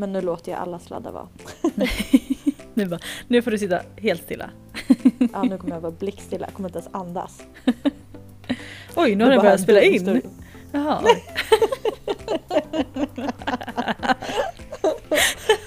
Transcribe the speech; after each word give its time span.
Men 0.00 0.12
nu 0.12 0.20
låter 0.20 0.52
jag 0.52 0.60
alla 0.60 0.78
sladdar 0.78 1.12
vara. 1.12 1.28
nu, 2.74 2.86
bara, 2.86 3.00
nu 3.28 3.42
får 3.42 3.50
du 3.50 3.58
sitta 3.58 3.80
helt 3.96 4.22
stilla. 4.22 4.50
ja, 5.32 5.42
nu 5.42 5.58
kommer 5.58 5.74
jag 5.74 5.80
vara 5.80 5.92
blickstilla, 5.92 6.46
jag 6.46 6.54
kommer 6.54 6.68
inte 6.68 6.78
ens 6.78 6.94
andas. 6.94 7.42
Oj, 8.94 9.14
nu 9.14 9.24
har 9.24 9.30
den 9.30 9.40
börjat 9.40 9.60
spela 9.60 9.82
in. 9.82 10.22
Jaha. 10.72 11.02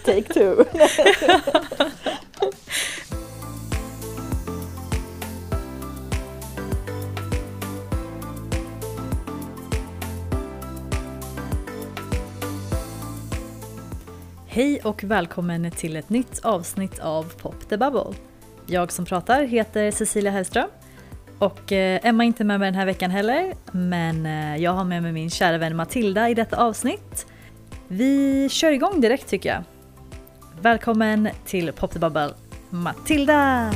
Take 0.06 0.34
two. 0.34 0.64
och 14.86 15.04
välkommen 15.04 15.72
till 15.72 15.96
ett 15.96 16.10
nytt 16.10 16.40
avsnitt 16.46 17.00
av 17.00 17.24
Pop 17.24 17.70
the 17.70 17.78
Bubble. 17.78 18.14
Jag 18.66 18.92
som 18.92 19.06
pratar 19.06 19.44
heter 19.44 19.92
Cecilia 19.92 20.32
Hellström 20.32 20.68
och 21.40 21.72
eh, 21.72 22.00
Emma 22.04 22.24
är 22.24 22.28
inte 22.28 22.44
med 22.44 22.60
mig 22.60 22.68
den 22.68 22.76
här 22.76 22.86
veckan 22.86 23.12
heller 23.12 23.54
men 23.72 24.26
eh, 24.26 24.58
jag 24.58 24.72
har 24.72 24.84
med 24.84 25.04
mig 25.04 25.12
min 25.12 25.30
kära 25.30 25.58
vän 25.58 25.76
Matilda 25.76 26.30
i 26.30 26.34
detta 26.34 26.58
avsnitt. 26.58 27.28
Vi 27.88 28.50
kör 28.50 28.72
igång 28.72 29.02
direkt 29.02 29.30
tycker 29.30 29.50
jag. 29.50 29.64
Välkommen 30.62 31.30
till 31.46 31.72
Pop 31.72 31.92
the 31.92 32.00
Bubble, 32.00 32.34
Matilda! 32.70 33.72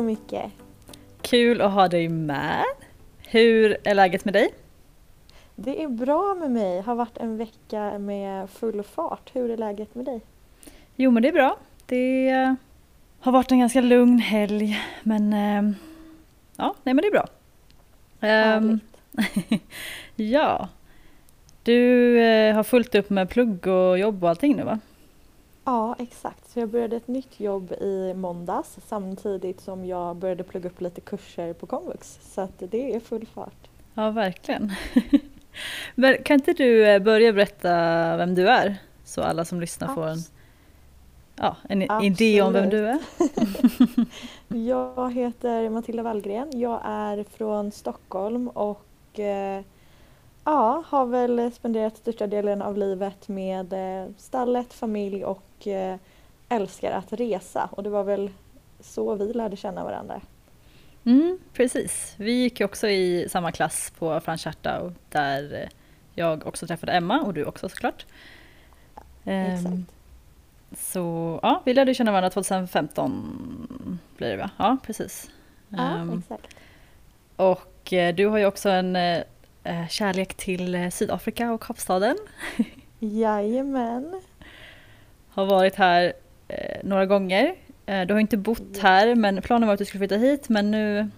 Så 0.00 0.04
mycket. 0.04 0.52
Kul 1.22 1.60
att 1.60 1.72
ha 1.72 1.88
dig 1.88 2.08
med. 2.08 2.64
Hur 3.18 3.76
är 3.84 3.94
läget 3.94 4.24
med 4.24 4.34
dig? 4.34 4.54
Det 5.54 5.82
är 5.82 5.88
bra 5.88 6.34
med 6.34 6.50
mig. 6.50 6.80
Har 6.80 6.94
varit 6.94 7.16
en 7.18 7.36
vecka 7.36 7.98
med 7.98 8.50
full 8.50 8.82
fart. 8.82 9.30
Hur 9.32 9.50
är 9.50 9.56
läget 9.56 9.94
med 9.94 10.04
dig? 10.04 10.20
Jo 10.96 11.10
men 11.10 11.22
det 11.22 11.28
är 11.28 11.32
bra. 11.32 11.56
Det 11.86 12.56
har 13.20 13.32
varit 13.32 13.50
en 13.52 13.58
ganska 13.58 13.80
lugn 13.80 14.18
helg 14.18 14.80
men 15.02 15.32
eh, 15.32 15.72
ja, 16.56 16.74
nej 16.82 16.94
men 16.94 16.96
det 16.96 17.08
är 17.08 17.12
bra. 17.12 17.26
Um, 18.56 18.80
ja. 20.16 20.68
Du 21.62 22.20
eh, 22.20 22.54
har 22.54 22.62
fullt 22.62 22.94
upp 22.94 23.10
med 23.10 23.30
plugg 23.30 23.66
och 23.66 23.98
jobb 23.98 24.24
och 24.24 24.30
allting 24.30 24.56
nu 24.56 24.62
va? 24.62 24.78
Ja, 25.64 25.96
exakt. 25.98 26.50
Så 26.50 26.60
jag 26.60 26.68
började 26.68 26.96
ett 26.96 27.08
nytt 27.08 27.40
jobb 27.40 27.72
i 27.72 28.14
måndags 28.14 28.78
samtidigt 28.86 29.60
som 29.60 29.84
jag 29.84 30.16
började 30.16 30.44
plugga 30.44 30.68
upp 30.68 30.80
lite 30.80 31.00
kurser 31.00 31.52
på 31.52 31.66
komvux. 31.66 32.18
Så 32.22 32.48
det 32.58 32.94
är 32.94 33.00
full 33.00 33.26
fart. 33.26 33.68
Ja, 33.94 34.10
verkligen. 34.10 34.72
Men 35.94 36.22
kan 36.22 36.34
inte 36.34 36.52
du 36.52 36.86
eh, 36.86 37.02
börja 37.02 37.32
berätta 37.32 37.70
vem 38.16 38.34
du 38.34 38.48
är? 38.48 38.76
Så 39.04 39.22
alla 39.22 39.44
som 39.44 39.60
lyssnar 39.60 39.88
Abs 39.88 39.94
får 39.94 40.06
en, 40.06 40.18
ja, 41.36 41.56
en 41.68 42.02
idé 42.02 42.42
om 42.42 42.52
vem 42.52 42.70
du 42.70 42.88
är. 42.88 42.98
jag 44.66 45.14
heter 45.14 45.70
Matilda 45.70 46.02
Wallgren. 46.02 46.60
Jag 46.60 46.80
är 46.84 47.24
från 47.24 47.72
Stockholm 47.72 48.48
och 48.48 49.18
eh, 49.18 49.62
Ja, 50.44 50.82
har 50.86 51.06
väl 51.06 51.52
spenderat 51.52 51.96
största 51.96 52.26
delen 52.26 52.62
av 52.62 52.76
livet 52.76 53.28
med 53.28 53.72
eh, 53.72 54.10
stallet, 54.16 54.72
familj 54.72 55.24
och 55.24 55.42
eh, 55.66 55.96
älskar 56.48 56.92
att 56.92 57.12
resa 57.12 57.68
och 57.72 57.82
det 57.82 57.90
var 57.90 58.04
väl 58.04 58.30
så 58.80 59.14
vi 59.14 59.32
lärde 59.32 59.56
känna 59.56 59.84
varandra. 59.84 60.20
Mm, 61.04 61.38
precis, 61.52 62.14
vi 62.16 62.32
gick 62.32 62.60
också 62.60 62.88
i 62.88 63.28
samma 63.30 63.52
klass 63.52 63.92
på 63.98 64.20
Frans 64.20 64.46
Hierta 64.46 64.92
där 65.08 65.68
jag 66.14 66.46
också 66.46 66.66
träffade 66.66 66.92
Emma 66.92 67.20
och 67.20 67.34
du 67.34 67.44
också 67.44 67.68
såklart. 67.68 68.06
Exakt. 69.24 69.66
Um, 69.66 69.86
så 70.76 71.38
ja, 71.42 71.62
vi 71.64 71.74
lärde 71.74 71.94
känna 71.94 72.10
varandra 72.10 72.30
2015 72.30 73.98
blir 74.16 74.28
det 74.28 74.36
va? 74.36 74.50
Ja, 74.56 74.76
precis. 74.86 75.30
Ja, 75.68 75.94
um, 76.00 76.18
exakt. 76.18 76.56
Och 77.36 77.92
eh, 77.92 78.14
du 78.14 78.26
har 78.26 78.38
ju 78.38 78.46
också 78.46 78.68
en 78.68 78.96
eh, 78.96 79.88
kärlek 79.88 80.34
till 80.34 80.74
eh, 80.74 80.90
Sydafrika 80.90 81.52
och 81.52 81.62
Kapstaden. 81.62 82.16
Jajamän. 82.98 84.20
Har 85.30 85.46
varit 85.46 85.74
här 85.74 86.12
eh, 86.48 86.80
några 86.82 87.06
gånger. 87.06 87.54
Eh, 87.86 88.06
du 88.06 88.14
har 88.14 88.20
inte 88.20 88.36
bott 88.36 88.78
här 88.78 89.14
men 89.14 89.42
planen 89.42 89.66
var 89.66 89.74
att 89.74 89.78
du 89.78 89.84
skulle 89.84 90.00
flytta 90.00 90.16
hit 90.16 90.48
men 90.48 90.70
nu 90.70 91.08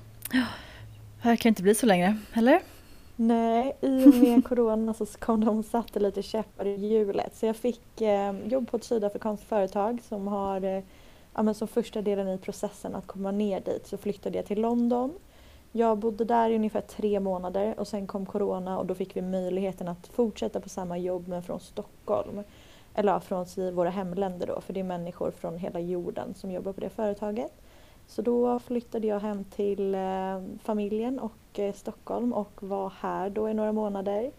verkar 1.23 1.43
det 1.43 1.49
inte 1.49 1.63
bli 1.63 1.75
så 1.75 1.87
längre, 1.87 2.17
eller? 2.33 2.61
Nej, 3.17 3.77
i 3.81 4.05
och 4.05 4.15
med 4.15 4.45
corona 4.49 4.95
så 4.95 5.07
kom 5.07 5.45
de 5.45 5.59
och 5.59 5.65
satte 5.65 6.01
lite 6.01 6.23
käppar 6.23 6.67
i 6.67 6.87
hjulet. 6.87 7.37
Så 7.37 7.47
jag 7.47 7.57
fick 7.57 8.01
eh, 8.01 8.35
jobb 8.47 8.71
på 8.71 8.77
ett 8.77 8.85
sydafrikanskt 8.85 9.49
företag 9.49 9.99
som 10.09 10.29
har 10.29 10.65
eh, 10.65 10.83
ja, 11.35 11.43
men 11.43 11.55
som 11.55 11.69
första 11.69 12.03
delen 12.03 12.29
i 12.29 12.39
processen 12.39 12.95
att 12.95 13.07
komma 13.07 13.31
ner 13.31 13.61
dit 13.61 13.87
så 13.87 13.97
flyttade 13.97 14.39
jag 14.39 14.47
till 14.47 14.61
London. 14.61 15.13
Jag 15.73 15.99
bodde 15.99 16.25
där 16.25 16.51
i 16.51 16.57
ungefär 16.57 16.81
tre 16.81 17.21
månader 17.21 17.81
och 17.81 17.89
sen 17.89 18.07
kom 18.07 18.27
corona 18.27 18.79
och 18.79 18.87
då 18.87 18.95
fick 18.95 19.17
vi 19.17 19.23
möjligheten 19.23 19.89
att 19.89 20.07
fortsätta 20.07 20.61
på 20.61 20.69
samma 20.69 20.99
jobb 20.99 21.29
men 21.29 21.43
från 21.43 21.61
Stockholm. 21.61 22.43
Eller 22.95 23.13
ja, 23.13 23.21
från 23.21 23.47
våra 23.75 23.91
hemländer 23.91 24.47
då, 24.47 24.61
för 24.61 24.73
det 24.73 24.81
är 24.81 24.85
människor 24.85 25.31
från 25.31 25.59
hela 25.59 25.81
jorden 25.81 26.35
som 26.35 26.51
jobbar 26.51 26.73
på 26.73 26.81
det 26.81 26.91
företaget. 26.91 27.53
Så 28.07 28.23
då 28.23 28.59
flyttade 28.59 29.07
jag 29.07 29.21
hem 29.21 29.45
till 29.45 29.95
eh, 29.95 30.43
familjen 30.63 31.19
och 31.19 31.59
eh, 31.59 31.73
Stockholm 31.73 32.33
och 32.33 32.63
var 32.63 32.93
här 33.01 33.31
då 33.31 33.49
i 33.49 33.55
några 33.55 33.73
månader. 33.73 34.31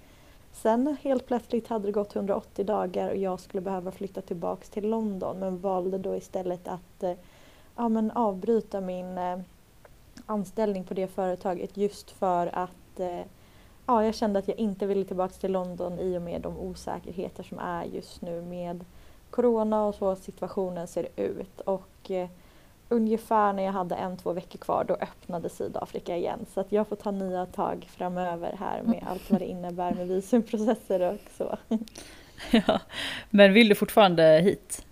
Sen 0.53 0.97
helt 1.01 1.25
plötsligt 1.25 1.67
hade 1.67 1.85
det 1.85 1.91
gått 1.91 2.15
180 2.15 2.65
dagar 2.65 3.09
och 3.09 3.17
jag 3.17 3.39
skulle 3.39 3.61
behöva 3.61 3.91
flytta 3.91 4.21
tillbaks 4.21 4.69
till 4.69 4.89
London 4.89 5.39
men 5.39 5.59
valde 5.59 5.97
då 5.97 6.15
istället 6.15 6.67
att 6.67 7.03
eh, 7.03 7.13
ja, 7.75 7.89
men 7.89 8.11
avbryta 8.11 8.81
min 8.81 9.17
eh, 9.17 9.39
anställning 10.25 10.83
på 10.83 10.93
det 10.93 11.07
företaget 11.07 11.77
just 11.77 12.11
för 12.11 12.55
att 12.55 12.99
eh, 12.99 13.21
ja, 13.85 14.05
jag 14.05 14.15
kände 14.15 14.39
att 14.39 14.47
jag 14.47 14.57
inte 14.57 14.85
ville 14.85 15.05
tillbaka 15.05 15.33
till 15.33 15.51
London 15.51 15.99
i 15.99 16.17
och 16.17 16.21
med 16.21 16.41
de 16.41 16.59
osäkerheter 16.59 17.43
som 17.43 17.59
är 17.59 17.83
just 17.83 18.21
nu 18.21 18.41
med 18.41 18.85
Corona 19.29 19.85
och 19.85 19.95
så 19.95 20.15
situationen 20.15 20.87
ser 20.87 21.07
ut. 21.15 21.61
Och 21.61 22.11
eh, 22.11 22.29
ungefär 22.89 23.53
när 23.53 23.63
jag 23.63 23.71
hade 23.71 23.95
en, 23.95 24.17
två 24.17 24.33
veckor 24.33 24.59
kvar 24.59 24.83
då 24.87 24.93
öppnade 24.93 25.49
Sydafrika 25.49 26.17
igen. 26.17 26.45
Så 26.53 26.59
att 26.59 26.71
jag 26.71 26.87
får 26.87 26.95
ta 26.95 27.11
nya 27.11 27.45
tag 27.45 27.87
framöver 27.89 28.55
här 28.59 28.81
med 28.83 29.03
allt 29.07 29.31
vad 29.31 29.41
det 29.41 29.45
innebär 29.45 29.93
med 29.93 30.07
visumprocesser 30.07 31.01
och 31.13 31.19
så. 31.37 31.57
Ja, 32.51 32.79
men 33.29 33.53
vill 33.53 33.69
du 33.69 33.75
fortfarande 33.75 34.23
hit? 34.23 34.85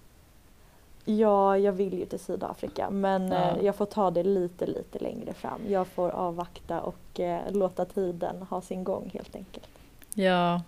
Ja, 1.05 1.57
jag 1.57 1.73
vill 1.73 1.99
ju 1.99 2.05
till 2.05 2.19
Sydafrika 2.19 2.89
men 2.89 3.31
ja. 3.31 3.57
eh, 3.57 3.65
jag 3.65 3.75
får 3.75 3.85
ta 3.85 4.11
det 4.11 4.23
lite, 4.23 4.65
lite 4.65 4.99
längre 4.99 5.33
fram. 5.33 5.61
Jag 5.67 5.87
får 5.87 6.09
avvakta 6.09 6.81
och 6.81 7.19
eh, 7.19 7.51
låta 7.51 7.85
tiden 7.85 8.41
ha 8.49 8.61
sin 8.61 8.83
gång 8.83 9.09
helt 9.13 9.35
enkelt. 9.35 9.67
Ja, 10.13 10.61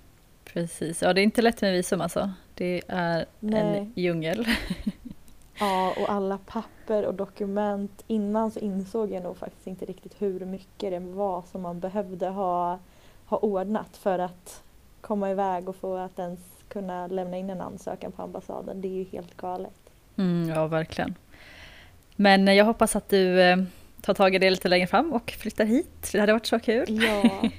precis. 0.45 1.01
Ja, 1.01 1.13
det 1.13 1.21
är 1.21 1.23
inte 1.23 1.41
lätt 1.41 1.61
med 1.61 1.73
visum 1.73 2.01
alltså. 2.01 2.31
Det 2.55 2.81
är 2.88 3.25
Nej. 3.39 3.77
en 3.77 3.94
djungel. 3.95 4.45
ja, 5.59 5.94
och 6.01 6.09
alla 6.09 6.38
papper 6.38 7.05
och 7.05 7.13
dokument. 7.13 8.03
Innan 8.07 8.51
så 8.51 8.59
insåg 8.59 9.11
jag 9.11 9.23
nog 9.23 9.38
faktiskt 9.38 9.67
inte 9.67 9.85
riktigt 9.85 10.21
hur 10.21 10.45
mycket 10.45 10.91
det 10.91 11.00
var 11.00 11.44
som 11.51 11.61
man 11.61 11.79
behövde 11.79 12.27
ha, 12.27 12.79
ha 13.25 13.38
ordnat 13.38 13.97
för 13.97 14.19
att 14.19 14.63
komma 15.01 15.31
iväg 15.31 15.69
och 15.69 15.75
få 15.75 15.97
att 15.97 16.19
ens 16.19 16.39
kunna 16.67 17.07
lämna 17.07 17.38
in 17.38 17.50
en 17.50 17.61
ansökan 17.61 18.11
på 18.11 18.21
ambassaden. 18.21 18.81
Det 18.81 18.88
är 18.88 18.97
ju 18.97 19.03
helt 19.03 19.38
galet. 19.38 19.82
Mm, 20.18 20.50
ja, 20.50 20.68
verkligen. 20.68 21.16
Men 22.16 22.56
jag 22.56 22.66
hoppas 22.66 22.96
att 22.96 23.09
du 23.09 23.41
eh, 23.41 23.57
tar 24.01 24.13
tag 24.13 24.36
i 24.36 24.39
det 24.39 24.50
lite 24.50 24.68
längre 24.68 24.88
fram 24.88 25.13
och 25.13 25.31
flyttar 25.31 25.65
hit. 25.65 26.10
Det 26.12 26.19
hade 26.19 26.33
varit 26.33 26.45
så 26.45 26.60
kul. 26.60 26.86
Ja, 27.04 27.50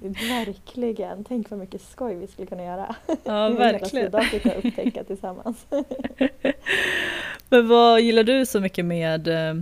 verkligen. 0.28 1.24
Tänk 1.24 1.50
vad 1.50 1.60
mycket 1.60 1.82
skoj 1.82 2.14
vi 2.14 2.26
skulle 2.26 2.46
kunna 2.46 2.64
göra. 2.64 2.94
Ja, 3.24 3.48
verkligen. 3.48 4.12
Hela 4.12 4.22
Sydafrika 4.22 4.54
upptäcka 4.54 5.04
tillsammans. 5.04 5.66
Men 7.48 7.68
vad 7.68 8.00
gillar 8.00 8.22
du 8.22 8.46
så 8.46 8.60
mycket 8.60 8.84
med 8.84 9.28
eh, 9.28 9.54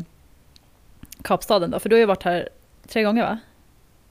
Kapstaden 1.23 1.71
då? 1.71 1.79
För 1.79 1.89
du 1.89 1.97
har 1.97 2.01
ju 2.01 2.07
varit 2.07 2.23
här 2.23 2.49
tre 2.89 3.03
gånger 3.03 3.23
va? 3.23 3.39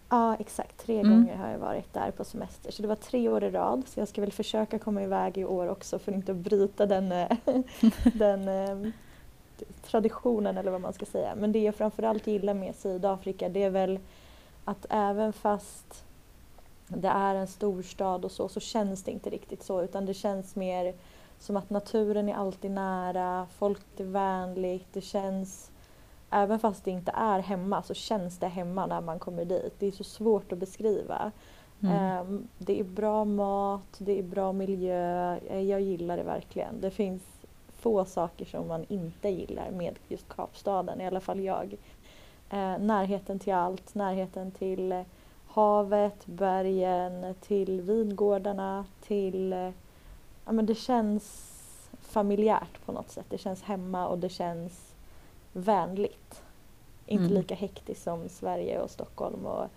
Ja, 0.09 0.35
exakt. 0.35 0.77
Tre 0.77 0.99
mm. 0.99 1.11
gånger 1.11 1.35
har 1.35 1.49
jag 1.49 1.59
varit 1.59 1.93
där 1.93 2.11
på 2.11 2.23
semester. 2.23 2.71
Så 2.71 2.81
det 2.81 2.87
var 2.87 2.95
tre 2.95 3.29
år 3.29 3.43
i 3.43 3.49
rad. 3.49 3.83
Så 3.87 3.99
jag 3.99 4.07
ska 4.07 4.21
väl 4.21 4.31
försöka 4.31 4.79
komma 4.79 5.03
iväg 5.03 5.37
i 5.37 5.45
år 5.45 5.67
också 5.67 5.99
för 5.99 6.11
att 6.11 6.15
inte 6.15 6.33
bryta 6.33 6.85
den, 6.85 7.11
eh, 7.11 7.37
den 8.13 8.47
eh, 8.47 8.91
traditionen 9.83 10.57
eller 10.57 10.71
vad 10.71 10.81
man 10.81 10.93
ska 10.93 11.05
säga. 11.05 11.35
Men 11.35 11.51
det 11.51 11.59
jag 11.59 11.75
framförallt 11.75 12.27
gillar 12.27 12.53
med 12.53 12.75
Sydafrika 12.75 13.49
det 13.49 13.63
är 13.63 13.69
väl 13.69 13.99
att 14.65 14.85
även 14.89 15.33
fast 15.33 16.05
det 16.87 17.07
är 17.07 17.35
en 17.35 17.47
storstad 17.47 18.25
och 18.25 18.31
så, 18.31 18.49
så 18.49 18.59
känns 18.59 19.03
det 19.03 19.11
inte 19.11 19.29
riktigt 19.29 19.63
så 19.63 19.81
utan 19.81 20.05
det 20.05 20.13
känns 20.13 20.55
mer 20.55 20.93
som 21.39 21.57
att 21.57 21.69
naturen 21.69 22.29
är 22.29 22.33
alltid 22.33 22.71
nära, 22.71 23.47
folk 23.57 23.81
är 23.97 24.03
vänligt, 24.03 24.87
det 24.93 25.01
känns 25.01 25.71
även 26.29 26.59
fast 26.59 26.83
det 26.83 26.91
inte 26.91 27.11
är 27.11 27.39
hemma 27.39 27.83
så 27.83 27.93
känns 27.93 28.37
det 28.37 28.47
hemma 28.47 28.85
när 28.85 29.01
man 29.01 29.19
kommer 29.19 29.45
dit. 29.45 29.73
Det 29.79 29.87
är 29.87 29.91
så 29.91 30.03
svårt 30.03 30.51
att 30.51 30.57
beskriva. 30.57 31.31
Mm. 31.83 32.21
Um, 32.21 32.47
det 32.57 32.79
är 32.79 32.83
bra 32.83 33.25
mat, 33.25 33.95
det 33.97 34.19
är 34.19 34.23
bra 34.23 34.53
miljö. 34.53 35.37
Eh, 35.37 35.61
Jag 35.61 35.81
gillar 35.81 36.17
det 36.17 36.23
verkligen. 36.23 36.81
Det 36.81 36.91
finns 36.91 37.23
få 37.79 38.05
saker 38.05 38.45
som 38.45 38.67
man 38.67 38.85
inte 38.89 39.29
gillar 39.29 39.71
med 39.71 39.99
just 40.07 40.29
Kapstaden, 40.29 41.01
i 41.01 41.07
alla 41.07 41.19
fall 41.19 41.39
jag. 41.39 41.75
Eh, 42.49 42.77
närheten 42.79 43.39
till 43.39 43.53
allt, 43.53 43.95
närheten 43.95 44.51
till 44.51 44.91
eh, 44.91 45.01
havet, 45.47 46.25
bergen, 46.25 47.35
till 47.41 47.81
vingårdarna, 47.81 48.85
till... 49.01 49.71
Ja 50.45 50.51
men 50.51 50.65
det 50.65 50.75
känns 50.75 51.55
familjärt 52.01 52.85
på 52.85 52.91
något 52.91 53.11
sätt. 53.11 53.25
Det 53.29 53.37
känns 53.37 53.63
hemma 53.63 54.07
och 54.07 54.17
det 54.17 54.29
känns 54.29 54.88
vänligt. 55.53 56.41
Inte 57.05 57.23
Mm. 57.23 57.35
lika 57.37 57.55
hektiskt 57.55 58.03
som 58.03 58.29
Sverige 58.29 58.79
och 58.79 58.89
Stockholm 58.89 59.45
och 59.45 59.67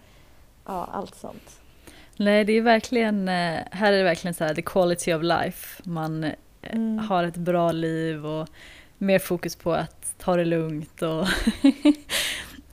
ja, 0.67 0.89
allt 0.93 1.15
sånt. 1.15 1.61
Nej, 2.17 2.45
det 2.45 2.53
är 2.53 2.63
verkligen, 2.63 3.29
eh, 3.29 3.59
här 3.71 3.93
är 3.93 3.97
det 3.99 4.03
verkligen 4.05 4.35
så 4.35 4.45
här 4.45 4.55
the 4.55 4.63
quality 4.63 5.15
of 5.15 5.23
life. 5.23 5.83
Man 5.85 6.25
eh, 6.25 6.33
Mm. 6.65 6.99
har 6.99 7.25
ett 7.25 7.37
bra 7.37 7.73
liv 7.73 8.27
och 8.27 8.49
mer 8.99 9.19
fokus 9.19 9.57
på 9.57 9.73
att 9.73 10.15
ta 10.19 10.37
det 10.37 10.45
lugnt 10.45 11.03
och 11.03 11.27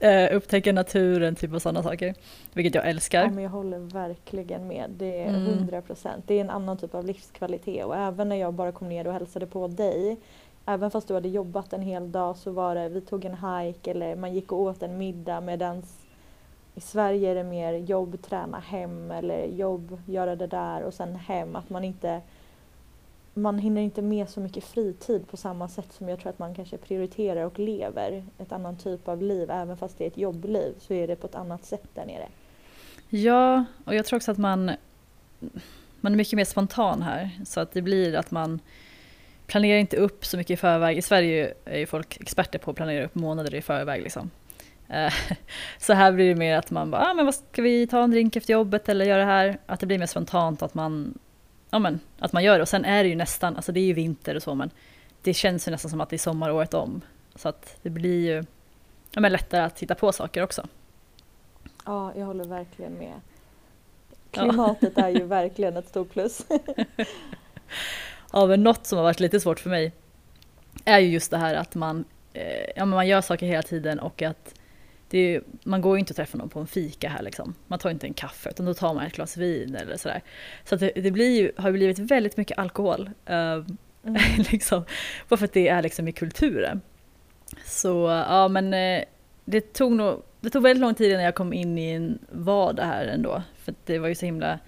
eh, 0.00 0.36
upptäcka 0.36 0.72
naturen, 0.72 1.34
typ 1.36 1.52
och 1.52 1.62
sådana 1.62 1.82
saker. 1.82 2.14
Vilket 2.52 2.74
jag 2.74 2.88
älskar. 2.88 3.22
Ja, 3.22 3.30
men 3.30 3.44
jag 3.44 3.50
håller 3.50 3.78
verkligen 3.78 4.68
med. 4.68 4.90
Det 4.90 5.22
är 5.22 5.28
Mm. 5.28 5.46
100 5.46 5.82
procent. 5.82 6.24
Det 6.26 6.34
är 6.34 6.40
en 6.40 6.50
annan 6.50 6.76
typ 6.78 6.94
av 6.94 7.04
livskvalitet 7.04 7.84
och 7.84 7.96
även 7.96 8.28
när 8.28 8.36
jag 8.36 8.54
bara 8.54 8.72
kom 8.72 8.88
ner 8.88 9.06
och 9.06 9.12
hälsade 9.12 9.46
på 9.46 9.68
dig 9.68 10.16
Även 10.66 10.90
fast 10.90 11.08
du 11.08 11.14
hade 11.14 11.28
jobbat 11.28 11.72
en 11.72 11.82
hel 11.82 12.12
dag 12.12 12.36
så 12.36 12.50
var 12.50 12.74
det, 12.74 12.88
vi 12.88 13.00
tog 13.00 13.24
en 13.24 13.34
hike 13.34 13.90
eller 13.90 14.16
man 14.16 14.34
gick 14.34 14.52
och 14.52 14.60
åt 14.60 14.82
en 14.82 14.98
middag 14.98 15.40
medans 15.40 15.98
i 16.74 16.80
Sverige 16.80 17.30
är 17.30 17.34
det 17.34 17.44
mer 17.44 17.72
jobb, 17.72 18.22
träna 18.22 18.58
hem 18.58 19.10
eller 19.10 19.46
jobb, 19.46 20.00
göra 20.06 20.36
det 20.36 20.46
där 20.46 20.82
och 20.82 20.94
sen 20.94 21.16
hem. 21.16 21.56
Att 21.56 21.70
man 21.70 21.84
inte 21.84 22.20
man 23.34 23.58
hinner 23.58 23.80
inte 23.80 24.02
med 24.02 24.28
så 24.28 24.40
mycket 24.40 24.64
fritid 24.64 25.28
på 25.30 25.36
samma 25.36 25.68
sätt 25.68 25.92
som 25.92 26.08
jag 26.08 26.20
tror 26.20 26.30
att 26.30 26.38
man 26.38 26.54
kanske 26.54 26.76
prioriterar 26.76 27.44
och 27.44 27.58
lever 27.58 28.24
ett 28.38 28.52
annan 28.52 28.76
typ 28.76 29.08
av 29.08 29.22
liv. 29.22 29.50
Även 29.50 29.76
fast 29.76 29.98
det 29.98 30.04
är 30.04 30.08
ett 30.08 30.18
jobbliv 30.18 30.74
så 30.78 30.94
är 30.94 31.06
det 31.06 31.16
på 31.16 31.26
ett 31.26 31.34
annat 31.34 31.64
sätt 31.64 31.88
där 31.94 32.06
nere. 32.06 32.28
Ja, 33.08 33.64
och 33.84 33.94
jag 33.94 34.06
tror 34.06 34.16
också 34.16 34.30
att 34.30 34.38
man, 34.38 34.70
man 36.00 36.12
är 36.12 36.16
mycket 36.16 36.36
mer 36.36 36.44
spontan 36.44 37.02
här. 37.02 37.30
Så 37.46 37.60
att 37.60 37.72
det 37.72 37.82
blir 37.82 38.14
att 38.14 38.30
man 38.30 38.60
planerar 39.50 39.78
inte 39.78 39.96
upp 39.96 40.24
så 40.24 40.36
mycket 40.36 40.50
i 40.50 40.56
förväg. 40.56 40.98
I 40.98 41.02
Sverige 41.02 41.54
är 41.64 41.78
ju 41.78 41.86
folk 41.86 42.20
experter 42.20 42.58
på 42.58 42.70
att 42.70 42.76
planera 42.76 43.04
upp 43.04 43.14
månader 43.14 43.54
i 43.54 43.62
förväg. 43.62 44.02
Liksom. 44.02 44.30
Eh, 44.88 45.12
Så 45.78 45.92
här 45.92 46.12
blir 46.12 46.28
det 46.28 46.34
mer 46.34 46.56
att 46.56 46.70
man 46.70 46.90
bara, 46.90 47.10
ah, 47.10 47.14
men 47.14 47.24
vad 47.24 47.34
ska 47.34 47.62
vi 47.62 47.86
ta 47.86 48.02
en 48.02 48.10
drink 48.10 48.36
efter 48.36 48.52
jobbet 48.52 48.88
eller 48.88 49.04
göra 49.04 49.18
det 49.18 49.24
här? 49.24 49.58
Att 49.66 49.80
det 49.80 49.86
blir 49.86 49.98
mer 49.98 50.06
spontant 50.06 50.62
att 50.62 50.74
man, 50.74 51.18
ja, 51.70 51.78
men, 51.78 52.00
att 52.18 52.32
man 52.32 52.44
gör 52.44 52.58
det. 52.58 52.62
Och 52.62 52.68
sen 52.68 52.84
är 52.84 53.02
det 53.02 53.08
ju 53.08 53.16
nästan, 53.16 53.56
alltså 53.56 53.72
det 53.72 53.80
är 53.80 53.84
ju 53.84 53.92
vinter 53.92 54.34
och 54.34 54.42
så 54.42 54.54
men 54.54 54.70
det 55.22 55.34
känns 55.34 55.68
ju 55.68 55.72
nästan 55.72 55.90
som 55.90 56.00
att 56.00 56.10
det 56.10 56.16
är 56.16 56.18
sommar 56.18 56.50
året 56.50 56.74
om. 56.74 57.00
Så 57.34 57.48
att 57.48 57.76
det 57.82 57.90
blir 57.90 58.26
ju 58.26 58.44
ja, 59.10 59.20
men 59.20 59.32
lättare 59.32 59.62
att 59.62 59.80
hitta 59.80 59.94
på 59.94 60.12
saker 60.12 60.42
också. 60.42 60.66
Ja, 61.86 62.12
jag 62.16 62.26
håller 62.26 62.44
verkligen 62.44 62.92
med. 62.92 63.14
Ja. 64.30 64.42
Klimatet 64.42 64.98
är 64.98 65.08
ju 65.08 65.24
verkligen 65.38 65.76
ett 65.76 65.88
stort 65.88 66.10
plus. 66.10 66.46
Ja, 68.32 68.46
men 68.46 68.62
något 68.62 68.86
som 68.86 68.98
har 68.98 69.02
varit 69.04 69.20
lite 69.20 69.40
svårt 69.40 69.60
för 69.60 69.70
mig 69.70 69.92
är 70.84 70.98
ju 70.98 71.08
just 71.08 71.30
det 71.30 71.38
här 71.38 71.54
att 71.54 71.74
man, 71.74 72.04
eh, 72.32 72.70
ja, 72.76 72.84
man 72.84 73.08
gör 73.08 73.20
saker 73.20 73.46
hela 73.46 73.62
tiden 73.62 73.98
och 73.98 74.22
att 74.22 74.54
är, 75.12 75.42
man 75.64 75.80
går 75.80 75.96
ju 75.96 76.00
inte 76.00 76.12
och 76.12 76.16
träffar 76.16 76.38
någon 76.38 76.48
på 76.48 76.60
en 76.60 76.66
fika 76.66 77.08
här 77.08 77.22
liksom. 77.22 77.54
Man 77.66 77.78
tar 77.78 77.90
inte 77.90 78.06
en 78.06 78.14
kaffe 78.14 78.50
utan 78.50 78.66
då 78.66 78.74
tar 78.74 78.94
man 78.94 79.06
ett 79.06 79.12
glas 79.12 79.36
vin 79.36 79.74
eller 79.74 79.96
sådär. 79.96 80.22
Så 80.64 80.76
det, 80.76 80.92
det 80.94 81.10
blir 81.10 81.40
ju, 81.40 81.52
har 81.56 81.68
ju 81.68 81.72
blivit 81.72 81.98
väldigt 81.98 82.36
mycket 82.36 82.58
alkohol. 82.58 83.10
eh, 83.26 83.62
Mm. 84.04 84.20
liksom, 84.52 84.84
bara 85.28 85.36
för 85.36 85.44
att 85.44 85.52
det 85.52 85.68
är 85.68 85.82
liksom 85.82 86.08
i 86.08 86.12
kulturen. 86.12 86.80
Så 87.64 88.24
ja 88.28 88.48
men 88.48 88.74
eh, 88.74 89.04
det 89.44 89.72
tog 89.72 89.92
nog, 89.92 90.22
det 90.40 90.50
tog 90.50 90.62
väldigt 90.62 90.80
lång 90.80 90.94
tid 90.94 91.10
innan 91.10 91.24
jag 91.24 91.34
kom 91.34 91.52
in 91.52 91.78
i 91.78 91.90
en 91.90 92.18
vardag 92.30 92.84
här 92.84 93.06
ändå. 93.06 93.42
För 93.56 93.74
det 93.84 93.98
var 93.98 94.08
ju 94.08 94.14
så 94.14 94.26
himla 94.26 94.58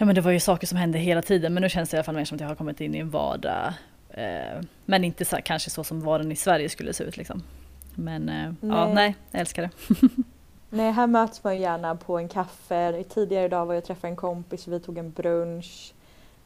Ja 0.00 0.06
men 0.06 0.14
det 0.14 0.20
var 0.20 0.30
ju 0.30 0.40
saker 0.40 0.66
som 0.66 0.78
hände 0.78 0.98
hela 0.98 1.22
tiden 1.22 1.54
men 1.54 1.62
nu 1.62 1.68
känns 1.68 1.90
det 1.90 1.94
i 1.94 1.98
alla 1.98 2.04
fall 2.04 2.14
mer 2.14 2.24
som 2.24 2.34
att 2.34 2.40
jag 2.40 2.48
har 2.48 2.54
kommit 2.54 2.80
in 2.80 2.94
i 2.94 2.98
en 2.98 3.10
vardag. 3.10 3.72
Eh, 4.10 4.60
men 4.84 5.04
inte 5.04 5.24
så, 5.24 5.36
kanske 5.44 5.70
så 5.70 5.84
som 5.84 6.00
vardagen 6.00 6.32
i 6.32 6.36
Sverige 6.36 6.68
skulle 6.68 6.92
se 6.92 7.04
ut 7.04 7.16
liksom. 7.16 7.42
Men 7.94 8.28
eh, 8.28 8.52
ja, 8.60 8.84
Nej. 8.84 8.94
nej, 8.94 9.16
jag 9.30 9.40
älskar 9.40 9.62
det. 9.62 9.70
Nej, 10.70 10.92
här 10.92 11.06
möts 11.06 11.44
man 11.44 11.54
ju 11.54 11.60
gärna 11.60 11.96
på 11.96 12.18
en 12.18 12.28
kaffe. 12.28 13.04
Tidigare 13.08 13.44
idag 13.44 13.66
var 13.66 13.74
jag 13.74 13.80
och 13.80 13.86
träffade 13.86 14.08
en 14.08 14.16
kompis 14.16 14.66
och 14.66 14.72
vi 14.72 14.80
tog 14.80 14.98
en 14.98 15.10
brunch. 15.10 15.92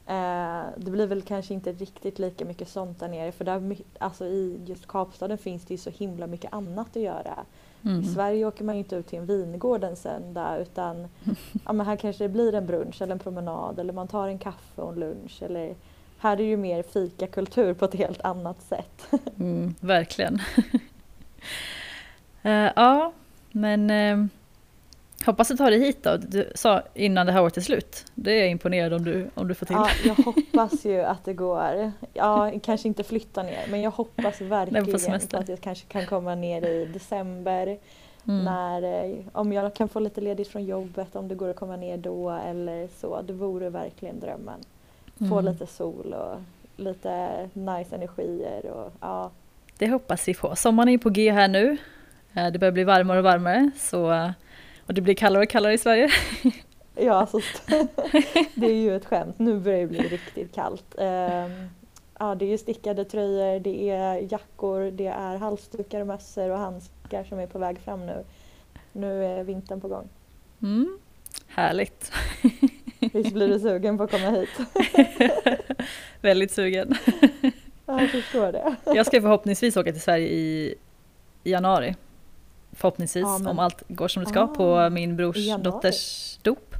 Eh, 0.06 0.62
det 0.76 0.90
blir 0.90 1.06
väl 1.06 1.22
kanske 1.22 1.54
inte 1.54 1.72
riktigt 1.72 2.18
lika 2.18 2.44
mycket 2.44 2.68
sånt 2.68 3.00
där 3.00 3.08
nere 3.08 3.32
för 3.32 3.44
där, 3.44 3.76
alltså 3.98 4.26
i 4.26 4.60
just 4.66 4.86
Kapstaden 4.88 5.38
finns 5.38 5.64
det 5.64 5.74
ju 5.74 5.78
så 5.78 5.90
himla 5.90 6.26
mycket 6.26 6.52
annat 6.52 6.96
att 6.96 7.02
göra. 7.02 7.44
Mm. 7.84 8.00
I 8.00 8.04
Sverige 8.04 8.46
åker 8.46 8.64
man 8.64 8.74
ju 8.74 8.78
inte 8.78 8.96
ut 8.96 9.06
till 9.06 9.18
en 9.18 9.26
vingård 9.26 9.84
en 9.84 9.96
söndag 9.96 10.58
utan 10.58 11.08
ja, 11.64 11.72
men 11.72 11.86
här 11.86 11.96
kanske 11.96 12.24
det 12.24 12.28
blir 12.28 12.54
en 12.54 12.66
brunch 12.66 13.02
eller 13.02 13.12
en 13.12 13.18
promenad 13.18 13.78
eller 13.78 13.92
man 13.92 14.08
tar 14.08 14.28
en 14.28 14.38
kaffe 14.38 14.82
och 14.82 14.92
en 14.92 15.00
lunch. 15.00 15.42
Eller, 15.42 15.74
här 16.18 16.32
är 16.32 16.36
det 16.36 16.42
ju 16.42 16.56
mer 16.56 16.82
fikakultur 16.82 17.74
på 17.74 17.84
ett 17.84 17.94
helt 17.94 18.20
annat 18.20 18.62
sätt. 18.62 19.06
Mm, 19.38 19.74
verkligen. 19.80 20.38
Eh, 22.46 22.70
ja, 22.76 23.12
men 23.52 23.90
eh, 23.90 24.26
hoppas 25.26 25.48
du 25.48 25.56
tar 25.56 25.70
dig 25.70 25.80
hit 25.80 26.02
då. 26.02 26.16
Du 26.16 26.52
sa 26.54 26.82
innan 26.94 27.26
det 27.26 27.32
här 27.32 27.42
året 27.42 27.56
är 27.56 27.60
slut. 27.60 28.04
Det 28.14 28.32
är 28.32 28.40
jag 28.40 28.50
imponerad 28.50 28.92
om 28.92 29.04
du, 29.04 29.30
om 29.34 29.48
du 29.48 29.54
får 29.54 29.66
till. 29.66 29.76
Ja, 29.76 29.88
jag 30.04 30.14
hoppas 30.24 30.84
ju 30.84 31.00
att 31.00 31.24
det 31.24 31.32
går. 31.34 31.92
Ja, 32.14 32.52
kanske 32.62 32.88
inte 32.88 33.02
flytta 33.02 33.42
ner 33.42 33.64
men 33.70 33.80
jag 33.80 33.90
hoppas 33.90 34.40
verkligen 34.40 34.86
på, 35.30 35.36
att 35.36 35.48
jag 35.48 35.60
kanske 35.60 35.86
kan 35.86 36.06
komma 36.06 36.34
ner 36.34 36.62
i 36.66 36.84
december. 36.84 37.78
Mm. 38.28 38.44
När, 38.44 39.04
eh, 39.04 39.16
om 39.32 39.52
jag 39.52 39.74
kan 39.74 39.88
få 39.88 40.00
lite 40.00 40.20
ledigt 40.20 40.48
från 40.48 40.64
jobbet, 40.64 41.16
om 41.16 41.28
det 41.28 41.34
går 41.34 41.48
att 41.48 41.56
komma 41.56 41.76
ner 41.76 41.96
då 41.96 42.30
eller 42.30 42.88
så. 43.00 43.22
Det 43.22 43.32
vore 43.32 43.70
verkligen 43.70 44.20
drömmen. 44.20 44.60
Få 45.18 45.38
Mm. 45.38 45.44
lite 45.52 45.66
sol 45.66 46.12
och 46.14 46.36
lite 46.76 47.28
nice 47.52 47.94
energier. 47.94 48.66
Och, 48.70 48.92
ja. 49.00 49.30
Det 49.78 49.88
hoppas 49.88 50.28
vi 50.28 50.34
på. 50.34 50.56
Sommaren 50.56 50.88
är 50.88 50.98
på 50.98 51.10
G 51.10 51.30
här 51.30 51.48
nu. 51.48 51.76
Eh, 52.34 52.46
Det 52.52 52.58
börjar 52.58 52.72
bli 52.72 52.84
varmare 52.84 53.18
och 53.18 53.24
varmare. 53.24 53.70
Så, 53.76 54.12
eh, 54.12 54.30
och 54.86 54.94
det 54.94 55.00
blir 55.00 55.14
kallare 55.14 55.42
och 55.42 55.48
kallare 55.48 55.72
i 55.72 55.78
Sverige. 55.78 56.10
Ja, 56.96 57.12
alltså, 57.12 57.38
det 58.54 58.66
är 58.66 58.82
ju 58.82 58.96
ett 58.96 59.04
skämt. 59.04 59.38
Nu 59.38 59.60
börjar 59.60 59.80
det 59.80 59.86
bli 59.86 59.98
riktigt 59.98 60.54
kallt. 60.54 60.94
Ehm, 60.98 61.68
ja, 62.18 62.34
det 62.34 62.52
är 62.52 62.58
stickade 62.58 63.04
tröjor, 63.04 63.60
det 63.60 63.90
är 63.90 64.32
jackor, 64.32 64.90
det 64.90 65.06
är 65.06 65.36
halsdukar 65.36 66.04
mössor 66.04 66.50
och 66.50 66.58
handskar 66.58 67.24
som 67.24 67.38
är 67.38 67.46
på 67.46 67.58
väg 67.58 67.78
fram 67.78 68.06
nu. 68.06 68.24
Nu 68.92 69.24
är 69.24 69.44
vintern 69.44 69.80
på 69.80 69.88
gång. 69.88 70.08
Mm. 70.62 70.98
Härligt. 71.46 72.12
Visst 72.98 73.32
blir 73.32 73.48
du 73.48 73.60
sugen 73.60 73.98
på 73.98 74.04
att 74.04 74.10
komma 74.10 74.30
hit? 74.30 74.48
Väldigt 76.20 76.50
sugen. 76.50 76.94
Ja, 77.86 78.00
jag 78.00 78.10
förstår 78.10 78.52
det. 78.52 78.76
Jag 78.84 79.06
ska 79.06 79.20
förhoppningsvis 79.20 79.76
åka 79.76 79.92
till 79.92 80.00
Sverige 80.00 80.28
i 80.28 80.74
januari. 81.44 81.94
Förhoppningsvis, 82.74 83.22
Ja, 83.44 83.50
om 83.50 83.58
allt 83.58 83.82
går 83.88 84.08
som 84.08 84.24
det 84.24 84.30
ska, 84.30 84.40
Ah, 84.40 84.46
på 84.46 84.90
min 84.90 85.16
brors 85.16 85.56
dotters 85.58 86.36
dop. 86.42 86.74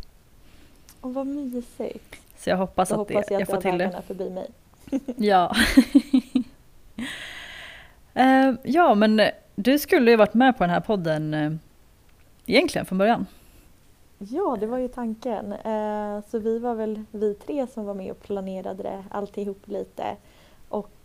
Åh, 1.03 1.13
vad 1.13 1.27
mysigt. 1.27 2.17
Så 2.39 2.51
jag 2.51 2.57
hoppas 2.57 2.89
Då 2.89 3.01
att 3.01 3.09
det, 3.09 3.15
hoppas 3.15 3.31
jag 3.31 3.41
jag 3.41 3.43
att 3.43 3.63
får 3.63 3.71
jag 3.71 3.73
till 3.73 3.79
det. 3.79 4.03
förbi 4.07 4.31
mig. 4.31 4.51
Ja. 5.17 5.55
Eh, 8.15 8.53
ja, 8.63 8.95
men 8.95 9.21
du 9.55 9.79
skulle 9.79 10.11
ju 10.11 10.17
varit 10.17 10.35
med 10.35 10.59
på 10.59 10.65
den 10.65 10.71
här 10.71 10.81
podden 10.81 11.35
eh, 11.35 11.53
egentligen 12.47 12.87
från 12.87 12.99
början. 12.99 13.27
Ja, 14.19 14.57
det 14.61 14.67
var 14.67 14.79
ju 14.79 14.89
tanken. 14.89 15.53
Eh, 15.53 16.21
så 16.31 16.39
vi 16.39 16.59
var 16.59 16.75
väl 16.75 17.05
vi 17.11 17.35
tre 17.35 17.67
som 17.75 17.85
var 17.85 17.95
med 17.95 18.11
och 18.11 18.23
planerade 18.23 18.83
det 18.83 19.05
alltihop 19.11 19.63
lite. 19.69 20.17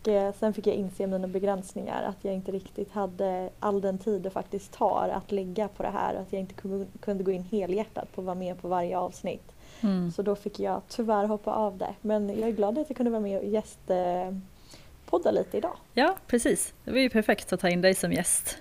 Och 0.02 0.08
eh, 0.08 0.34
sen 0.38 0.52
fick 0.54 0.66
jag 0.66 0.74
inse 0.76 1.06
mina 1.06 1.26
begränsningar, 1.28 2.02
att 2.02 2.16
jag 2.24 2.34
inte 2.34 2.52
riktigt 2.52 2.92
hade 2.92 3.50
all 3.60 3.80
den 3.80 3.98
tid 3.98 4.22
det 4.22 4.30
faktiskt 4.30 4.72
tar 4.72 5.08
att 5.14 5.32
lägga 5.32 5.68
på 5.68 5.82
det 5.82 5.88
här. 5.90 6.14
Att 6.14 6.32
jag 6.32 6.40
inte 6.40 6.54
ku- 6.54 6.86
kunde 7.00 7.24
gå 7.24 7.30
in 7.30 7.42
helhjärtat 7.44 8.12
på 8.14 8.20
att 8.20 8.24
vara 8.24 8.34
med 8.34 8.60
på 8.62 8.68
varje 8.68 8.98
avsnitt. 8.98 9.52
Mm. 9.80 10.10
Så 10.12 10.22
då 10.22 10.36
fick 10.36 10.60
jag 10.60 10.82
tyvärr 10.88 11.24
hoppa 11.24 11.52
av 11.54 11.78
det. 11.78 11.94
Men 12.00 12.28
jag 12.28 12.48
är 12.48 12.52
glad 12.52 12.78
att 12.78 12.90
jag 12.90 12.96
kunde 12.96 13.10
vara 13.10 13.20
med 13.20 13.38
och 13.38 13.44
gästpodda 13.44 15.30
lite 15.30 15.56
idag. 15.58 15.76
Ja, 15.94 16.16
precis. 16.26 16.74
Det 16.84 16.90
var 16.90 16.98
ju 16.98 17.10
perfekt 17.10 17.52
att 17.52 17.60
ta 17.60 17.68
in 17.68 17.80
dig 17.80 17.94
som 17.94 18.12
gäst. 18.12 18.58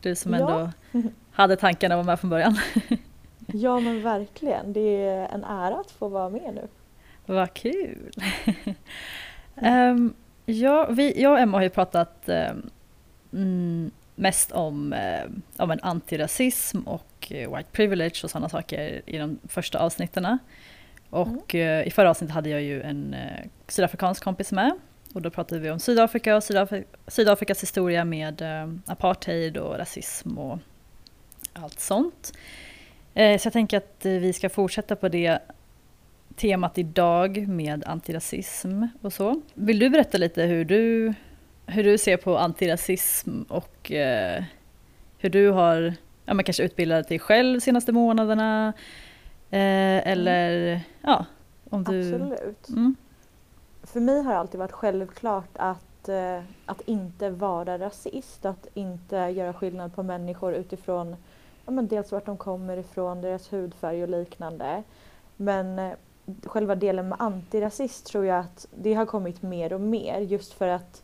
Du 0.00 0.14
som 0.14 0.32
Ja. 0.32 0.38
ändå 0.38 1.08
hade 1.32 1.56
tanken 1.56 1.92
att 1.92 1.96
vara 1.96 2.06
med 2.06 2.20
från 2.20 2.30
början. 2.30 2.56
Ja 3.52 3.80
men 3.80 4.02
verkligen, 4.02 4.72
det 4.72 4.80
är 5.04 5.28
en 5.28 5.44
ära 5.44 5.76
att 5.80 5.90
få 5.90 6.08
vara 6.08 6.28
med 6.28 6.54
nu. 6.54 6.68
Vad 7.26 7.54
kul! 7.54 8.10
Ehm, 9.56 10.14
ja, 10.46 10.86
vi, 10.90 11.22
jag 11.22 11.32
och 11.32 11.38
Emma 11.38 11.58
har 11.58 11.62
ju 11.62 11.70
pratat 11.70 12.28
mm, 13.32 13.90
mest 14.16 14.52
om, 14.52 14.92
eh, 14.92 15.24
om 15.56 15.70
en 15.70 15.80
antirasism 15.82 16.80
och 16.80 17.32
eh, 17.32 17.56
white 17.56 17.70
privilege 17.72 18.20
och 18.24 18.30
sådana 18.30 18.48
saker 18.48 19.02
i 19.06 19.18
de 19.18 19.38
första 19.48 19.78
avsnitten. 19.78 20.38
Och 21.10 21.54
mm. 21.54 21.80
eh, 21.80 21.86
i 21.86 21.90
förra 21.90 22.10
avsnittet 22.10 22.34
hade 22.34 22.50
jag 22.50 22.62
ju 22.62 22.82
en 22.82 23.14
eh, 23.14 23.46
sydafrikansk 23.68 24.24
kompis 24.24 24.52
med 24.52 24.72
och 25.14 25.22
då 25.22 25.30
pratade 25.30 25.60
vi 25.60 25.70
om 25.70 25.78
Sydafrika 25.78 26.36
och 26.36 26.42
Sydafri 26.42 26.84
Sydafrikas 27.06 27.62
historia 27.62 28.04
med 28.04 28.42
eh, 28.42 28.72
apartheid 28.86 29.56
och 29.56 29.78
rasism 29.78 30.38
och 30.38 30.58
allt 31.52 31.80
sånt. 31.80 32.32
Eh, 33.14 33.38
så 33.38 33.46
jag 33.46 33.52
tänker 33.52 33.76
att 33.76 33.98
vi 34.00 34.32
ska 34.32 34.48
fortsätta 34.48 34.96
på 34.96 35.08
det 35.08 35.38
temat 36.36 36.78
idag 36.78 37.48
med 37.48 37.84
antirasism 37.86 38.82
och 39.02 39.12
så. 39.12 39.40
Vill 39.54 39.78
du 39.78 39.90
berätta 39.90 40.18
lite 40.18 40.42
hur 40.42 40.64
du, 40.64 41.14
hur 41.66 41.84
du 41.84 41.98
ser 41.98 42.16
på 42.16 42.38
antirasism 42.38 43.42
och 43.42 43.92
eh, 43.92 44.44
hur 45.18 45.30
du 45.30 45.50
har 45.50 45.94
ja, 46.24 46.34
men 46.34 46.44
kanske 46.44 46.62
utbildat 46.62 47.08
dig 47.08 47.18
själv 47.18 47.54
de 47.54 47.60
senaste 47.60 47.92
månaderna? 47.92 48.72
Eh, 49.50 50.08
eller 50.08 50.68
mm. 50.68 50.80
ja, 51.02 51.26
om 51.70 51.84
du... 51.84 52.14
Absolut. 52.14 52.68
Mm. 52.68 52.96
För 53.82 54.00
mig 54.00 54.22
har 54.22 54.32
det 54.32 54.38
alltid 54.38 54.58
varit 54.58 54.72
självklart 54.72 55.50
att, 55.54 56.08
eh, 56.08 56.40
att 56.66 56.80
inte 56.80 57.30
vara 57.30 57.78
rasist, 57.78 58.44
att 58.44 58.66
inte 58.74 59.16
göra 59.16 59.52
skillnad 59.52 59.94
på 59.94 60.02
människor 60.02 60.54
utifrån 60.54 61.16
ja, 61.66 61.72
men 61.72 61.88
dels 61.88 62.12
vart 62.12 62.26
de 62.26 62.36
kommer 62.36 62.76
ifrån, 62.76 63.20
deras 63.20 63.52
hudfärg 63.52 64.02
och 64.02 64.08
liknande. 64.08 64.82
Men 65.36 65.78
eh, 65.78 65.92
själva 66.44 66.74
delen 66.74 67.08
med 67.08 67.20
antirasist 67.20 68.06
tror 68.06 68.24
jag 68.24 68.38
att 68.38 68.66
det 68.74 68.94
har 68.94 69.06
kommit 69.06 69.42
mer 69.42 69.72
och 69.72 69.80
mer 69.80 70.20
just 70.20 70.52
för 70.52 70.68
att 70.68 71.02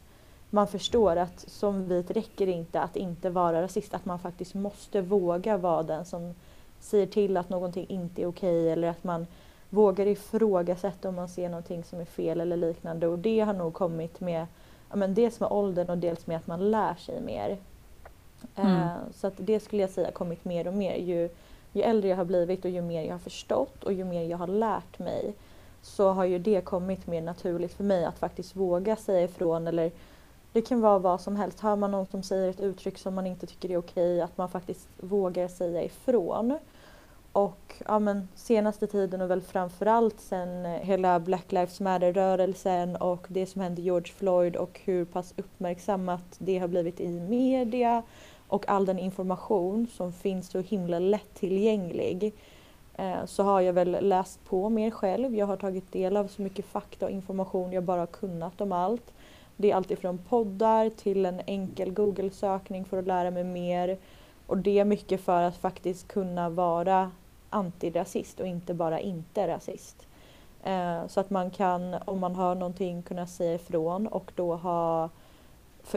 man 0.50 0.68
förstår 0.68 1.16
att 1.16 1.44
som 1.48 1.88
vit 1.88 2.10
räcker 2.10 2.46
det 2.46 2.52
inte 2.52 2.80
att 2.80 2.96
inte 2.96 3.30
vara 3.30 3.62
rasist, 3.62 3.94
att 3.94 4.04
man 4.04 4.18
faktiskt 4.18 4.54
måste 4.54 5.00
våga 5.00 5.56
vara 5.56 5.82
den 5.82 6.04
som 6.04 6.34
säger 6.80 7.06
till 7.06 7.36
att 7.36 7.48
någonting 7.48 7.86
inte 7.88 8.22
är 8.22 8.26
okej 8.26 8.70
eller 8.70 8.88
att 8.88 9.04
man 9.04 9.26
vågar 9.70 10.06
ifrågasätta 10.06 11.08
om 11.08 11.14
man 11.14 11.28
ser 11.28 11.48
någonting 11.48 11.84
som 11.84 12.00
är 12.00 12.04
fel 12.04 12.40
eller 12.40 12.56
liknande 12.56 13.06
och 13.06 13.18
det 13.18 13.40
har 13.40 13.52
nog 13.52 13.74
kommit 13.74 14.20
med 14.20 14.46
ja, 14.90 14.96
men 14.96 15.14
dels 15.14 15.40
med 15.40 15.52
åldern 15.52 15.90
och 15.90 15.98
dels 15.98 16.26
med 16.26 16.36
att 16.36 16.46
man 16.46 16.70
lär 16.70 16.94
sig 16.94 17.20
mer. 17.20 17.58
Mm. 18.56 18.72
Uh, 18.72 18.92
så 19.14 19.26
att 19.26 19.34
det 19.36 19.60
skulle 19.60 19.82
jag 19.82 19.90
säga 19.90 20.10
kommit 20.10 20.44
mer 20.44 20.68
och 20.68 20.74
mer. 20.74 20.96
Ju, 20.96 21.28
ju 21.72 21.82
äldre 21.82 22.08
jag 22.08 22.16
har 22.16 22.24
blivit 22.24 22.64
och 22.64 22.70
ju 22.70 22.82
mer 22.82 23.02
jag 23.02 23.14
har 23.14 23.18
förstått 23.18 23.84
och 23.84 23.92
ju 23.92 24.04
mer 24.04 24.22
jag 24.22 24.38
har 24.38 24.46
lärt 24.46 24.98
mig 24.98 25.34
så 25.82 26.12
har 26.12 26.24
ju 26.24 26.38
det 26.38 26.60
kommit 26.60 27.06
mer 27.06 27.22
naturligt 27.22 27.74
för 27.74 27.84
mig 27.84 28.04
att 28.04 28.18
faktiskt 28.18 28.56
våga 28.56 28.96
säga 28.96 29.24
ifrån 29.24 29.66
eller 29.66 29.90
det 30.52 30.62
kan 30.62 30.80
vara 30.80 30.98
vad 30.98 31.20
som 31.20 31.36
helst. 31.36 31.60
Hör 31.60 31.76
man 31.76 31.90
någon 31.90 32.06
som 32.06 32.22
säger 32.22 32.50
ett 32.50 32.60
uttryck 32.60 32.98
som 32.98 33.14
man 33.14 33.26
inte 33.26 33.46
tycker 33.46 33.70
är 33.70 33.76
okej, 33.76 34.20
att 34.20 34.38
man 34.38 34.48
faktiskt 34.48 34.88
vågar 35.00 35.48
säga 35.48 35.82
ifrån. 35.82 36.58
Och 37.32 37.74
ja, 37.86 37.98
men, 37.98 38.28
senaste 38.34 38.86
tiden 38.86 39.20
och 39.20 39.30
väl 39.30 39.42
framförallt 39.42 40.20
sen 40.20 40.66
eh, 40.66 40.72
hela 40.72 41.20
Black 41.20 41.52
Lives 41.52 41.80
Matter-rörelsen 41.80 42.96
och 42.96 43.26
det 43.28 43.46
som 43.46 43.60
hände 43.60 43.82
George 43.82 44.12
Floyd 44.14 44.56
och 44.56 44.80
hur 44.84 45.04
pass 45.04 45.34
uppmärksammat 45.36 46.24
det 46.38 46.58
har 46.58 46.68
blivit 46.68 47.00
i 47.00 47.20
media 47.20 48.02
och 48.52 48.68
all 48.68 48.86
den 48.86 48.98
information 48.98 49.86
som 49.86 50.12
finns 50.12 50.50
så 50.50 50.60
himla 50.60 50.98
lättillgänglig 50.98 52.34
eh, 52.94 53.24
så 53.26 53.42
har 53.42 53.60
jag 53.60 53.72
väl 53.72 54.08
läst 54.08 54.44
på 54.44 54.68
mer 54.68 54.90
själv. 54.90 55.34
Jag 55.34 55.46
har 55.46 55.56
tagit 55.56 55.92
del 55.92 56.16
av 56.16 56.26
så 56.26 56.42
mycket 56.42 56.64
fakta 56.64 57.06
och 57.06 57.10
information 57.10 57.72
jag 57.72 57.84
bara 57.84 58.00
har 58.00 58.06
kunnat 58.06 58.60
om 58.60 58.72
allt. 58.72 59.12
Det 59.56 59.70
är 59.70 59.76
alltifrån 59.76 60.18
poddar 60.28 60.90
till 60.90 61.26
en 61.26 61.40
enkel 61.46 61.92
Google-sökning 61.92 62.84
för 62.84 62.98
att 62.98 63.06
lära 63.06 63.30
mig 63.30 63.44
mer. 63.44 63.98
Och 64.46 64.58
det 64.58 64.78
är 64.78 64.84
mycket 64.84 65.20
för 65.20 65.42
att 65.42 65.56
faktiskt 65.56 66.08
kunna 66.08 66.50
vara 66.50 67.10
antirasist 67.50 68.40
och 68.40 68.46
inte 68.46 68.74
bara 68.74 69.00
inte 69.00 69.48
rasist. 69.48 70.06
Eh, 70.62 71.06
så 71.06 71.20
att 71.20 71.30
man 71.30 71.50
kan, 71.50 71.94
om 72.04 72.20
man 72.20 72.34
har 72.34 72.54
någonting, 72.54 73.02
kunna 73.02 73.26
säga 73.26 73.54
ifrån 73.54 74.06
och 74.06 74.32
då 74.34 74.56
ha 74.56 75.08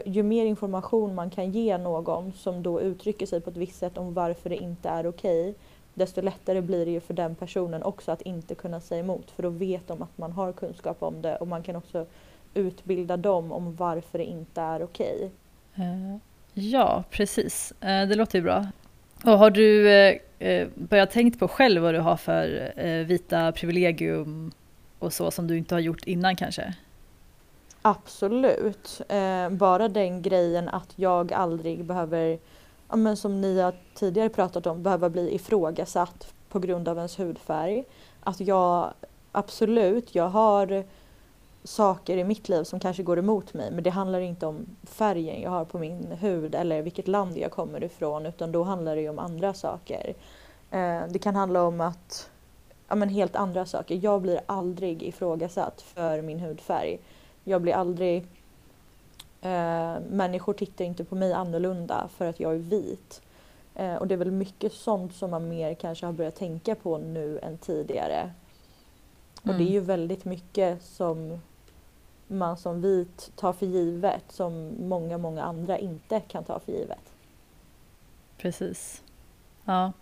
ju 0.04 0.22
mer 0.22 0.44
information 0.44 1.14
man 1.14 1.30
kan 1.30 1.50
ge 1.50 1.78
någon 1.78 2.32
som 2.32 2.62
då 2.62 2.80
uttrycker 2.80 3.26
sig 3.26 3.40
på 3.40 3.50
ett 3.50 3.56
visst 3.56 3.78
sätt 3.78 3.98
om 3.98 4.14
varför 4.14 4.50
det 4.50 4.56
inte 4.56 4.88
är 4.88 5.06
okej 5.06 5.54
desto 5.96 6.20
lättare 6.20 6.60
blir 6.60 6.86
det 6.86 6.90
ju 6.90 7.00
för 7.00 7.14
den 7.14 7.34
personen 7.34 7.82
också 7.82 8.12
att 8.12 8.22
inte 8.22 8.54
kunna 8.54 8.80
säga 8.80 9.00
emot 9.00 9.30
för 9.30 9.42
då 9.42 9.48
vet 9.48 9.88
de 9.88 10.02
att 10.02 10.18
man 10.18 10.32
har 10.32 10.52
kunskap 10.52 11.02
om 11.02 11.22
det 11.22 11.36
och 11.36 11.48
man 11.48 11.62
kan 11.62 11.76
också 11.76 12.06
utbilda 12.54 13.16
dem 13.16 13.52
om 13.52 13.74
varför 13.74 14.18
det 14.18 14.24
inte 14.24 14.60
är 14.60 14.82
okej. 14.82 15.30
Okay. 15.74 16.18
ja, 16.54 17.04
precis. 17.10 17.72
Eh, 17.80 18.08
det 18.08 18.14
låter 18.14 18.38
ju 18.38 18.42
bra. 18.42 18.66
Och 19.24 19.38
har 19.38 19.50
du 19.50 19.90
eh, 20.38 20.68
börjat 20.74 21.10
tänkt 21.10 21.38
på 21.38 21.48
själv 21.48 21.82
vad 21.82 21.94
du 21.94 22.00
har 22.00 22.16
för 22.16 23.04
vita 23.04 23.52
privilegium 23.52 24.52
och 24.98 25.12
så 25.12 25.30
som 25.30 25.46
du 25.46 25.58
inte 25.58 25.74
har 25.74 25.80
gjort 25.80 26.04
innan 26.04 26.36
kanske? 26.36 26.74
Absolut. 27.82 29.00
Eh, 29.08 29.50
bara 29.50 29.88
den 29.88 30.22
grejen 30.22 30.68
att 30.68 30.92
jag 30.96 31.32
aldrig 31.32 31.84
behöver, 31.84 32.38
ja, 32.88 32.96
men 32.96 33.16
som 33.16 33.40
ni 33.40 33.60
har 33.60 33.74
tidigare 33.94 34.28
pratat 34.28 34.66
om, 34.66 34.82
behöva 34.82 35.10
bli 35.10 35.34
ifrågasatt 35.34 36.34
på 36.48 36.58
grund 36.58 36.88
av 36.88 36.96
ens 36.96 37.18
hudfärg. 37.18 37.84
Att 38.20 38.40
jag, 38.40 38.92
absolut, 39.32 40.14
jag 40.14 40.28
har 40.28 40.84
saker 41.64 42.16
i 42.16 42.24
mitt 42.24 42.48
liv 42.48 42.64
som 42.64 42.80
kanske 42.80 43.02
går 43.02 43.18
emot 43.18 43.54
mig 43.54 43.70
men 43.70 43.84
det 43.84 43.90
handlar 43.90 44.20
inte 44.20 44.46
om 44.46 44.66
färgen 44.82 45.42
jag 45.42 45.50
har 45.50 45.64
på 45.64 45.78
min 45.78 46.12
hud 46.20 46.54
eller 46.54 46.82
vilket 46.82 47.08
land 47.08 47.38
jag 47.38 47.50
kommer 47.50 47.84
ifrån 47.84 48.26
utan 48.26 48.52
då 48.52 48.62
handlar 48.62 48.96
det 48.96 49.02
ju 49.02 49.08
om 49.08 49.18
andra 49.18 49.54
saker. 49.54 50.14
Eh, 50.70 51.00
det 51.08 51.18
kan 51.18 51.36
handla 51.36 51.62
om 51.62 51.80
att, 51.80 52.30
ja 52.88 52.94
men 52.94 53.08
helt 53.08 53.36
andra 53.36 53.66
saker. 53.66 53.98
Jag 54.02 54.22
blir 54.22 54.40
aldrig 54.46 55.02
ifrågasatt 55.02 55.82
för 55.82 56.22
min 56.22 56.40
hudfärg. 56.40 56.98
Jag 57.48 57.62
blir 57.62 57.72
aldrig... 57.72 58.26
Eh, 59.40 59.96
människor 60.10 60.52
tittar 60.52 60.84
inte 60.84 61.04
på 61.04 61.14
mig 61.14 61.32
annorlunda 61.32 62.08
för 62.16 62.28
att 62.28 62.40
jag 62.40 62.54
är 62.54 62.58
vit. 62.58 63.22
Eh, 63.74 63.94
och 63.94 64.06
det 64.06 64.14
är 64.14 64.18
väl 64.18 64.30
mycket 64.30 64.72
sånt 64.72 65.14
som 65.14 65.30
man 65.30 65.48
mer 65.48 65.74
kanske 65.74 66.06
har 66.06 66.12
börjat 66.12 66.36
tänka 66.36 66.74
på 66.74 66.98
nu 66.98 67.38
än 67.38 67.58
tidigare. 67.58 68.30
Och 69.42 69.54
det 69.54 69.64
är 69.64 69.70
ju 69.70 69.76
mm. 69.76 69.86
väldigt 69.86 70.24
mycket 70.24 70.82
som 70.82 71.40
man 72.26 72.56
som 72.56 72.82
vit 72.82 73.32
tar 73.36 73.52
för 73.52 73.66
givet 73.66 74.24
som 74.28 74.74
många, 74.88 75.18
många 75.18 75.42
andra 75.42 75.78
inte 75.78 76.20
kan 76.20 76.44
ta 76.44 76.60
för 76.60 76.72
givet. 76.72 77.12
Precis. 78.38 79.02
Ja. 79.64 79.92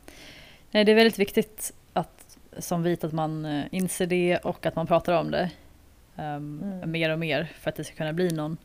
Nej, 0.71 0.85
det 0.85 0.93
är 0.93 0.97
väldigt 0.97 1.19
viktigt 1.19 1.75
att, 1.93 2.39
som 2.59 2.83
vit 2.83 3.05
att 3.05 3.13
man 3.13 3.45
eh, 3.45 3.65
inser 3.71 4.07
det 4.07 4.39
och 4.39 4.67
att 4.67 4.77
man 4.77 4.87
pratar 4.87 5.13
om 5.13 5.31
det 5.31 5.51
um, 6.17 6.63
mm. 6.63 6.91
mer 6.91 7.11
och 7.11 7.19
mer 7.19 7.53
för 7.59 7.71
att 7.71 7.77
det 7.77 7.85
ska 7.85 7.95
kunna 7.95 8.13
bli 8.13 8.31
någon, 8.31 8.57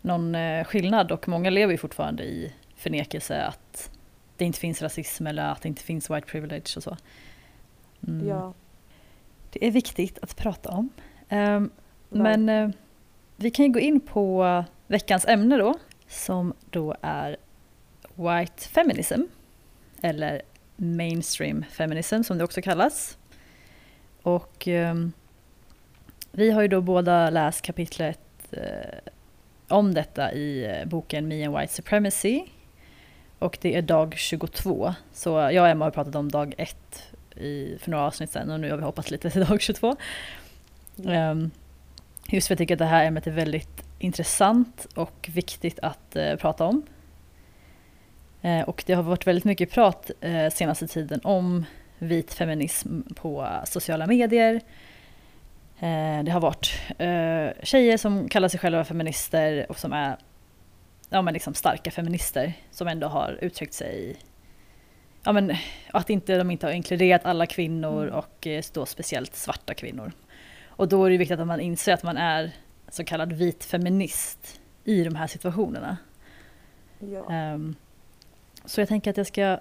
någon 0.00 0.34
uh, 0.34 0.64
skillnad. 0.64 1.12
Och 1.12 1.28
många 1.28 1.50
lever 1.50 1.72
ju 1.72 1.78
fortfarande 1.78 2.24
i 2.24 2.52
förnekelse 2.76 3.42
att 3.42 3.90
det 4.36 4.44
inte 4.44 4.58
finns 4.58 4.82
rasism 4.82 5.26
eller 5.26 5.42
att 5.42 5.62
det 5.62 5.68
inte 5.68 5.82
finns 5.82 6.10
white 6.10 6.26
privilege 6.26 6.76
och 6.76 6.82
så. 6.82 6.96
Mm. 8.08 8.28
Ja. 8.28 8.54
Det 9.52 9.66
är 9.66 9.70
viktigt 9.70 10.18
att 10.22 10.36
prata 10.36 10.70
om. 10.70 10.90
Um, 11.30 11.70
men 12.08 12.48
uh, 12.48 12.70
vi 13.36 13.50
kan 13.50 13.64
ju 13.64 13.72
gå 13.72 13.80
in 13.80 14.00
på 14.00 14.64
veckans 14.86 15.24
ämne 15.26 15.56
då, 15.56 15.74
som 16.08 16.54
då 16.70 16.96
är 17.02 17.36
White 18.14 18.68
Feminism, 18.68 19.22
eller 20.02 20.42
Mainstream 20.76 21.64
Feminism 21.70 22.22
som 22.22 22.38
det 22.38 22.44
också 22.44 22.62
kallas. 22.62 23.18
Och 24.22 24.66
um, 24.66 25.12
vi 26.38 26.50
har 26.50 26.62
ju 26.62 26.68
då 26.68 26.80
båda 26.80 27.30
läst 27.30 27.62
kapitlet 27.62 28.20
eh, 28.50 28.98
om 29.68 29.94
detta 29.94 30.32
i 30.32 30.64
eh, 30.64 30.88
boken 30.88 31.28
Me 31.28 31.44
and 31.44 31.58
White 31.58 31.72
Supremacy. 31.72 32.44
Och 33.38 33.58
det 33.60 33.74
är 33.76 33.82
dag 33.82 34.14
22. 34.16 34.94
Så 35.12 35.30
jag 35.30 35.62
och 35.62 35.68
Emma 35.68 35.84
har 35.84 35.90
pratat 35.90 36.14
om 36.14 36.30
dag 36.30 36.54
1 36.58 36.76
för 37.78 37.90
några 37.90 38.04
avsnitt 38.04 38.30
sedan 38.30 38.50
och 38.50 38.60
nu 38.60 38.70
har 38.70 38.76
vi 38.76 38.84
hoppat 38.84 39.10
lite 39.10 39.30
till 39.30 39.44
dag 39.48 39.60
22. 39.60 39.96
Mm. 40.98 41.30
Um, 41.30 41.50
just 42.28 42.46
för 42.46 42.54
att 42.54 42.60
jag 42.60 42.64
tycker 42.64 42.74
att 42.74 42.78
det 42.78 42.84
här 42.84 43.04
ämnet 43.04 43.26
är 43.26 43.30
väldigt 43.30 43.84
intressant 43.98 44.86
och 44.94 45.30
viktigt 45.32 45.78
att 45.78 46.16
uh, 46.16 46.36
prata 46.36 46.64
om. 46.64 46.82
Uh, 48.44 48.60
och 48.60 48.84
det 48.86 48.92
har 48.92 49.02
varit 49.02 49.26
väldigt 49.26 49.44
mycket 49.44 49.70
prat 49.70 50.10
uh, 50.24 50.48
senaste 50.50 50.86
tiden 50.86 51.20
om 51.24 51.64
vit 51.98 52.34
feminism 52.34 53.00
på 53.14 53.48
sociala 53.64 54.06
medier 54.06 54.60
det 56.24 56.30
har 56.30 56.40
varit 56.40 56.70
eh, 56.98 57.64
tjejer 57.64 57.96
som 57.96 58.28
kallar 58.28 58.48
sig 58.48 58.60
själva 58.60 58.84
feminister 58.84 59.66
och 59.68 59.78
som 59.78 59.92
är 59.92 60.16
ja, 61.08 61.22
men 61.22 61.34
liksom 61.34 61.54
starka 61.54 61.90
feminister 61.90 62.52
som 62.70 62.88
ändå 62.88 63.06
har 63.06 63.38
uttryckt 63.40 63.74
sig 63.74 64.16
ja, 65.22 65.32
men, 65.32 65.56
att 65.90 66.10
inte, 66.10 66.38
de 66.38 66.50
inte 66.50 66.66
har 66.66 66.72
inkluderat 66.72 67.24
alla 67.24 67.46
kvinnor 67.46 68.02
mm. 68.02 68.14
och 68.14 68.46
eh, 68.46 68.62
då 68.72 68.86
speciellt 68.86 69.36
svarta 69.36 69.74
kvinnor. 69.74 70.12
Och 70.66 70.88
då 70.88 71.04
är 71.04 71.10
det 71.10 71.16
viktigt 71.18 71.40
att 71.40 71.46
man 71.46 71.60
inser 71.60 71.92
att 71.92 72.02
man 72.02 72.16
är 72.16 72.50
så 72.88 73.04
kallad 73.04 73.32
vit 73.32 73.64
feminist 73.64 74.60
i 74.84 75.04
de 75.04 75.14
här 75.14 75.26
situationerna. 75.26 75.96
Ja. 76.98 77.52
Um, 77.54 77.76
så 78.64 78.80
jag 78.80 78.88
tänker 78.88 79.10
att 79.10 79.16
jag 79.16 79.26
ska, 79.26 79.60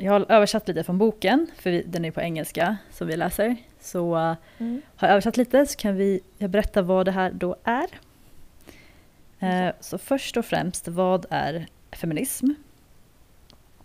jag 0.00 0.12
har 0.12 0.26
översatt 0.28 0.68
lite 0.68 0.84
från 0.84 0.98
boken, 0.98 1.46
för 1.56 1.70
vi, 1.70 1.82
den 1.82 2.04
är 2.04 2.10
på 2.10 2.20
engelska 2.20 2.76
som 2.90 3.06
vi 3.06 3.16
läser. 3.16 3.56
Så 3.80 4.16
uh, 4.16 4.34
Mm. 4.58 4.82
har 4.96 5.08
jag 5.08 5.12
översatt 5.12 5.36
lite 5.36 5.66
så 5.66 5.76
kan 5.76 5.96
vi, 5.96 6.20
jag 6.38 6.50
berätta 6.50 6.82
vad 6.82 7.06
det 7.06 7.12
här 7.12 7.30
då 7.32 7.56
är. 7.64 7.86
Eh, 9.40 9.72
så 9.80 9.98
först 9.98 10.36
och 10.36 10.44
främst, 10.44 10.88
vad 10.88 11.26
är 11.30 11.66
feminism? 11.92 12.50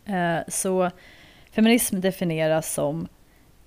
Eh, 0.06 0.40
så 0.48 0.92
feminism 1.52 2.02
definieras 2.02 2.74
som 2.74 3.08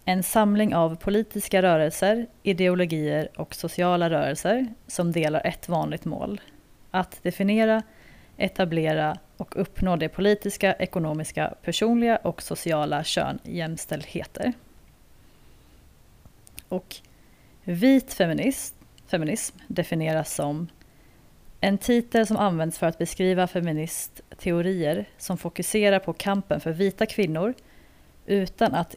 en 0.04 0.22
samling 0.22 0.74
av 0.74 0.96
politiska 0.96 1.62
rörelser, 1.62 2.26
ideologier 2.42 3.28
och 3.36 3.54
sociala 3.54 4.10
rörelser 4.10 4.66
som 4.86 5.12
delar 5.12 5.46
ett 5.46 5.68
vanligt 5.68 6.04
mål. 6.04 6.40
Att 6.90 7.22
definiera, 7.22 7.82
etablera 8.36 9.18
och 9.36 9.60
uppnå 9.60 9.96
det 9.96 10.08
politiska, 10.08 10.74
ekonomiska, 10.74 11.54
personliga 11.62 12.16
och 12.16 12.42
sociala 12.42 13.04
könjämställdheter. 13.04 14.52
Och 16.68 16.96
vit 17.64 18.12
feminism, 18.12 18.76
feminism 19.06 19.56
definieras 19.66 20.34
som 20.34 20.68
en 21.60 21.78
titel 21.78 22.26
som 22.26 22.36
används 22.36 22.78
för 22.78 22.86
att 22.86 22.98
beskriva 22.98 23.46
feministteorier 23.46 25.08
som 25.18 25.38
fokuserar 25.38 25.98
på 25.98 26.12
kampen 26.12 26.60
för 26.60 26.72
vita 26.72 27.06
kvinnor 27.06 27.54
utan 28.26 28.74
att 28.74 28.94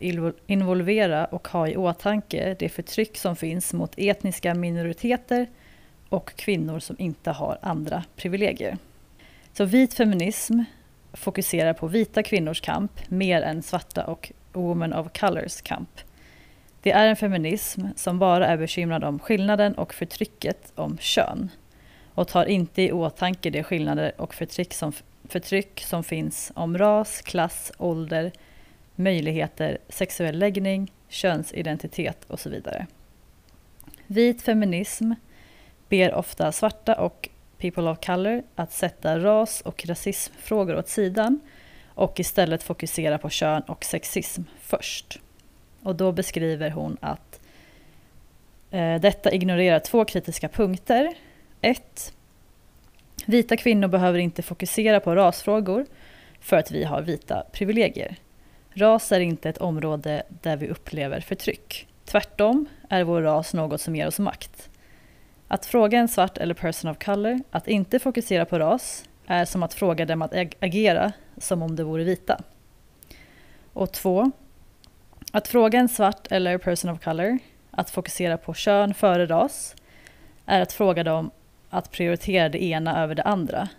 involvera 0.48 1.25
och 1.25 1.48
ha 1.48 1.67
i 1.67 1.77
åtanke 1.77 2.55
det 2.60 2.69
förtryck 2.69 3.17
som 3.17 3.36
finns 3.36 3.74
mot 3.74 3.93
etniska 3.98 4.53
minoriteter 4.53 5.48
och 6.10 6.36
kvinnor 6.36 6.79
som 6.79 6.96
inte 7.00 7.31
har 7.31 7.60
andra 7.62 8.03
privilegier. 8.15 8.77
Så 9.53 9.65
vit 9.65 9.94
feminism 9.94 10.60
fokuserar 11.13 11.74
på 11.74 11.88
vita 11.88 12.24
kvinnors 12.24 12.62
kamp 12.62 12.91
mer 13.10 13.41
än 13.41 13.63
svarta 13.63 14.06
och 14.06 14.32
women 14.53 14.94
of 14.94 15.08
colors 15.20 15.62
kamp. 15.62 16.01
Det 16.82 16.91
är 16.91 17.08
en 17.08 17.15
feminism 17.15 17.86
som 17.96 18.20
bara 18.20 18.48
är 18.48 18.58
bekymrad 18.58 19.03
om 19.03 19.20
skillnaden 19.20 19.74
och 19.74 19.94
förtrycket 19.94 20.72
om 20.75 20.98
kön 20.98 21.50
och 22.13 22.27
tar 22.27 22.46
inte 22.46 22.82
i 22.82 22.91
åtanke 22.91 23.50
de 23.50 23.63
skillnader 23.63 24.12
och 24.18 24.36
förtryck 24.36 24.74
som, 24.74 24.94
förtryck 25.27 25.84
som 25.88 26.03
finns 26.03 26.51
om 26.56 26.77
ras, 26.77 27.22
klass, 27.22 27.72
ålder, 27.77 28.32
möjligheter, 28.96 29.77
sexuell 29.89 30.39
läggning, 30.39 30.91
könsidentitet 31.08 32.25
och 32.27 32.39
så 32.39 32.50
vidare. 32.50 32.88
Vit 34.08 34.41
feminism 34.41 35.12
ber 35.89 36.13
ofta 36.13 36.51
svarta 36.51 36.96
och 36.96 37.29
people 37.60 37.89
of 37.89 38.00
color 38.06 38.44
att 38.56 38.74
sätta 38.74 39.20
ras 39.20 39.62
och 39.62 39.86
rasismfrågor 39.88 40.75
åt 40.75 40.89
sidan 40.89 41.39
och 41.88 42.20
istället 42.20 42.63
fokusera 42.63 43.18
på 43.18 43.30
kön 43.30 43.62
och 43.62 43.84
sexism 43.84 44.42
först. 44.62 45.20
Och 45.84 45.96
då 45.96 46.12
beskriver 46.12 46.70
hon 46.70 46.98
att 47.01 47.39
eh, 48.72 48.96
detta 48.96 49.32
ignorerar 49.32 49.80
två 49.80 50.06
kritiska 50.06 50.50
punkter. 50.50 51.13
Ett, 51.62 52.13
Vita 53.25 53.58
kvinnor 53.58 53.88
behöver 53.88 54.20
inte 54.20 54.42
fokusera 54.42 55.00
på 55.00 55.16
rasfrågor 55.16 55.86
för 56.39 56.58
att 56.58 56.72
vi 56.72 56.84
har 56.84 57.01
vita 57.01 57.44
privilegier. 57.51 58.16
Ras 58.74 59.12
är 59.12 59.20
inte 59.20 59.50
ett 59.50 59.58
område 59.58 60.24
där 60.30 60.58
vi 60.58 60.68
upplever 60.68 61.22
förtryck. 61.22 61.88
Tvärtom 62.06 62.66
är 62.89 63.04
vår 63.04 63.22
ras 63.22 63.54
något 63.54 63.82
som 63.82 63.96
ger 63.96 64.08
oss 64.08 64.20
makt. 64.20 64.69
Att 65.51 65.65
fråga 65.65 66.00
en 66.00 66.08
svart 66.08 66.38
eller 66.38 66.53
person 66.53 66.91
of 66.91 66.98
color 67.00 67.39
att 67.51 67.68
inte 67.68 68.00
fokusera 68.00 68.46
på 68.46 68.60
ras 68.60 69.06
är 69.27 69.46
som 69.46 69.63
att 69.63 69.74
fråga 69.74 70.06
dem 70.06 70.22
att 70.22 70.34
agera 70.60 71.13
som 71.38 71.62
om 71.62 71.75
de 71.75 71.84
vore 71.84 72.03
vita. 72.03 72.41
Och 73.74 73.91
två, 73.91 74.32
att 75.31 75.48
fråga 75.48 75.79
en 75.79 75.90
svart 75.90 76.27
eller 76.31 76.57
person 76.57 76.92
of 76.92 77.03
color 77.03 77.40
att 77.72 77.90
fokusera 77.90 78.38
på 78.38 78.53
kön 78.53 78.94
före 78.94 79.25
ras 79.25 79.75
är 80.46 80.62
att 80.62 80.74
fråga 80.74 81.03
dem 81.03 81.31
att 81.70 81.92
prioritera 81.92 82.50
det 82.50 82.64
ena 82.64 83.03
över 83.03 83.16
det 83.16 83.24
andra. 83.24 83.70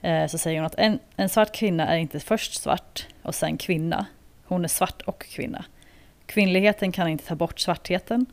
Eh, 0.00 0.26
så 0.26 0.38
säger 0.38 0.58
hon 0.58 0.66
att 0.66 0.78
en, 0.78 0.98
en 1.16 1.28
svart 1.28 1.54
kvinna 1.54 1.88
är 1.88 1.96
inte 1.96 2.20
först 2.20 2.62
svart 2.62 3.06
och 3.22 3.34
sen 3.34 3.56
kvinna. 3.56 4.06
Hon 4.44 4.64
är 4.64 4.68
svart 4.68 5.02
och 5.02 5.22
kvinna. 5.22 5.64
Kvinnligheten 6.26 6.92
kan 6.92 7.08
inte 7.08 7.26
ta 7.26 7.34
bort 7.34 7.60
svartheten 7.60 8.26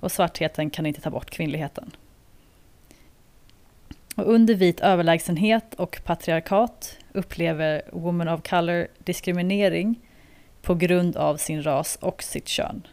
och 0.00 0.12
svartheten 0.12 0.70
kan 0.70 0.86
inte 0.86 1.00
ta 1.00 1.10
bort 1.10 1.30
kvinnligheten. 1.30 1.92
Och 4.16 4.32
under 4.32 4.54
vit 4.54 4.80
överlägsenhet 4.80 5.74
och 5.74 6.00
patriarkat 6.04 6.98
upplever 7.12 7.82
women 7.92 8.28
of 8.28 8.42
color 8.42 8.86
diskriminering 8.98 10.00
på 10.62 10.74
grund 10.74 11.16
av 11.16 11.36
sin 11.36 11.62
ras 11.62 11.98
och 12.00 12.22
sitt 12.22 12.48
kön. 12.48 12.86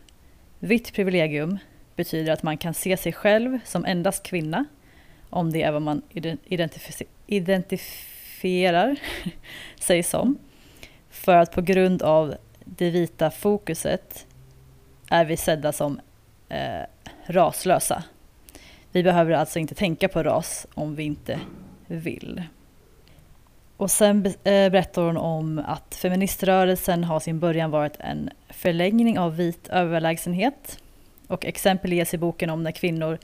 Vitt 0.59 0.93
privilegium 0.93 1.57
betyder 1.95 2.33
att 2.33 2.43
man 2.43 2.57
kan 2.57 2.73
se 2.73 2.97
sig 2.97 3.13
själv 3.13 3.59
som 3.65 3.85
endast 3.85 4.23
kvinna 4.23 4.65
om 5.29 5.51
det 5.51 5.63
är 5.63 5.71
vad 5.71 5.81
man 5.81 6.01
identif- 6.11 7.07
identifierar 7.27 8.95
sig 9.79 10.03
som. 10.03 10.37
För 11.09 11.37
att 11.37 11.51
på 11.51 11.61
grund 11.61 12.01
av 12.01 12.35
det 12.65 12.89
vita 12.89 13.31
fokuset 13.31 14.27
är 15.09 15.25
vi 15.25 15.37
sedda 15.37 15.71
som 15.71 15.99
eh, 16.49 16.81
raslösa. 17.25 18.03
Vi 18.93 19.03
behöver 19.03 19.31
alltså 19.31 19.59
inte 19.59 19.75
tänka 19.75 20.07
på 20.07 20.23
ras 20.23 20.67
om 20.73 20.95
vi 20.95 21.03
inte 21.03 21.39
vill. 21.87 22.43
Och 23.77 23.91
sen 23.91 24.25
eh, 24.25 24.33
berättar 24.43 25.01
hon 25.01 25.17
om 25.17 25.63
att 25.65 25.95
feministrörelsen 25.95 27.03
har 27.03 27.19
sin 27.19 27.39
början 27.39 27.71
varit 27.71 27.95
en 27.99 28.29
förlängning 28.49 29.19
av 29.19 29.35
vit 29.35 29.67
överlägsenhet. 29.69 30.79
Och 31.27 31.45
exempel 31.45 31.93
ges 31.93 32.13
i 32.13 32.17
boken 32.17 32.49
om 32.49 32.63
när 32.63 32.71
kvinnor 32.71 33.17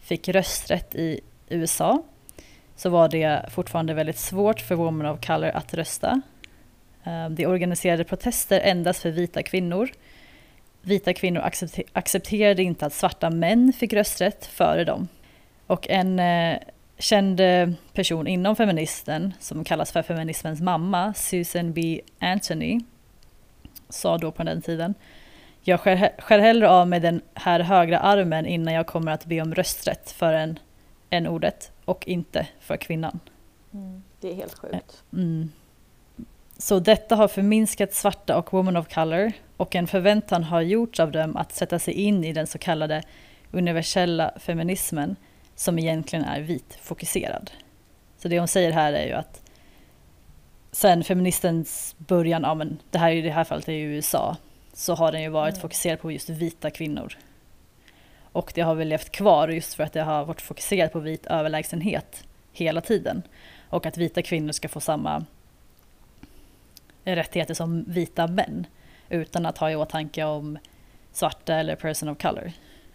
fick 0.00 0.28
rösträtt 0.28 0.94
i 0.94 1.20
USA 1.48 2.02
så 2.76 2.90
var 2.90 3.08
det 3.08 3.50
fortfarande 3.50 3.94
väldigt 3.94 4.18
svårt 4.18 4.60
för 4.60 4.74
women 4.74 5.06
of 5.06 5.26
color 5.26 5.48
att 5.48 5.74
rösta. 5.74 6.22
Eh, 7.04 7.28
det 7.28 7.34
De 7.34 7.46
organiserade 7.46 8.04
protester 8.04 8.60
endast 8.60 9.02
för 9.02 9.10
vita 9.10 9.42
kvinnor. 9.42 9.90
Vita 10.82 11.14
kvinnor 11.14 11.40
accepte- 11.40 11.88
accepterade 11.92 12.62
inte 12.62 12.86
att 12.86 12.92
svarta 12.92 13.30
män 13.30 13.72
fick 13.72 13.92
rösträtt 13.92 14.46
före 14.46 14.84
dem. 14.84 15.08
Och 15.66 15.90
en 15.90 16.18
eh, 16.18 16.58
känd 16.98 17.40
eh, 17.40 17.68
person 17.92 18.26
inom 18.26 18.56
feministen, 18.56 19.34
som 19.40 19.64
kallas 19.64 19.92
för 19.92 20.02
feminismens 20.02 20.60
mamma, 20.60 21.14
Susan 21.14 21.72
B. 21.72 22.00
Anthony, 22.18 22.80
sa 23.88 24.18
då 24.18 24.32
på 24.32 24.42
den 24.42 24.62
tiden 24.62 24.94
jag 25.64 25.80
skär, 25.80 26.14
skär 26.18 26.38
hellre 26.38 26.70
av 26.70 26.88
med 26.88 27.02
den 27.02 27.22
här 27.34 27.60
högra 27.60 27.98
armen 27.98 28.46
innan 28.46 28.74
jag 28.74 28.86
kommer 28.86 29.12
att 29.12 29.26
be 29.26 29.40
om 29.40 29.54
rösträtt 29.54 30.10
för 30.10 30.32
en, 30.32 30.58
en 31.10 31.26
ordet 31.26 31.72
och 31.84 32.08
inte 32.08 32.46
för 32.60 32.76
kvinnan. 32.76 33.20
Mm. 33.74 34.02
Det 34.20 34.30
är 34.30 34.34
helt 34.34 34.54
sjukt. 34.54 35.02
Mm. 35.12 35.50
Så 36.58 36.78
detta 36.78 37.16
har 37.16 37.28
förminskat 37.28 37.94
svarta 37.94 38.36
och 38.38 38.52
women 38.52 38.76
of 38.76 38.94
color 38.94 39.32
och 39.56 39.74
en 39.74 39.86
förväntan 39.86 40.44
har 40.44 40.60
gjorts 40.60 41.00
av 41.00 41.12
dem 41.12 41.36
att 41.36 41.52
sätta 41.52 41.78
sig 41.78 41.94
in 41.94 42.24
i 42.24 42.32
den 42.32 42.46
så 42.46 42.58
kallade 42.58 43.02
universella 43.50 44.32
feminismen 44.36 45.16
som 45.54 45.78
egentligen 45.78 46.24
är 46.24 46.40
vitfokuserad. 46.40 47.50
Så 48.18 48.28
det 48.28 48.38
hon 48.38 48.48
säger 48.48 48.72
här 48.72 48.92
är 48.92 49.06
ju 49.06 49.12
att 49.12 49.42
sen 50.72 51.04
feministens 51.04 51.94
början, 51.98 52.42
ja 52.42 52.54
men 52.54 52.78
det 52.90 52.98
här 52.98 53.10
i 53.10 53.20
det 53.20 53.30
här 53.30 53.44
fallet 53.44 53.68
är 53.68 53.72
ju 53.72 53.94
USA, 53.94 54.36
så 54.72 54.94
har 54.94 55.12
den 55.12 55.22
ju 55.22 55.28
varit 55.28 55.54
Mm. 55.54 55.62
fokuserad 55.62 56.00
på 56.00 56.12
just 56.12 56.28
vita 56.28 56.70
kvinnor. 56.70 57.18
Och 58.32 58.52
det 58.54 58.60
har 58.60 58.74
väl 58.74 58.88
levt 58.88 59.10
kvar 59.10 59.48
just 59.48 59.74
för 59.74 59.84
att 59.84 59.92
det 59.92 60.02
har 60.02 60.24
varit 60.24 60.40
fokuserat 60.40 60.92
på 60.92 60.98
vit 60.98 61.26
överlägsenhet 61.26 62.24
hela 62.52 62.80
tiden. 62.80 63.22
Och 63.68 63.86
att 63.86 63.96
vita 63.96 64.22
kvinnor 64.22 64.52
ska 64.52 64.68
få 64.68 64.80
samma 64.80 65.24
rättigheter 67.04 67.54
som 67.54 67.84
vita 67.88 68.26
män 68.26 68.66
utan 69.08 69.46
att 69.46 69.58
ha 69.58 69.70
i 69.70 69.76
åtanke 69.76 70.24
om 70.24 70.58
svarta 71.12 71.54
eller 71.54 71.76
person 71.76 72.08
of 72.08 72.18
color. 72.18 72.52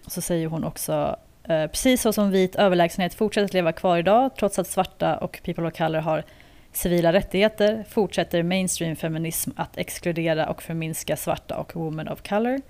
Så 0.07 0.21
säger 0.21 0.47
hon 0.47 0.63
också 0.63 1.15
eh, 1.43 1.67
precis 1.67 2.01
så 2.01 2.13
som 2.13 2.31
vit 2.31 2.55
överlägsenhet 2.55 3.13
fortsätter 3.13 3.45
att 3.45 3.53
leva 3.53 3.71
kvar 3.71 3.97
idag 3.97 4.35
trots 4.35 4.59
att 4.59 4.67
svarta 4.67 5.17
och 5.17 5.39
people 5.43 5.67
of 5.67 5.77
color 5.77 5.99
har 5.99 6.23
civila 6.71 7.13
rättigheter 7.13 7.85
fortsätter 7.89 8.43
mainstream 8.43 8.95
feminism 8.95 9.51
att 9.55 9.77
exkludera 9.77 10.49
och 10.49 10.63
förminska 10.63 11.17
svarta 11.17 11.57
och 11.57 11.75
women 11.75 12.07
of 12.07 12.21
color. 12.21 12.61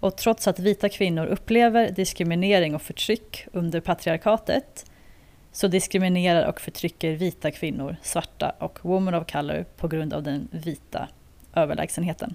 Och 0.00 0.16
trots 0.16 0.48
att 0.48 0.58
vita 0.58 0.88
kvinnor 0.88 1.26
upplever 1.26 1.90
diskriminering 1.90 2.74
och 2.74 2.82
förtryck 2.82 3.46
under 3.52 3.80
patriarkatet 3.80 4.86
så 5.52 5.68
diskriminerar 5.68 6.48
och 6.48 6.60
förtrycker 6.60 7.12
vita 7.12 7.50
kvinnor, 7.50 7.96
svarta 8.02 8.52
och 8.58 8.78
women 8.82 9.14
of 9.14 9.32
color 9.32 9.64
på 9.76 9.88
grund 9.88 10.12
av 10.12 10.22
den 10.22 10.48
vita 10.50 11.08
överlägsenheten. 11.54 12.34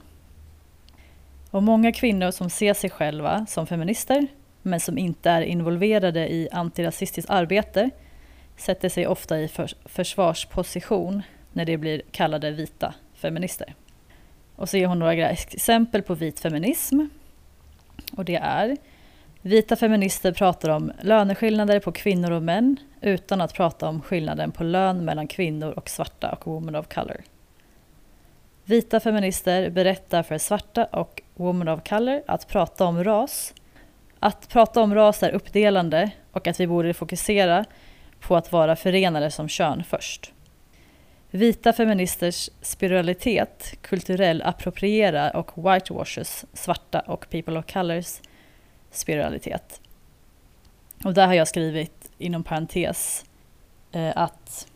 Och 1.52 1.64
många 1.64 1.92
kvinnor 1.92 2.32
som 2.32 2.50
ser 2.50 2.74
sig 2.74 2.90
själva 2.90 3.46
som 3.46 3.68
feminister 3.68 4.28
men 4.62 4.80
som 4.80 4.98
inte 4.98 5.30
är 5.30 5.42
involverade 5.42 6.34
i 6.34 6.50
antirasistiskt 6.52 7.30
arbete 7.30 7.90
sätter 8.58 8.90
sig 8.90 9.08
ofta 9.08 9.40
i 9.40 9.50
försvarsposition 9.86 11.22
när 11.54 11.66
det 11.66 11.78
blir 11.78 12.02
kallade 12.12 12.52
vita 12.52 12.96
feminister. 13.14 13.76
Och 14.56 14.70
så 14.70 14.78
ger 14.78 14.88
hon 14.88 15.00
några 15.00 15.30
exempel 15.30 16.02
på 16.02 16.14
vit 16.16 16.40
feminism. 16.40 17.00
Och 18.18 18.26
det 18.26 18.36
är 18.36 18.78
Vita 19.48 19.76
feminister 19.76 20.32
pratar 20.32 20.70
om 20.70 20.92
löneskillnader 21.02 21.80
på 21.80 21.92
kvinnor 21.92 22.32
och 22.32 22.44
män 22.44 22.78
utan 23.02 23.42
att 23.42 23.54
prata 23.54 23.88
om 23.88 24.02
skillnaden 24.02 24.52
på 24.52 24.64
lön 24.64 25.06
mellan 25.06 25.28
kvinnor 25.28 25.72
och 25.72 25.90
svarta 25.90 26.32
och 26.32 26.48
women 26.48 26.76
of 26.76 26.88
color. 26.88 27.22
Vita 28.66 29.00
feminister 29.00 29.70
berättar 29.70 30.24
för 30.24 30.38
svarta 30.38 30.86
och 30.86 31.22
women 31.36 31.68
of 31.68 31.84
color 31.90 32.22
att 32.28 32.48
prata 32.48 32.86
om 32.86 33.04
ras. 33.04 33.54
Att 34.20 34.50
prata 34.50 34.82
om 34.82 34.96
ras 34.96 35.24
är 35.24 35.32
uppdelande 35.32 36.12
och 36.32 36.48
att 36.48 36.60
vi 36.60 36.68
borde 36.68 36.94
fokusera 36.94 37.66
på 38.20 38.36
att 38.36 38.52
vara 38.52 38.76
förenade 38.76 39.32
som 39.32 39.48
kön 39.48 39.84
först. 39.84 40.34
Vita 41.32 41.74
feministers 41.74 42.50
spiralitet, 42.62 43.78
kulturell 43.82 44.42
approprierar 44.42 45.36
och 45.36 45.72
whitewashes 45.72 46.46
svarta 46.54 47.00
och 47.00 47.30
people 47.30 47.60
of 47.60 47.66
colors 47.74 48.20
spiritualitet. 48.98 49.82
Och 51.04 51.14
där 51.14 51.28
har 51.28 51.34
jag 51.34 51.48
skrivit 51.48 52.12
inom 52.18 52.44
parentes 52.44 53.26
eh, 53.92 54.12
att 54.16 54.68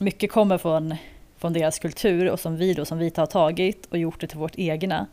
mycket 0.00 0.32
kommer 0.32 0.58
från, 0.58 0.94
från 1.36 1.52
deras 1.52 1.78
kultur 1.78 2.30
och 2.30 2.40
som 2.40 2.56
vi 2.56 2.74
då 2.74 2.84
som 2.84 2.98
vita 2.98 3.22
har 3.22 3.26
tagit 3.26 3.86
och 3.86 3.98
gjort 3.98 4.20
det 4.20 4.26
till 4.26 4.38
vårt 4.38 4.58
egna 4.58 5.06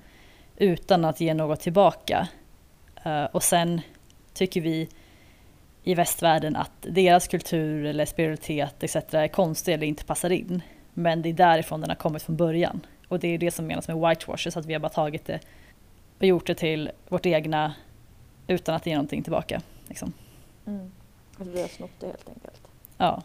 utan 0.58 1.06
att 1.06 1.22
ge 1.22 1.34
något 1.34 1.60
tillbaka. 1.60 2.28
Eh, 3.04 3.24
och 3.24 3.44
sen 3.44 3.82
tycker 4.34 4.62
vi 4.62 4.90
i 5.84 5.96
västvärlden 5.96 6.56
att 6.56 6.72
deras 6.82 7.28
kultur 7.28 7.86
eller 7.86 8.06
spiritualitet 8.06 8.84
etc. 8.84 8.96
är 8.96 9.28
konstig 9.28 9.74
eller 9.74 9.88
inte 9.88 10.06
passar 10.06 10.30
in. 10.30 10.62
Men 10.94 11.22
det 11.22 11.30
är 11.30 11.34
därifrån 11.34 11.82
den 11.82 11.90
har 11.90 11.96
kommit 11.96 12.24
från 12.24 12.38
början. 12.38 12.86
Och 13.08 13.20
det 13.20 13.28
är 13.28 13.38
det 13.38 13.52
som 13.52 13.68
menas 13.68 13.88
med 13.88 13.98
whitewashes, 13.98 14.58
att 14.58 14.66
vi 14.66 14.74
har 14.74 14.80
bara 14.80 14.90
tagit 14.90 15.26
det 15.26 15.40
och 16.22 16.28
gjort 16.28 16.48
det 16.48 16.56
till 16.56 16.92
vårt 17.08 17.26
egna 17.26 17.74
utan 18.48 18.76
att 18.76 18.86
ge 18.86 18.94
någonting 18.94 19.24
tillbaka. 19.24 19.62
Liksom. 19.88 20.14
Mm. 20.68 20.92
Att 21.38 21.48
vi 21.48 21.62
har 21.62 21.68
snott 21.68 21.92
det 22.00 22.06
helt 22.06 22.30
enkelt. 22.30 22.62
Ja. 22.98 23.24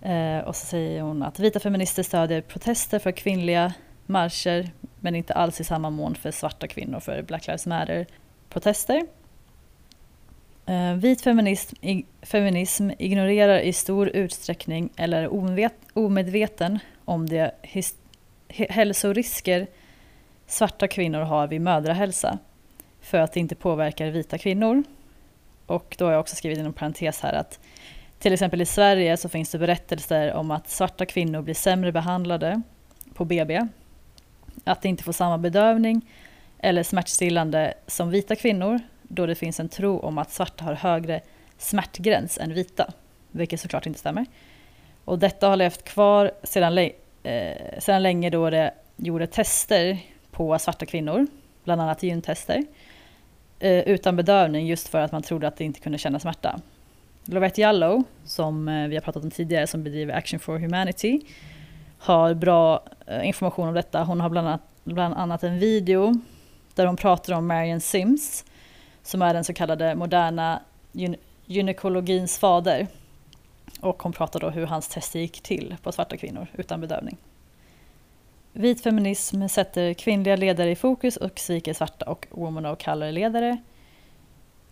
Eh, 0.00 0.38
och 0.38 0.56
så 0.56 0.66
säger 0.66 1.02
hon 1.02 1.22
att 1.22 1.38
vita 1.38 1.60
feminister 1.60 2.02
stödjer 2.02 2.40
protester 2.40 2.98
för 2.98 3.12
kvinnliga 3.12 3.74
marscher 4.06 4.70
men 5.00 5.14
inte 5.14 5.34
alls 5.34 5.60
i 5.60 5.64
samma 5.64 5.90
mån 5.90 6.14
för 6.14 6.30
svarta 6.30 6.68
kvinnor 6.68 7.00
för 7.00 7.22
Black 7.22 7.46
Lives 7.46 7.66
Matter-protester. 7.66 9.06
Eh, 10.66 10.94
vit 10.94 11.20
feminism, 11.20 11.76
ig 11.80 12.06
feminism 12.22 12.90
ignorerar 12.98 13.58
i 13.58 13.72
stor 13.72 14.08
utsträckning 14.08 14.90
eller 14.96 15.22
är 15.22 15.32
omedveten 15.94 16.78
om 17.04 17.28
de 17.28 17.50
hälsorisker 18.48 19.66
svarta 20.52 20.88
kvinnor 20.88 21.20
har 21.20 21.46
vid 21.46 21.60
mödrahälsa 21.60 22.38
för 23.00 23.18
att 23.18 23.32
det 23.32 23.40
inte 23.40 23.54
påverkar 23.54 24.06
vita 24.06 24.38
kvinnor. 24.38 24.82
Och 25.66 25.96
då 25.98 26.04
har 26.04 26.12
jag 26.12 26.20
också 26.20 26.36
skrivit 26.36 26.58
inom 26.58 26.72
parentes 26.72 27.20
här 27.20 27.32
att 27.32 27.60
till 28.18 28.32
exempel 28.32 28.60
i 28.60 28.66
Sverige 28.66 29.16
så 29.16 29.28
finns 29.28 29.50
det 29.50 29.58
berättelser 29.58 30.32
om 30.32 30.50
att 30.50 30.68
svarta 30.68 31.06
kvinnor 31.06 31.42
blir 31.42 31.54
sämre 31.54 31.92
behandlade 31.92 32.62
på 33.14 33.24
BB, 33.24 33.66
att 34.64 34.82
de 34.82 34.88
inte 34.88 35.04
får 35.04 35.12
samma 35.12 35.38
bedövning 35.38 36.10
eller 36.58 36.82
smärtstillande 36.82 37.74
som 37.86 38.10
vita 38.10 38.36
kvinnor 38.36 38.80
då 39.02 39.26
det 39.26 39.34
finns 39.34 39.60
en 39.60 39.68
tro 39.68 39.98
om 39.98 40.18
att 40.18 40.32
svarta 40.32 40.64
har 40.64 40.74
högre 40.74 41.20
smärtgräns 41.58 42.38
än 42.38 42.54
vita, 42.54 42.92
vilket 43.30 43.60
såklart 43.60 43.86
inte 43.86 43.98
stämmer. 43.98 44.26
Och 45.04 45.18
detta 45.18 45.48
har 45.48 45.56
levt 45.56 45.84
kvar 45.84 46.32
sedan, 46.42 46.78
eh, 46.78 47.78
sedan 47.78 48.02
länge 48.02 48.30
då 48.30 48.50
det 48.50 48.74
gjorde 48.96 49.26
tester 49.26 49.98
på 50.32 50.58
svarta 50.58 50.86
kvinnor, 50.86 51.26
bland 51.64 51.80
annat 51.80 52.04
i 52.04 52.22
eh, 53.58 53.80
utan 53.80 54.16
bedövning 54.16 54.66
just 54.66 54.88
för 54.88 55.00
att 55.00 55.12
man 55.12 55.22
trodde 55.22 55.48
att 55.48 55.56
det 55.56 55.64
inte 55.64 55.80
kunde 55.80 55.98
känna 55.98 56.18
smärta. 56.20 56.60
Lovette 57.24 57.60
Jallow, 57.60 58.02
som 58.24 58.68
eh, 58.68 58.88
vi 58.88 58.94
har 58.96 59.00
pratat 59.00 59.24
om 59.24 59.30
tidigare, 59.30 59.66
som 59.66 59.84
bedriver 59.84 60.14
Action 60.14 60.40
for 60.40 60.58
Humanity, 60.58 61.20
har 61.98 62.34
bra 62.34 62.84
eh, 63.06 63.26
information 63.26 63.68
om 63.68 63.74
detta. 63.74 64.04
Hon 64.04 64.20
har 64.20 64.30
bland 64.30 64.48
annat, 64.48 64.62
bland 64.84 65.14
annat 65.14 65.42
en 65.42 65.58
video 65.58 66.20
där 66.74 66.86
hon 66.86 66.96
pratar 66.96 67.34
om 67.34 67.46
Marion 67.46 67.80
Sims, 67.80 68.44
som 69.02 69.22
är 69.22 69.34
den 69.34 69.44
så 69.44 69.54
kallade 69.54 69.94
moderna 69.94 70.62
gynekologins 71.46 72.38
fader. 72.38 72.86
Och 73.80 74.02
hon 74.02 74.12
pratar 74.12 74.40
då 74.40 74.50
hur 74.50 74.66
hans 74.66 74.88
tester 74.88 75.20
gick 75.20 75.40
till 75.40 75.76
på 75.82 75.92
svarta 75.92 76.16
kvinnor 76.16 76.46
utan 76.54 76.80
bedövning. 76.80 77.16
Vit 78.52 78.82
feminism 78.82 79.48
sätter 79.48 79.94
kvinnliga 79.94 80.36
ledare 80.36 80.70
i 80.70 80.76
fokus 80.76 81.16
och 81.16 81.38
sviker 81.38 81.74
svarta 81.74 82.10
och 82.10 82.26
woman 82.30 82.66
of 82.66 82.84
color-ledare. 82.84 83.58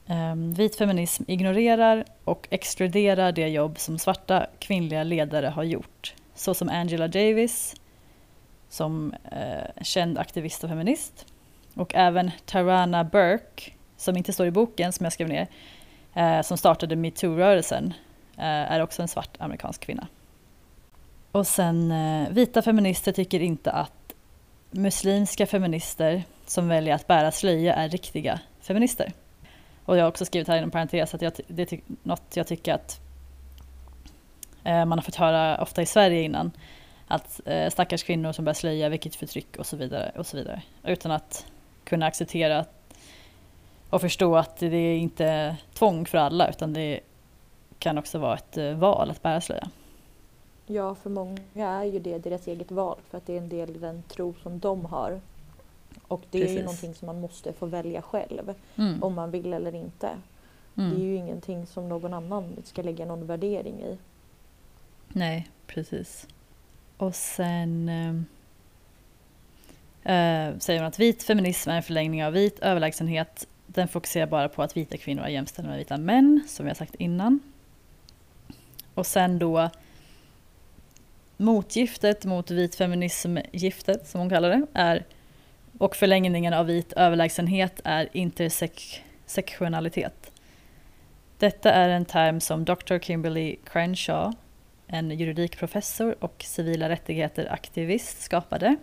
Ehm, 0.07 0.55
vit 0.55 0.77
feminism 0.77 1.25
ignorerar 1.27 2.05
och 2.25 2.49
exkluderar 2.51 3.33
det 3.33 3.49
jobb 3.49 3.79
som 3.79 3.99
svarta 3.99 4.47
kvinnliga 4.59 5.03
ledare 5.03 5.47
har 5.47 5.62
gjort. 5.62 6.14
Så 6.35 6.55
som 6.55 6.69
Angela 6.69 7.09
Davis, 7.09 7.75
som 8.69 9.14
eh, 9.33 9.83
känd 9.83 10.19
aktivist 10.19 10.64
och 10.64 10.71
feminist. 10.71 11.27
Och 11.75 11.95
även 11.95 12.31
Tarana 12.45 13.05
Burke, 13.05 13.73
som 13.97 14.16
inte 14.16 14.33
står 14.33 14.47
i 14.47 14.51
boken 14.51 14.93
som 14.93 15.05
jag 15.05 15.12
skrev 15.12 15.29
ner, 15.29 15.47
eh, 16.14 16.43
som 16.43 16.59
startade 16.59 16.97
metoo-rörelsen, 16.97 17.95
eh, 18.37 18.73
är 18.73 18.81
också 18.83 19.03
en 19.03 19.09
svart 19.09 19.37
amerikansk 19.38 19.81
kvinna. 19.81 20.07
Och 21.33 21.47
sen 21.47 21.90
eh, 21.90 22.29
vita 22.31 22.62
feminister 22.62 23.12
tycker 23.12 23.40
inte 23.40 23.71
att 23.71 24.14
muslimska 24.71 25.47
feminister 25.47 26.23
som 26.47 26.69
väljer 26.69 26.95
att 26.95 27.07
bära 27.07 27.33
slöja 27.33 27.75
är 27.75 27.88
riktiga 27.88 28.40
feminister. 28.61 29.12
Och 29.85 29.97
jag 29.97 30.03
har 30.03 30.09
också 30.09 30.25
skrivit 30.25 30.49
här 30.49 30.59
inom 30.59 30.71
parentes 30.71 31.14
att 31.14 31.23
jag, 31.23 31.33
det 31.47 31.73
är 31.73 31.81
något 32.03 32.37
jag 32.37 32.47
tycker 32.47 32.75
att 32.75 33.01
eh, 34.64 34.85
man 34.85 34.93
har 34.93 35.03
fått 35.03 35.14
höra 35.14 35.62
ofta 35.62 35.83
i 35.83 35.87
Sverige 35.87 36.23
innan. 36.23 36.51
Att 37.07 37.40
eh, 37.45 37.71
stackars 37.71 38.03
kvinnor 38.03 38.33
som 38.33 38.45
bär 38.45 38.53
slöja, 38.53 38.88
vilket 38.88 39.14
förtryck 39.14 39.57
och 39.57 39.66
så 39.66 39.77
vidare. 39.77 40.12
och 40.16 40.27
så 40.27 40.37
vidare. 40.37 40.62
Utan 40.85 41.12
att 41.12 41.47
kunna 41.85 42.07
acceptera 42.07 42.64
och 43.90 44.01
förstå 44.01 44.37
att 44.37 44.57
det 44.57 44.77
är 44.77 44.97
inte 44.97 45.57
tvång 45.75 46.07
för 46.07 46.19
alla 46.19 46.49
utan 46.49 46.73
det 46.73 47.01
kan 47.79 47.99
också 47.99 48.19
vara 48.19 48.37
ett 48.37 48.77
val 48.77 49.11
att 49.11 49.23
bära 49.23 49.40
slöja. 49.40 49.69
Ja, 50.72 50.94
för 50.94 51.11
många 51.11 51.38
är 51.54 51.85
ju 51.85 51.98
det 51.98 52.18
deras 52.18 52.46
eget 52.46 52.70
val 52.70 52.98
för 53.11 53.18
att 53.18 53.26
det 53.26 53.33
är 53.33 53.38
en 53.38 53.48
del 53.48 53.70
i 53.70 53.78
den 53.78 54.02
tro 54.02 54.35
som 54.42 54.59
de 54.59 54.85
har. 54.85 55.20
Och 56.09 56.22
det 56.30 56.40
Precis. 56.40 56.56
är 56.56 56.59
ju 56.59 56.64
någonting 56.64 56.94
som 56.94 57.06
man 57.06 57.20
måste 57.20 57.52
få 57.52 57.66
välja 57.66 58.02
själv 58.02 58.54
mm. 58.76 59.02
om 59.02 59.14
man 59.14 59.30
vill 59.30 59.52
eller 59.52 59.74
inte. 59.74 60.09
Mm. 60.76 60.90
Det 60.90 60.96
är 60.96 61.04
ju 61.04 61.14
ingenting 61.14 61.66
som 61.66 61.88
någon 61.88 62.14
annan 62.14 62.56
ska 62.64 62.83
lägga 62.83 63.04
någon 63.04 63.26
värdering 63.26 63.80
i. 63.83 63.98
Nej, 65.09 65.48
precis. 65.66 66.26
Och 66.96 67.14
sen 67.14 67.88
äh, 70.02 70.59
säger 70.59 70.80
hon 70.80 70.88
att 70.88 70.98
vit 70.98 71.22
feminism 71.22 71.70
är 71.70 71.76
en 71.76 71.83
förlängning 71.83 72.24
av 72.24 72.33
vit 72.33 72.59
överlägsenhet. 72.59 73.46
Den 73.66 73.88
fokuserar 73.88 74.26
bara 74.26 74.48
på 74.48 74.62
att 74.62 74.76
vita 74.76 74.96
kvinnor 74.96 75.22
är 75.22 75.28
jämställda 75.28 75.70
med 75.70 75.78
vita 75.78 75.96
män, 75.96 76.44
som 76.48 76.64
vi 76.64 76.70
har 76.70 76.74
sagt 76.74 76.94
innan. 76.94 77.40
Och 78.94 79.06
sen 79.06 79.38
då 79.38 79.70
Motgiftet 81.40 82.24
mot 82.24 82.50
vit 82.50 82.74
feminism-giftet, 82.74 84.07
som 84.07 84.20
hon 84.20 84.31
kallar 84.31 84.50
det, 84.50 84.66
är, 84.74 85.05
och 85.79 85.96
förlängningen 85.96 86.53
av 86.53 86.66
vit 86.66 86.92
överlägsenhet 86.92 87.81
är 87.85 88.09
intersektionalitet. 88.12 90.33
Detta 91.38 91.72
är 91.72 91.88
en 91.88 92.05
term 92.05 92.40
som 92.40 92.64
Dr. 92.64 92.98
Kimberly 92.98 93.57
Crenshaw, 93.64 94.37
en 94.87 95.11
juridikprofessor 95.11 96.24
och 96.24 96.44
civila 96.46 96.88
rättigheter-aktivist 96.88 98.22
skapade. 98.22 98.76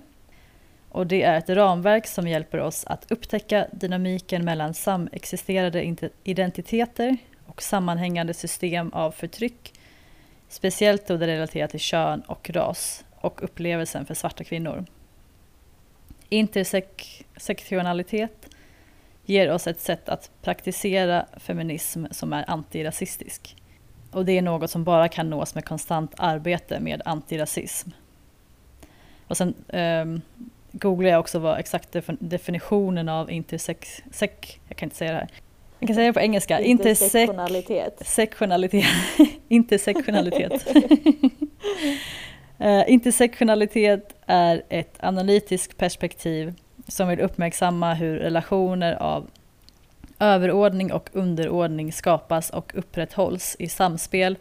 Och 0.89 1.07
det 1.07 1.23
är 1.23 1.37
ett 1.37 1.49
ramverk 1.49 2.07
som 2.07 2.27
hjälper 2.27 2.59
oss 2.59 2.85
att 2.85 3.11
upptäcka 3.11 3.67
dynamiken 3.71 4.45
mellan 4.45 4.73
samexisterande 4.73 5.95
identiteter 6.23 7.17
och 7.45 7.61
sammanhängande 7.61 8.33
system 8.33 8.93
av 8.93 9.11
förtryck 9.11 9.73
Speciellt 10.47 11.07
då 11.07 11.17
det 11.17 11.27
relaterar 11.27 11.67
till 11.67 11.79
kön 11.79 12.21
och 12.21 12.49
ras 12.49 13.05
och 13.15 13.43
upplevelsen 13.43 14.05
för 14.05 14.13
svarta 14.13 14.43
kvinnor. 14.43 14.85
Intersektionalitet 16.29 18.49
ger 19.25 19.51
oss 19.51 19.67
ett 19.67 19.81
sätt 19.81 20.09
att 20.09 20.31
praktisera 20.41 21.25
feminism 21.37 22.05
som 22.11 22.33
är 22.33 22.49
antirasistisk. 22.49 23.55
Och 24.11 24.25
det 24.25 24.37
är 24.37 24.41
något 24.41 24.71
som 24.71 24.83
bara 24.83 25.07
kan 25.07 25.29
nås 25.29 25.55
med 25.55 25.65
konstant 25.65 26.13
arbete 26.17 26.79
med 26.79 27.01
antirasism. 27.05 27.89
Och 29.27 29.37
sen 29.37 29.53
ehm, 29.67 30.09
um, 30.09 30.21
googlade 30.71 31.11
jag 31.11 31.19
också 31.19 31.39
vad 31.39 31.59
exakt 31.59 31.95
definitionen 32.19 33.09
av 33.09 33.31
intersex... 33.31 34.03
jag 34.67 34.77
kan 34.77 34.87
inte 34.87 34.95
säga 34.95 35.11
det 35.11 35.17
här. 35.17 35.29
Jag 35.79 35.87
kan 35.87 35.95
säga 35.95 36.07
det 36.07 36.13
på 36.13 36.19
engelska. 36.19 36.59
Intersektionalitet. 36.59 38.01
Sektionalitet. 38.05 38.85
Intersektionalitet. 39.47 40.67
uh, 42.61 42.83
intersektionalitet 42.87 44.15
är 44.25 44.63
ett 44.69 44.97
analytiskt 44.99 45.77
perspektiv 45.77 46.53
som 46.87 47.07
vill 47.07 47.19
uppmärksamma 47.19 47.93
hur 47.93 48.17
relationer 48.17 48.93
av 48.93 49.29
överordning 50.19 50.93
och 50.93 51.09
underordning 51.13 51.93
skapas 51.93 52.49
och 52.49 52.71
upprätthålls 52.75 53.55
i 53.59 53.69
samspel 53.69 54.37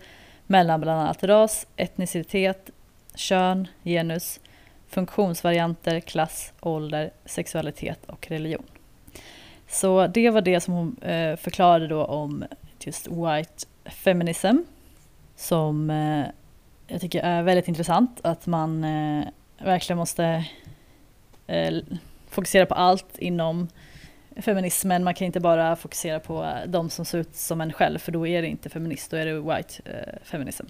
mellan 0.46 0.81
bland 0.81 1.01
annat 1.01 1.25
ras, 1.25 1.66
etnicitet, 1.77 2.70
kön, 3.14 3.68
genus, 3.85 4.40
funktionsvarianter, 4.88 6.01
klass, 6.01 6.53
ålder, 6.61 7.11
sexualitet 7.25 8.05
och 8.07 8.29
religion. 8.31 8.76
Så 9.68 10.07
det 10.07 10.31
var 10.31 10.40
det 10.40 10.61
som 10.61 10.74
hon 10.74 10.96
eh, 11.02 11.37
förklarade 11.37 11.87
då 11.87 12.05
om 12.05 12.44
just 12.81 13.07
white 13.07 13.66
feminism 13.85 14.57
som 15.37 15.90
eh, 15.90 16.26
jag 16.87 17.00
tycker 17.00 17.22
är 17.22 17.42
väldigt 17.42 17.68
intressant 17.68 18.20
att 18.22 18.46
man 18.46 18.85
eh, 18.85 19.24
verkligen 19.59 19.98
måste 19.98 20.44
fokusera 22.29 22.66
på 22.66 22.74
allt 22.74 23.18
inom 23.18 23.68
feminismen. 24.37 25.05
Man 25.05 25.14
kan 25.14 25.26
inte 25.26 25.40
bara 25.40 25.76
fokusera 25.76 26.20
på 26.20 26.52
de 26.66 26.90
som 26.90 27.05
ser 27.05 27.18
ut 27.18 27.37
som 27.37 27.61
en 27.61 27.72
själv 27.72 27.98
för 27.98 28.12
då 28.12 28.26
är 28.26 28.42
det 28.42 28.48
inte 28.48 28.68
feminist, 28.68 29.11
då 29.11 29.16
är 29.16 29.26
det 29.26 29.40
white 29.40 29.83
feminism. 30.22 30.66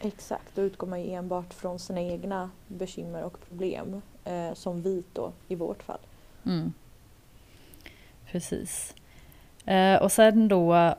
Exakt, 0.00 0.54
då 0.54 0.62
utgår 0.62 0.86
man 0.86 1.02
ju 1.02 1.12
enbart 1.12 1.54
från 1.54 1.78
sina 1.78 2.00
egna 2.00 2.50
bekymmer 2.66 3.22
och 3.22 3.40
problem 3.48 4.02
eh, 4.24 4.54
som 4.54 4.82
vit 4.82 5.06
då 5.12 5.32
i 5.48 5.54
vårt 5.54 5.82
fall. 5.82 6.00
Mm. 6.46 6.72
Precis. 8.32 8.94
Eh, 9.64 10.02
och 10.02 10.12
sen 10.12 10.48
då 10.48 10.94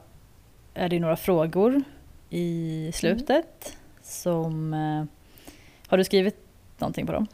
är 0.73 0.89
det 0.89 0.99
några 0.99 1.15
frågor 1.15 1.83
i 2.29 2.91
slutet 2.93 3.65
mm. 3.65 3.77
som... 4.01 4.73
Eh, 4.73 5.05
har 5.87 5.97
du 5.97 6.03
skrivit 6.03 6.37
någonting 6.77 7.05
på 7.05 7.11
dem? 7.11 7.27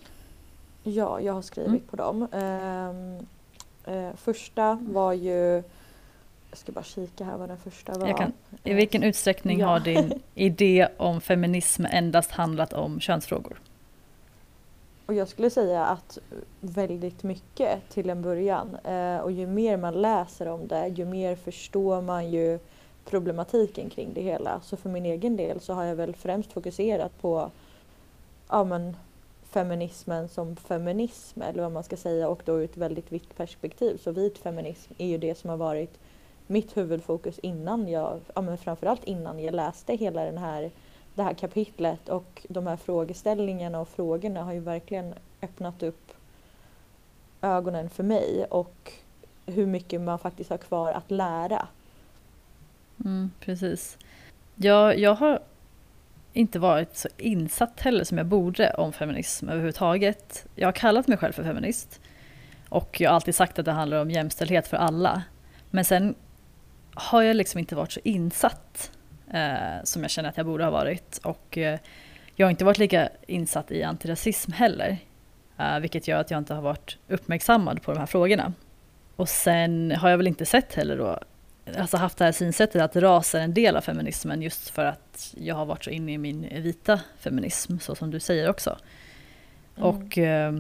Ja, 0.84 1.20
jag 1.22 1.34
har 1.34 1.42
skrivit 1.42 1.70
mm. 1.70 1.82
på 1.90 1.96
dem. 1.96 2.28
Ehm, 2.32 3.28
eh, 3.86 4.16
första 4.16 4.80
var 4.82 5.14
ju 5.14 5.64
jag 6.50 6.60
ska 6.60 6.72
bara 6.72 6.84
kika 6.84 7.24
här 7.24 7.38
vad 7.38 7.50
den 7.50 7.58
första 7.58 7.98
var. 7.98 8.32
I 8.64 8.74
vilken 8.74 9.04
utsträckning 9.04 9.60
ja. 9.60 9.68
har 9.68 9.80
din 9.80 10.22
idé 10.36 10.88
om 10.98 11.22
feminism 11.22 11.86
endast 11.86 12.32
handlat 12.32 12.74
om 12.74 13.00
könsfrågor? 13.00 13.62
Och 15.06 15.14
jag 15.14 15.28
skulle 15.28 15.50
säga 15.50 15.86
att 15.86 16.18
väldigt 16.60 17.24
mycket 17.24 17.90
till 17.90 18.10
en 18.10 18.22
början. 18.22 18.76
Eh, 18.76 19.18
och 19.18 19.32
ju 19.32 19.48
mer 19.48 19.78
man 19.78 20.02
läser 20.02 20.48
om 20.48 20.68
det, 20.68 20.88
ju 20.88 21.06
mer 21.06 21.36
förstår 21.36 22.02
man 22.02 22.32
ju 22.32 22.60
problematiken 23.06 23.90
kring 23.90 24.14
det 24.14 24.22
hela. 24.22 24.62
Så 24.62 24.78
för 24.78 24.90
min 24.90 25.06
egen 25.06 25.38
del 25.38 25.60
så 25.60 25.74
har 25.74 25.84
jag 25.84 25.96
väl 25.96 26.16
främst 26.16 26.54
fokuserat 26.54 27.22
på 27.22 27.52
ja, 28.50 28.64
men, 28.64 28.96
feminismen 29.50 30.30
som 30.30 30.56
feminism 30.56 31.42
eller 31.42 31.64
vad 31.64 31.72
man 31.72 31.84
ska 31.84 31.98
säga 31.98 32.30
och 32.30 32.42
då 32.46 32.60
ur 32.60 32.64
ett 32.64 32.78
väldigt 32.78 33.12
vitt 33.12 33.38
perspektiv. 33.38 33.98
Så 33.98 34.12
vit 34.12 34.38
feminism 34.38 34.94
är 34.98 35.08
ju 35.08 35.18
det 35.18 35.36
som 35.36 35.50
har 35.50 35.58
varit 35.58 36.00
mitt 36.48 36.78
huvudfokus 36.78 37.40
innan 37.40 37.88
jag, 37.88 38.20
ja 38.36 38.42
men 38.42 38.58
framförallt 38.58 39.04
innan 39.04 39.40
jag 39.40 39.56
läste 39.56 39.94
hela 39.94 40.26
den 40.26 40.38
här, 40.38 40.72
det 41.16 41.24
här 41.24 41.34
kapitlet 41.34 42.10
och 42.10 42.46
de 42.50 42.68
här 42.68 42.78
frågeställningarna 42.78 43.80
och 43.80 43.90
frågorna 43.90 44.44
har 44.44 44.54
ju 44.54 44.60
verkligen 44.60 45.14
öppnat 45.42 45.84
upp 45.84 46.12
ögonen 47.42 47.90
för 47.90 48.04
mig 48.04 48.46
och 48.50 48.92
hur 49.46 49.66
mycket 49.66 50.02
man 50.02 50.20
faktiskt 50.20 50.50
har 50.50 50.58
kvar 50.58 50.92
att 50.92 51.12
lära. 51.12 51.68
Mm, 53.06 53.32
precis. 53.40 53.98
Jag, 54.56 55.00
jag 55.00 55.16
har 55.16 55.40
inte 56.34 56.60
varit 56.60 56.98
så 56.98 57.10
insatt 57.18 57.80
heller 57.82 58.04
som 58.04 58.18
jag 58.18 58.28
borde 58.28 58.74
om 58.74 58.94
feminism 58.94 59.50
överhuvudtaget. 59.50 60.46
Jag 60.56 60.68
har 60.68 60.74
kallat 60.74 61.08
mig 61.08 61.18
själv 61.18 61.34
för 61.34 61.44
feminist 61.44 62.02
och 62.70 63.02
jag 63.02 63.10
har 63.10 63.16
alltid 63.16 63.36
sagt 63.36 63.60
att 63.60 63.66
det 63.66 63.72
handlar 63.72 64.02
om 64.02 64.12
jämställdhet 64.12 64.68
för 64.68 64.78
alla. 64.78 65.24
Men 65.70 65.86
sen 65.86 66.16
har 66.94 67.22
jag 67.22 67.36
liksom 67.36 67.60
inte 67.60 67.76
varit 67.76 67.92
så 67.92 68.00
insatt 68.04 68.92
eh, 69.34 69.84
som 69.84 70.02
jag 70.02 70.12
känner 70.12 70.30
att 70.30 70.38
jag 70.38 70.46
borde 70.46 70.64
ha 70.64 70.72
varit. 70.72 71.18
Och 71.24 71.58
eh, 71.58 71.80
jag 72.36 72.46
har 72.46 72.52
inte 72.52 72.66
varit 72.66 72.78
lika 72.78 73.10
insatt 73.28 73.72
i 73.72 73.84
antirasism 73.84 74.52
heller. 74.52 74.98
Eh, 75.58 75.80
vilket 75.80 76.08
gör 76.08 76.20
att 76.20 76.32
jag 76.32 76.38
inte 76.38 76.54
har 76.54 76.62
varit 76.62 76.98
uppmärksammad 77.08 77.82
på 77.82 77.94
de 77.94 78.00
här 78.00 78.06
frågorna. 78.06 78.54
Och 79.16 79.30
sen 79.30 79.92
har 79.92 80.10
jag 80.10 80.18
väl 80.18 80.28
inte 80.28 80.46
sett 80.46 80.76
heller 80.76 80.98
då, 80.98 81.20
alltså 81.78 81.98
haft 81.98 82.18
det 82.18 82.26
här 82.26 82.32
synsättet 82.32 82.82
att 82.82 82.96
ras 82.96 83.36
är 83.36 83.40
en 83.40 83.54
del 83.54 83.76
av 83.76 83.82
feminismen 83.82 84.42
just 84.42 84.70
för 84.70 84.86
att 84.86 85.34
jag 85.38 85.56
har 85.56 85.66
varit 85.66 85.84
så 85.84 85.90
inne 85.90 86.14
i 86.14 86.18
min 86.18 86.42
vita 86.42 87.00
feminism, 87.20 87.78
så 87.80 87.96
som 87.96 88.12
du 88.12 88.20
säger 88.20 88.50
också. 88.50 88.78
Mm. 89.78 89.90
Och, 89.90 90.18
eh, 90.18 90.54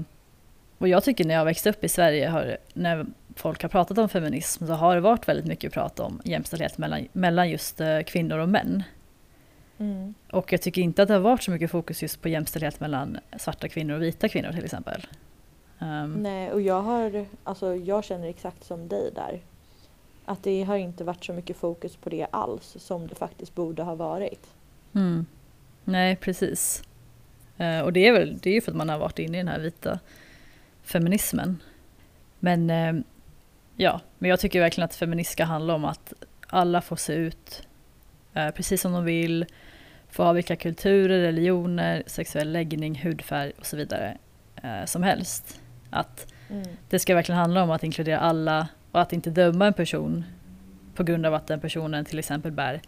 och 0.78 0.88
jag 0.88 1.04
tycker 1.04 1.25
när 1.25 1.36
jag 1.36 1.45
växte 1.45 1.69
upp 1.69 1.84
i 1.84 1.89
Sverige, 1.89 2.30
har, 2.30 2.58
när 2.73 3.06
folk 3.35 3.61
har 3.61 3.69
pratat 3.69 3.97
om 3.97 4.09
feminism 4.09 4.65
så 4.65 4.73
har 4.73 4.95
det 4.95 5.01
varit 5.01 5.27
väldigt 5.27 5.45
mycket 5.45 5.73
prat 5.73 5.99
om 5.99 6.21
jämställdhet 6.23 6.77
mellan, 6.77 7.07
mellan 7.13 7.49
just 7.49 7.81
eh, 7.81 7.99
kvinnor 8.01 8.37
och 8.37 8.49
män. 8.49 8.83
Mm. 9.77 10.13
Och 10.31 10.53
jag 10.53 10.61
tycker 10.61 10.81
inte 10.81 11.01
att 11.01 11.07
det 11.07 11.13
har 11.13 11.21
varit 11.21 11.43
så 11.43 11.51
mycket 11.51 11.71
fokus 11.71 12.01
just 12.01 12.21
på 12.21 12.29
jämställdhet 12.29 12.79
mellan 12.79 13.17
svarta 13.37 13.69
kvinnor 13.69 13.95
och 13.95 14.01
vita 14.01 14.29
kvinnor 14.29 14.51
till 14.51 14.63
exempel. 14.63 15.07
Um. 15.79 16.13
Nej, 16.13 16.51
och 16.51 16.61
jag, 16.61 16.81
har, 16.81 17.25
alltså, 17.43 17.75
jag 17.75 18.03
känner 18.03 18.27
exakt 18.27 18.63
som 18.63 18.87
dig 18.87 19.11
där. 19.15 19.41
Att 20.25 20.43
det 20.43 20.63
har 20.63 20.75
inte 20.75 21.03
varit 21.03 21.25
så 21.25 21.33
mycket 21.33 21.57
fokus 21.57 21.95
på 21.95 22.09
det 22.09 22.27
alls 22.31 22.77
som 22.79 23.07
det 23.07 23.15
faktiskt 23.15 23.55
borde 23.55 23.83
ha 23.83 23.95
varit. 23.95 24.47
Mm. 24.93 25.25
Nej, 25.83 26.15
precis. 26.15 26.83
Uh, 27.59 27.79
och 27.79 27.93
det 27.93 28.07
är 28.07 28.11
väl 28.11 28.37
det 28.41 28.57
är 28.57 28.61
för 28.61 28.71
att 28.71 28.77
man 28.77 28.89
har 28.89 28.99
varit 28.99 29.19
inne 29.19 29.37
i 29.37 29.39
den 29.39 29.47
här 29.47 29.59
vita 29.59 29.99
feminismen. 30.83 31.61
Men 32.39 32.69
uh, 32.69 33.01
Ja, 33.75 34.01
men 34.17 34.29
jag 34.29 34.39
tycker 34.39 34.59
verkligen 34.59 34.85
att 34.85 34.95
feminism 34.95 35.31
ska 35.31 35.43
handla 35.43 35.75
om 35.75 35.85
att 35.85 36.13
alla 36.47 36.81
får 36.81 36.95
se 36.95 37.13
ut 37.13 37.67
eh, 38.33 38.49
precis 38.49 38.81
som 38.81 38.93
de 38.93 39.05
vill, 39.05 39.45
få 40.09 40.23
ha 40.23 40.31
vilka 40.31 40.55
kulturer, 40.55 41.19
religioner, 41.19 42.03
sexuell 42.07 42.51
läggning, 42.51 42.99
hudfärg 43.03 43.51
och 43.59 43.65
så 43.65 43.77
vidare 43.77 44.17
eh, 44.63 44.85
som 44.85 45.03
helst. 45.03 45.59
Att 45.89 46.33
mm. 46.49 46.67
det 46.89 46.99
ska 46.99 47.15
verkligen 47.15 47.39
handla 47.39 47.63
om 47.63 47.71
att 47.71 47.83
inkludera 47.83 48.19
alla 48.19 48.67
och 48.91 49.01
att 49.01 49.13
inte 49.13 49.29
döma 49.29 49.67
en 49.67 49.73
person 49.73 50.23
på 50.95 51.03
grund 51.03 51.25
av 51.25 51.33
att 51.33 51.47
den 51.47 51.59
personen 51.59 52.05
till 52.05 52.19
exempel 52.19 52.51
bär 52.51 52.81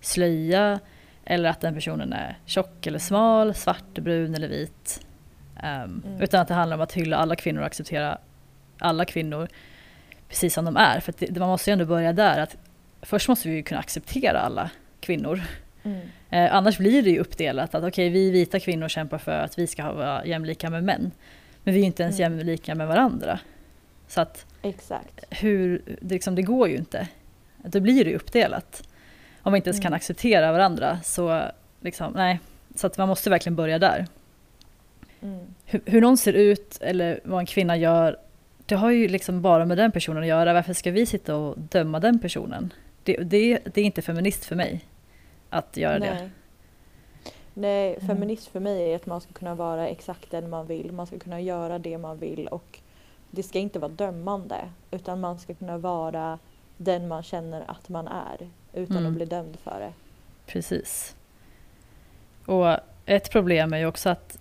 slöja 0.00 0.80
eller 1.24 1.48
att 1.48 1.60
den 1.60 1.74
personen 1.74 2.12
är 2.12 2.38
tjock 2.46 2.86
eller 2.86 2.98
smal, 2.98 3.54
svart, 3.54 3.94
brun 3.94 4.34
eller 4.34 4.48
vit. 4.48 5.06
Um, 5.56 6.02
mm. 6.06 6.20
Utan 6.20 6.40
att 6.40 6.48
det 6.48 6.54
handlar 6.54 6.76
om 6.76 6.80
att 6.80 6.92
hylla 6.92 7.16
alla 7.16 7.36
kvinnor 7.36 7.60
och 7.60 7.66
acceptera 7.66 8.18
alla 8.78 9.04
kvinnor 9.04 9.48
precis 10.32 10.54
som 10.54 10.64
de 10.64 10.76
är. 10.76 11.00
För 11.00 11.14
det, 11.18 11.40
man 11.40 11.48
måste 11.48 11.70
ju 11.70 11.72
ändå 11.72 11.84
börja 11.84 12.12
där. 12.12 12.40
att 12.40 12.56
Först 13.02 13.28
måste 13.28 13.48
vi 13.48 13.62
kunna 13.62 13.80
acceptera 13.80 14.40
alla 14.40 14.70
kvinnor. 15.00 15.40
Mm. 15.82 16.00
Eh, 16.30 16.54
annars 16.54 16.78
blir 16.78 17.02
det 17.02 17.10
ju 17.10 17.18
uppdelat 17.18 17.74
att 17.74 17.84
okej, 17.84 17.88
okay, 17.88 18.08
vi 18.08 18.30
vita 18.30 18.60
kvinnor 18.60 18.88
kämpar 18.88 19.18
för 19.18 19.38
att 19.38 19.58
vi 19.58 19.66
ska 19.66 19.92
vara 19.92 20.26
jämlika 20.26 20.70
med 20.70 20.84
män. 20.84 21.10
Men 21.64 21.74
vi 21.74 21.80
är 21.80 21.84
inte 21.84 22.02
ens 22.02 22.20
mm. 22.20 22.38
jämlika 22.38 22.74
med 22.74 22.88
varandra. 22.88 23.38
Så 24.08 24.20
att 24.20 24.46
Exakt. 24.62 25.24
Hur, 25.30 25.82
det, 26.00 26.14
liksom, 26.14 26.34
det 26.34 26.42
går 26.42 26.68
ju 26.68 26.76
inte. 26.76 27.08
Då 27.56 27.80
blir 27.80 28.04
det 28.04 28.10
ju 28.10 28.16
uppdelat. 28.16 28.88
Om 29.42 29.52
vi 29.52 29.56
inte 29.56 29.70
ens 29.70 29.78
mm. 29.78 29.82
kan 29.82 29.94
acceptera 29.94 30.52
varandra 30.52 31.00
så 31.04 31.42
liksom, 31.80 32.12
nej. 32.12 32.40
Så 32.74 32.86
att 32.86 32.98
man 32.98 33.08
måste 33.08 33.30
verkligen 33.30 33.56
börja 33.56 33.78
där. 33.78 34.06
Mm. 35.22 35.40
Hur, 35.64 35.80
hur 35.86 36.00
någon 36.00 36.16
ser 36.16 36.32
ut 36.32 36.78
eller 36.80 37.20
vad 37.24 37.40
en 37.40 37.46
kvinna 37.46 37.76
gör 37.76 38.16
det 38.66 38.74
har 38.74 38.90
ju 38.90 39.08
liksom 39.08 39.42
bara 39.42 39.64
med 39.64 39.78
den 39.78 39.92
personen 39.92 40.22
att 40.22 40.28
göra. 40.28 40.52
Varför 40.52 40.72
ska 40.72 40.90
vi 40.90 41.06
sitta 41.06 41.36
och 41.36 41.58
döma 41.58 42.00
den 42.00 42.18
personen? 42.18 42.72
Det, 43.02 43.16
det, 43.16 43.58
det 43.74 43.80
är 43.80 43.84
inte 43.84 44.02
feminist 44.02 44.44
för 44.44 44.56
mig 44.56 44.84
att 45.50 45.76
göra 45.76 45.98
Nej. 45.98 46.10
det. 46.10 46.30
Nej, 47.54 47.94
mm. 47.94 48.06
feminist 48.06 48.48
för 48.48 48.60
mig 48.60 48.92
är 48.92 48.96
att 48.96 49.06
man 49.06 49.20
ska 49.20 49.32
kunna 49.32 49.54
vara 49.54 49.88
exakt 49.88 50.30
den 50.30 50.50
man 50.50 50.66
vill. 50.66 50.92
Man 50.92 51.06
ska 51.06 51.18
kunna 51.18 51.40
göra 51.40 51.78
det 51.78 51.98
man 51.98 52.18
vill 52.18 52.48
och 52.48 52.78
det 53.30 53.42
ska 53.42 53.58
inte 53.58 53.78
vara 53.78 53.92
dömande 53.92 54.56
utan 54.90 55.20
man 55.20 55.38
ska 55.38 55.54
kunna 55.54 55.78
vara 55.78 56.38
den 56.76 57.08
man 57.08 57.22
känner 57.22 57.64
att 57.66 57.88
man 57.88 58.08
är 58.08 58.48
utan 58.72 58.96
mm. 58.96 59.06
att 59.06 59.16
bli 59.16 59.24
dömd 59.24 59.58
för 59.64 59.80
det. 59.80 59.92
Precis. 60.46 61.16
Och 62.46 62.76
ett 63.06 63.30
problem 63.30 63.72
är 63.72 63.78
ju 63.78 63.86
också 63.86 64.08
att 64.08 64.38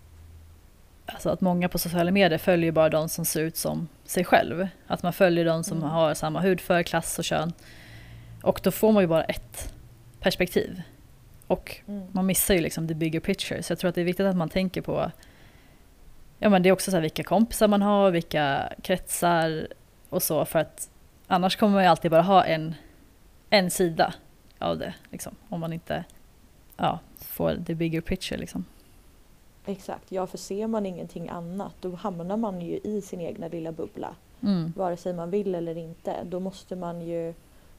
alltså 1.13 1.29
att 1.29 1.41
många 1.41 1.69
på 1.69 1.77
sociala 1.77 2.11
medier 2.11 2.37
följer 2.37 2.71
bara 2.71 2.89
de 2.89 3.09
som 3.09 3.25
ser 3.25 3.41
ut 3.41 3.57
som 3.57 3.87
sig 4.05 4.23
själv. 4.23 4.67
Att 4.87 5.03
man 5.03 5.13
följer 5.13 5.45
de 5.45 5.63
som 5.63 5.77
mm. 5.77 5.89
har 5.89 6.13
samma 6.13 6.41
hudfärg, 6.41 6.83
klass 6.83 7.19
och 7.19 7.25
kön. 7.25 7.53
Och 8.43 8.59
då 8.63 8.71
får 8.71 8.91
man 8.91 9.03
ju 9.03 9.07
bara 9.07 9.23
ett 9.23 9.73
perspektiv. 10.19 10.81
Och 11.47 11.81
mm. 11.87 12.07
man 12.11 12.25
missar 12.25 12.53
ju 12.53 12.61
liksom 12.61 12.87
the 12.87 12.93
bigger 12.93 13.19
picture. 13.19 13.63
Så 13.63 13.71
jag 13.71 13.79
tror 13.79 13.89
att 13.89 13.95
det 13.95 14.01
är 14.01 14.05
viktigt 14.05 14.25
att 14.25 14.35
man 14.35 14.49
tänker 14.49 14.81
på 14.81 15.11
Ja 16.43 16.49
men 16.49 16.63
det 16.63 16.69
är 16.69 16.73
också 16.73 16.91
så 16.91 16.97
här 16.97 17.01
vilka 17.01 17.23
kompisar 17.23 17.67
man 17.67 17.81
har, 17.81 18.11
vilka 18.11 18.73
kretsar 18.83 19.67
och 20.09 20.23
så 20.23 20.45
för 20.45 20.59
att 20.59 20.89
annars 21.27 21.55
kommer 21.55 21.73
man 21.73 21.83
ju 21.83 21.89
alltid 21.89 22.11
bara 22.11 22.21
ha 22.21 22.45
en 22.45 22.75
en 23.49 23.71
sida 23.71 24.13
av 24.59 24.77
det. 24.77 24.93
Liksom, 25.09 25.35
om 25.49 25.59
man 25.59 25.73
inte 25.73 26.03
ja, 26.77 26.99
får 27.17 27.63
the 27.65 27.75
bigger 27.75 28.01
picture. 28.01 28.39
Liksom. 28.39 28.65
Exakt, 29.65 30.11
ja 30.11 30.27
för 30.27 30.37
ser 30.37 30.67
man 30.67 30.85
ingenting 30.85 31.29
annat 31.29 31.75
då 31.81 31.95
hamnar 31.95 32.37
man 32.37 32.61
ju 32.61 32.79
i 32.83 33.01
sin 33.01 33.21
egna 33.21 33.47
lilla 33.47 33.71
bubbla. 33.71 34.15
Mm. 34.41 34.73
Vare 34.75 34.97
sig 34.97 35.13
man 35.13 35.29
vill 35.29 35.55
eller 35.55 35.77
inte. 35.77 36.23
Då 36.23 36.39
måste 36.39 36.75
man 36.75 37.01
ju 37.01 37.33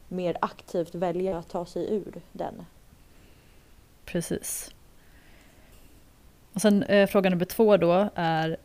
mer 0.09 0.37
aktivt 0.41 0.95
välja 0.95 1.39
att 1.39 1.49
ta 1.49 1.67
sig 1.67 1.95
ur 1.95 2.21
den. 2.33 2.65
Precis. 4.05 4.75
Och 6.53 6.61
sen 6.61 6.83
eh, 6.83 7.07
fråga 7.07 7.31
nummer 7.31 7.45
två 7.45 7.77
då 7.77 8.09
är 8.15 8.57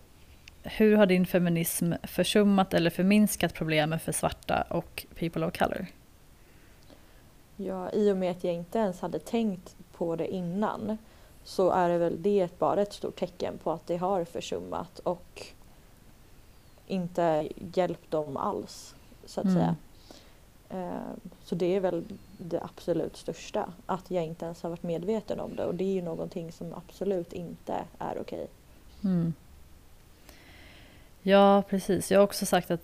hur 0.64 0.96
har 0.96 1.06
din 1.06 1.26
feminism 1.26 1.94
försummat 2.04 2.74
eller 2.74 2.90
förminskat 2.90 3.54
problemen 3.54 4.00
för 4.00 4.12
svarta 4.12 4.62
och 4.70 5.06
people 5.16 5.46
of 5.46 5.58
color? 5.58 5.86
Ja, 7.56 7.92
i 7.92 8.12
och 8.12 8.18
med 8.18 8.32
att 8.32 8.44
jag 8.44 8.54
inte 8.54 8.80
ens 8.80 9.02
hade 9.02 9.20
tänkt 9.20 9.76
på 9.92 10.16
det 10.16 10.28
innan 10.28 10.98
så 11.48 11.70
är 11.72 11.90
det 11.90 11.98
väl 11.98 12.22
det 12.22 12.60
bara 12.60 12.82
ett 12.82 12.94
stort 12.94 13.16
tecken 13.20 13.58
på 13.64 13.72
att 13.72 13.88
det 13.88 13.98
har 13.98 14.26
försummat 14.26 15.00
och 15.00 15.42
inte 16.88 17.48
hjälpt 17.74 18.12
dem 18.12 18.38
alls 18.38 18.96
så 19.26 19.40
att 19.42 19.46
Mm. 19.46 19.58
säga. 19.58 19.76
Eh, 20.70 21.02
Så 21.44 21.56
det 21.56 21.76
är 21.76 21.80
väl 21.80 22.04
det 22.38 22.62
absolut 22.64 23.18
största, 23.18 23.74
att 23.86 24.12
jag 24.12 24.26
inte 24.26 24.46
ens 24.46 24.64
har 24.64 24.70
varit 24.70 24.84
medveten 24.84 25.40
om 25.40 25.56
det 25.56 25.66
och 25.66 25.76
det 25.76 25.84
är 25.84 25.94
ju 25.94 26.02
någonting 26.02 26.52
som 26.52 26.74
absolut 26.74 27.34
inte 27.34 27.76
är 28.00 28.18
okej. 28.22 28.48
Mm. 29.04 29.34
Ja, 31.22 31.64
precis. 31.70 32.12
Jag 32.12 32.20
har 32.20 32.24
också 32.24 32.46
sagt 32.46 32.72
att, 32.72 32.82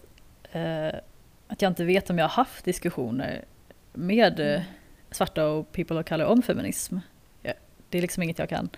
eh, 0.52 0.88
att 1.47 1.62
jag 1.62 1.71
inte 1.71 1.84
vet 1.86 2.10
om 2.10 2.17
jag 2.17 2.26
har 2.26 2.30
haft 2.43 2.65
diskussioner 2.65 3.45
med 3.93 4.39
eh, 4.39 4.47
Mm. 4.47 4.63
svarta 5.12 5.47
och 5.47 5.71
people 5.71 5.99
of 5.99 6.06
color 6.06 6.26
om 6.28 6.41
feminism. 6.41 6.97
Det 7.93 7.99
är 7.99 8.01
liksom 8.01 8.23
inget 8.23 8.39
jag 8.39 8.49
kan 8.49 8.69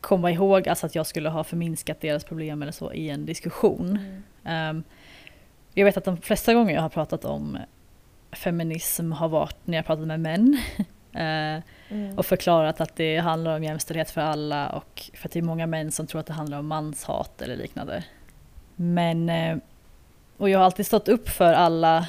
komma 0.00 0.30
ihåg, 0.30 0.68
alltså 0.68 0.86
att 0.86 0.94
jag 0.94 1.06
skulle 1.06 1.28
ha 1.28 1.44
förminskat 1.44 2.00
deras 2.00 2.24
problem 2.24 2.62
eller 2.62 2.72
så 2.72 2.92
i 2.92 3.10
en 3.10 3.26
diskussion. 3.26 3.98
Ehm, 4.44 4.82
jag 5.74 5.84
vet 5.84 5.96
att 5.96 6.04
de 6.04 6.16
flesta 6.16 6.54
gånger 6.54 6.74
jag 6.74 6.82
har 6.82 6.88
pratat 6.88 7.24
om 7.24 7.58
feminism 8.32 9.12
har 9.12 9.28
varit 9.28 9.56
när 9.64 9.78
jag 9.78 9.86
pratat 9.86 10.06
med 10.06 10.20
män. 10.20 10.58
Eh, 11.12 11.62
Mm. 11.90 12.18
och 12.18 12.26
förklarat 12.26 12.80
att 12.80 12.96
det 12.96 13.18
handlar 13.18 13.56
om 13.56 13.64
jämställdhet 13.64 14.10
för 14.10 14.20
alla 14.20 14.68
och 14.68 15.10
för 15.14 15.28
att 15.28 15.32
det 15.32 15.38
är 15.38 15.42
många 15.42 15.66
män 15.66 15.92
som 15.92 16.06
tror 16.06 16.20
att 16.20 16.26
det 16.26 16.32
handlar 16.32 16.58
om 16.58 16.66
manshat 16.66 17.42
eller 17.42 17.56
liknande. 17.56 18.04
Men, 18.76 19.28
eh, 19.28 19.56
och 20.36 20.50
jag 20.50 20.58
har 20.58 20.64
alltid 20.64 20.86
stått 20.86 21.08
upp 21.08 21.28
för 21.28 21.52
alla 21.52 22.08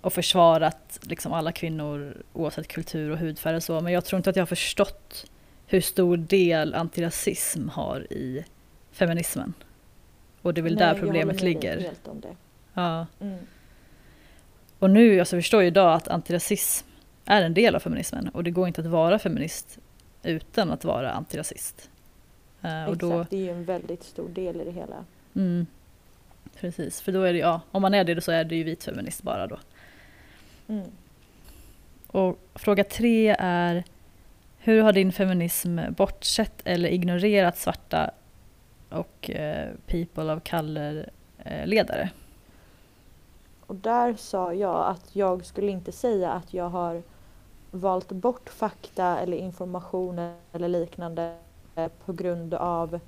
och 0.00 0.12
försvarat 0.12 0.98
liksom 1.02 1.32
alla 1.32 1.52
kvinnor 1.52 2.16
oavsett 2.32 2.68
kultur 2.68 3.10
och 3.10 3.18
hudfärg 3.18 3.56
och 3.56 3.62
så, 3.62 3.80
men 3.80 3.92
jag 3.92 4.04
tror 4.04 4.16
inte 4.16 4.30
att 4.30 4.36
jag 4.36 4.40
har 4.40 4.46
förstått 4.46 5.30
hur 5.66 5.80
stor 5.80 6.16
del 6.16 6.74
antirasism 6.74 7.68
har 7.68 8.12
i 8.12 8.44
feminismen. 8.92 9.54
Och 10.42 10.54
det 10.54 10.60
är 10.60 10.62
väl 10.62 10.74
Nej, 10.74 10.86
där 10.86 11.00
problemet 11.00 11.40
ligger. 11.40 11.80
Helt 11.80 12.08
om 12.08 12.20
det. 12.20 12.36
Ja. 12.74 13.06
Mm. 13.20 13.38
Och 14.78 14.90
nu 14.90 15.20
alltså, 15.20 15.36
förstår 15.36 15.62
jag 15.62 15.66
idag 15.66 15.94
att 15.94 16.08
antirasism 16.08 16.86
är 17.24 17.42
en 17.42 17.54
del 17.54 17.74
av 17.74 17.80
feminismen 17.80 18.28
och 18.28 18.44
det 18.44 18.50
går 18.50 18.66
inte 18.66 18.80
att 18.80 18.86
vara 18.86 19.18
feminist 19.18 19.78
utan 20.22 20.70
att 20.70 20.84
vara 20.84 21.10
antirasist. 21.10 21.90
Och 22.60 22.68
Exakt, 22.68 23.00
då, 23.00 23.26
det 23.30 23.36
är 23.36 23.40
ju 23.40 23.50
en 23.50 23.64
väldigt 23.64 24.02
stor 24.02 24.28
del 24.28 24.60
i 24.60 24.64
det 24.64 24.70
hela. 24.70 25.04
mm, 25.34 25.66
precis, 26.60 27.00
för 27.00 27.12
då 27.12 27.22
är 27.22 27.32
det 27.32 27.38
ja, 27.38 27.60
om 27.70 27.82
man 27.82 27.94
är 27.94 28.04
det 28.04 28.20
så 28.20 28.32
är 28.32 28.44
det 28.44 28.56
ju 28.56 28.64
vit 28.64 28.84
feminist 28.84 29.22
bara 29.22 29.46
då. 29.46 29.58
Mm. 30.68 30.90
Och 32.06 32.38
fråga 32.54 32.84
tre 32.84 33.36
är 33.38 33.84
hur 34.58 34.82
har 34.82 34.92
din 34.92 35.12
feminism 35.12 35.78
bortsett 35.96 36.62
eller 36.64 36.88
ignorerat 36.88 37.58
svarta 37.58 38.10
och 38.90 39.30
eh, 39.30 39.68
people 39.86 40.34
of 40.34 40.42
color 40.50 41.06
eh, 41.38 41.66
ledare? 41.66 42.10
Och 43.66 43.74
där 43.74 44.14
sa 44.14 44.54
jag 44.54 44.86
att 44.86 45.16
jag 45.16 45.44
skulle 45.44 45.70
inte 45.70 45.92
säga 45.92 46.30
att 46.32 46.54
jag 46.54 46.68
har 46.68 47.02
valt 47.70 48.12
bort 48.12 48.48
fakta 48.48 49.18
eller 49.18 49.36
information 49.36 50.34
eller 50.52 50.68
liknande 50.68 51.36
på 52.04 52.12
grund 52.12 52.54
av 52.54 53.00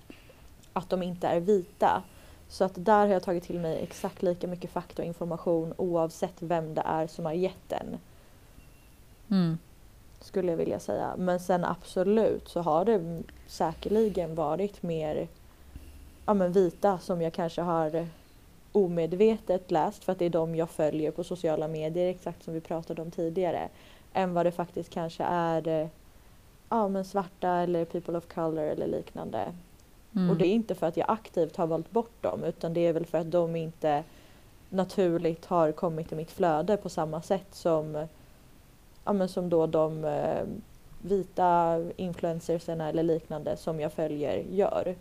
att 0.72 0.90
de 0.90 1.02
inte 1.02 1.28
är 1.28 1.40
vita. 1.40 2.02
Så 2.50 2.64
att 2.64 2.72
där 2.74 3.06
har 3.06 3.12
jag 3.12 3.22
tagit 3.22 3.44
till 3.44 3.60
mig 3.60 3.82
exakt 3.82 4.22
lika 4.22 4.46
mycket 4.46 4.70
fakta 4.70 5.02
och 5.02 5.06
information 5.06 5.74
oavsett 5.76 6.42
vem 6.42 6.74
det 6.74 6.82
är 6.84 7.06
som 7.06 7.24
har 7.24 7.32
gett 7.32 7.68
den. 7.68 7.98
Mm. 9.30 9.58
Skulle 10.20 10.50
jag 10.50 10.56
vilja 10.56 10.80
säga. 10.80 11.14
Men 11.18 11.40
sen 11.40 11.64
absolut 11.64 12.48
så 12.48 12.60
har 12.60 12.84
det 12.84 13.22
säkerligen 13.46 14.34
varit 14.34 14.82
mer 14.82 15.28
ja, 16.26 16.34
men 16.34 16.52
vita 16.52 16.98
som 16.98 17.22
jag 17.22 17.32
kanske 17.32 17.62
har 17.62 18.06
omedvetet 18.72 19.70
läst 19.70 20.04
för 20.04 20.12
att 20.12 20.18
det 20.18 20.24
är 20.24 20.30
de 20.30 20.54
jag 20.54 20.70
följer 20.70 21.10
på 21.10 21.24
sociala 21.24 21.68
medier 21.68 22.10
exakt 22.10 22.42
som 22.42 22.54
vi 22.54 22.60
pratade 22.60 23.02
om 23.02 23.10
tidigare. 23.10 23.68
Än 24.12 24.34
vad 24.34 24.46
det 24.46 24.52
faktiskt 24.52 24.90
kanske 24.90 25.24
är 25.24 25.90
ja, 26.68 26.88
men 26.88 27.04
svarta 27.04 27.48
eller 27.48 27.84
people 27.84 28.18
of 28.18 28.26
color 28.34 28.64
eller 28.64 28.86
liknande. 28.86 29.52
Mm. 30.16 30.30
Och 30.30 30.36
det 30.36 30.46
är 30.46 30.52
inte 30.52 30.74
för 30.74 30.86
att 30.86 30.96
jag 30.96 31.10
aktivt 31.10 31.56
har 31.56 31.66
valt 31.66 31.90
bort 31.90 32.22
dem 32.22 32.44
utan 32.44 32.74
det 32.74 32.86
är 32.86 32.92
väl 32.92 33.06
för 33.06 33.18
att 33.18 33.30
de 33.30 33.56
inte 33.56 34.04
naturligt 34.68 35.46
har 35.46 35.72
kommit 35.72 36.12
i 36.12 36.14
mitt 36.14 36.30
flöde 36.30 36.76
på 36.76 36.88
samma 36.88 37.22
sätt 37.22 37.46
som, 37.52 38.06
ja, 39.04 39.12
men 39.12 39.28
som 39.28 39.48
då 39.48 39.66
de 39.66 40.04
eh, 40.04 40.42
vita 41.02 41.80
influencersarna 41.96 42.88
eller 42.88 43.02
liknande 43.02 43.56
som 43.56 43.80
jag 43.80 43.92
följer 43.92 44.44
gör. 44.50 44.94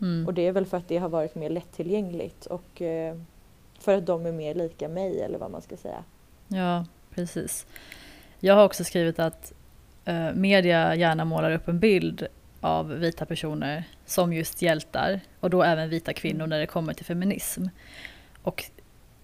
Mm. 0.00 0.26
Och 0.26 0.34
det 0.34 0.46
är 0.46 0.52
väl 0.52 0.66
för 0.66 0.76
att 0.76 0.88
det 0.88 0.98
har 0.98 1.08
varit 1.08 1.34
mer 1.34 1.50
lättillgängligt 1.50 2.46
och 2.46 2.82
eh, 2.82 3.16
för 3.78 3.96
att 3.98 4.06
de 4.06 4.26
är 4.26 4.32
mer 4.32 4.54
lika 4.54 4.88
mig 4.88 5.20
eller 5.20 5.38
vad 5.38 5.50
man 5.50 5.62
ska 5.62 5.76
säga. 5.76 6.04
Ja, 6.48 6.84
precis. 7.14 7.66
Jag 8.40 8.54
har 8.54 8.64
också 8.64 8.84
skrivit 8.84 9.18
att 9.18 9.52
eh, 10.04 10.32
media 10.34 10.94
gärna 10.94 11.24
målar 11.24 11.50
upp 11.50 11.68
en 11.68 11.78
bild 11.78 12.26
av 12.60 12.88
vita 12.88 13.26
personer 13.26 13.84
som 14.04 14.32
just 14.32 14.62
hjältar 14.62 15.20
och 15.40 15.50
då 15.50 15.62
även 15.62 15.88
vita 15.88 16.12
kvinnor 16.12 16.46
när 16.46 16.58
det 16.58 16.66
kommer 16.66 16.92
till 16.94 17.04
feminism. 17.04 17.64
Och 18.42 18.64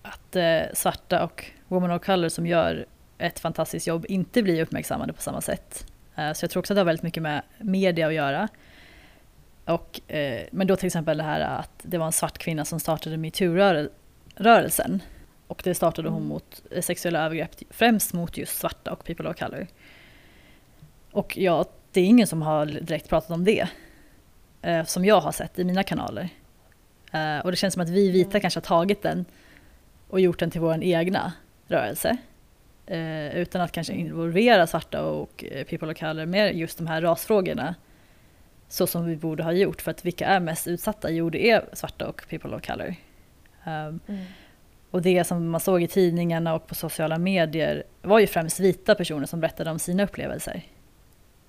att 0.03 0.37
eh, 0.37 0.63
svarta 0.75 1.25
och 1.25 1.45
women 1.69 1.91
of 1.91 2.03
color 2.03 2.29
som 2.29 2.47
gör 2.47 2.87
ett 3.19 3.39
fantastiskt 3.39 3.87
jobb 3.87 4.07
inte 4.09 4.43
blir 4.43 4.63
uppmärksammade 4.63 5.13
på 5.13 5.23
samma 5.23 5.41
sätt. 5.41 5.87
Eh, 6.17 6.33
så 6.33 6.45
jag 6.45 6.51
tror 6.51 6.61
också 6.61 6.73
att 6.73 6.77
det 6.77 6.81
har 6.81 6.87
väldigt 6.87 7.03
mycket 7.03 7.23
med 7.23 7.43
media 7.59 8.07
att 8.07 8.15
göra. 8.15 8.49
Och, 9.65 10.13
eh, 10.13 10.43
men 10.53 10.67
då 10.67 10.77
till 10.77 10.87
exempel 10.87 11.17
det 11.17 11.25
här 11.25 11.41
att 11.41 11.71
det 11.83 11.99
var 11.99 12.07
en 12.07 12.13
svart 12.13 12.39
kvinna 12.39 12.65
som 12.65 12.81
startade 12.81 13.17
metoo-rörelsen. 13.17 15.03
Och 15.47 15.61
det 15.65 15.75
startade 15.75 16.09
hon 16.09 16.19
Mm. 16.19 16.29
mot 16.29 16.63
eh, 16.71 16.83
sexuella 16.83 17.25
övergrepp, 17.25 17.51
främst 17.71 18.13
mot 18.13 18.37
just 18.37 18.59
svarta 18.59 18.93
och 18.93 19.05
people 19.05 19.29
of 19.29 19.37
color. 19.37 19.67
Och 21.13 21.39
ja, 21.39 21.65
det 21.93 22.01
är 22.01 22.05
ingen 22.05 22.27
som 22.27 22.43
har 22.43 22.67
direkt 22.67 23.09
pratat 23.09 23.31
om 23.31 23.45
det. 23.45 23.69
Eh, 24.63 24.85
som 24.85 25.05
jag 25.05 25.21
har 25.21 25.33
sett 25.33 25.59
i 25.59 25.65
mina 25.65 25.83
kanaler. 25.83 26.29
Eh, 27.13 27.39
och 27.39 27.51
det 27.51 27.57
känns 27.57 27.75
som 27.75 27.83
att 27.83 27.89
vi 27.89 28.11
vita 28.11 28.31
Mm. 28.31 28.41
kanske 28.41 28.59
har 28.59 28.63
tagit 28.63 29.03
den 29.03 29.25
och 30.09 30.21
gjort 30.21 30.39
den 30.39 30.51
till 30.51 30.61
vår 30.61 30.83
egna 30.83 31.33
rörelse. 31.69 32.17
Eh, 32.87 33.37
utan 33.37 33.61
att 33.61 33.73
kanske 33.73 33.93
Mm. 33.93 34.07
involvera 34.07 34.67
svarta 34.67 35.05
och 35.05 35.45
people 35.69 35.89
of 35.93 35.99
color 35.99 36.27
med 36.27 36.57
just 36.57 36.79
de 36.79 36.87
här 36.87 37.03
rasfrågorna. 37.03 37.75
Så 38.69 38.87
som 38.87 39.07
vi 39.07 39.17
borde 39.17 39.43
ha 39.43 39.53
gjort. 39.53 39.83
För 39.83 39.91
att 39.91 40.05
vilka 40.05 40.27
är 40.27 40.41
mest 40.41 40.67
utsatta? 40.69 41.11
Jo, 41.11 41.31
det 41.31 41.51
är 41.51 41.65
svarta 41.73 42.09
och 42.09 42.23
people 42.31 42.57
of 42.57 42.63
color. 42.67 42.95
Um, 43.67 44.01
och 44.91 45.03
det 45.03 45.25
som 45.25 45.49
man 45.49 45.61
såg 45.61 45.83
i 45.83 45.87
tidningarna 45.89 46.55
och 46.55 46.67
på 46.67 46.75
sociala 46.75 47.19
medier 47.19 47.83
var 48.03 48.19
ju 48.19 48.27
främst 48.27 48.61
vita 48.61 48.95
personer 48.95 49.27
som 49.27 49.41
berättade 49.41 49.71
om 49.71 49.79
sina 49.79 50.03
upplevelser. 50.05 50.63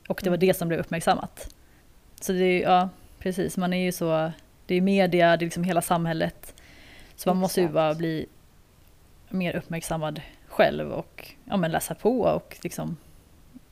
Och 0.08 0.22
det 0.24 0.30
var 0.30 0.38
det 0.38 0.54
som 0.58 0.68
blev 0.68 0.80
uppmärksammat. 0.80 1.54
Så 2.22 2.32
det 2.32 2.44
är 2.46 2.62
ja, 2.62 2.90
precis, 3.20 3.58
man 3.58 3.74
är 3.74 3.84
ju 3.84 3.92
så, 3.92 4.32
det 4.66 4.76
är 4.76 4.82
media, 4.82 5.38
det 5.38 5.44
är 5.44 5.46
liksom 5.46 5.64
hela 5.64 5.82
samhället. 5.82 6.54
Så 7.16 7.30
man 7.30 7.38
måste 7.38 7.60
ju 7.60 7.66
Exakt. 7.66 7.74
bara 7.74 7.94
bli 7.96 8.26
mer 9.30 9.56
uppmärksammad 9.56 10.22
själv 10.48 10.92
och 10.92 11.32
ja, 11.46 11.58
men 11.58 11.72
läsa 11.72 11.96
på 11.96 12.20
och 12.22 12.58
liksom, 12.64 12.98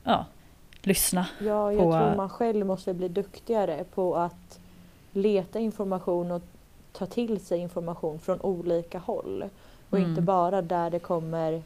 ja, 0.04 0.26
lyssna. 0.82 1.26
Ja, 1.40 1.72
jag 1.72 1.82
på- 1.82 1.92
tror 1.92 2.16
man 2.16 2.28
själv 2.30 2.66
måste 2.66 2.94
bli 2.94 3.08
duktigare 3.08 3.84
på 3.94 4.16
att 4.16 4.58
leta 5.12 5.58
information 5.58 6.30
och 6.30 6.42
ta 6.92 7.06
till 7.06 7.40
sig 7.40 7.58
information 7.58 8.18
från 8.18 8.40
olika 8.40 8.98
håll. 8.98 9.44
Och 9.90 9.98
Mm. 9.98 10.10
inte 10.10 10.22
bara 10.22 10.62
där 10.62 10.90
det 10.90 10.98
kommer 10.98 11.62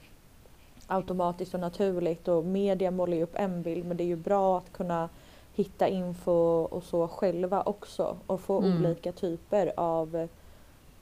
automatiskt 0.86 1.54
och 1.54 1.60
naturligt 1.60 2.28
och 2.28 2.44
media 2.44 2.90
målar 2.90 3.16
ju 3.16 3.22
upp 3.22 3.34
en 3.36 3.62
bild 3.62 3.84
men 3.86 3.96
det 3.96 4.04
är 4.04 4.06
ju 4.06 4.16
bra 4.16 4.58
att 4.58 4.72
kunna 4.72 5.08
hitta 5.54 5.88
info 5.88 6.32
och 6.64 6.82
så 6.82 7.08
själva 7.08 7.62
också 7.62 8.16
och 8.26 8.40
få 8.40 8.58
Mm. 8.62 8.76
olika 8.78 9.12
typer 9.12 9.72
av, 9.76 10.28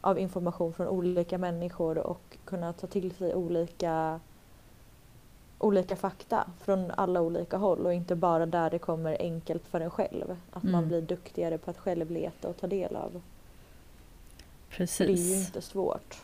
av 0.00 0.18
information 0.18 0.72
från 0.72 0.88
olika 0.88 1.38
människor 1.38 1.98
och 1.98 2.36
kunna 2.44 2.72
ta 2.72 2.86
till 2.86 3.14
sig 3.14 3.34
olika 3.34 4.20
olika 5.58 5.96
fakta 5.96 6.46
från 6.60 6.90
alla 6.90 7.20
olika 7.20 7.56
håll 7.56 7.86
och 7.86 7.94
inte 7.94 8.14
bara 8.16 8.46
där 8.46 8.70
det 8.70 8.78
kommer 8.78 9.16
enkelt 9.20 9.66
för 9.66 9.80
en 9.80 9.90
själv. 9.90 10.36
Att 10.50 10.62
man 10.62 10.74
Mm. 10.74 10.88
blir 10.88 11.00
duktigare 11.02 11.58
på 11.58 11.70
att 11.70 11.78
själv 11.78 12.10
leta 12.10 12.48
och 12.48 12.56
ta 12.56 12.66
del 12.66 12.96
av. 12.96 13.22
Precis. 14.70 15.06
Det 15.06 15.12
är 15.32 15.34
ju 15.36 15.40
inte 15.46 15.60
svårt. 15.62 16.16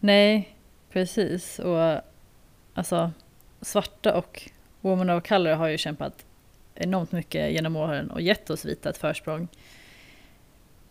Nej, 0.00 0.56
precis. 0.90 1.58
Och 1.58 2.00
alltså 2.76 3.10
svarta 3.60 4.14
och 4.16 4.50
Woman 4.80 5.10
of 5.10 5.28
Color 5.28 5.52
har 5.54 5.68
ju 5.68 5.78
kämpat 5.78 6.24
enormt 6.74 7.12
mycket 7.12 7.52
genom 7.52 7.76
åren 7.76 8.10
och 8.10 8.20
gett 8.20 8.50
oss 8.50 8.64
vita 8.64 8.90
ett 8.90 8.96
försprång. 8.98 9.48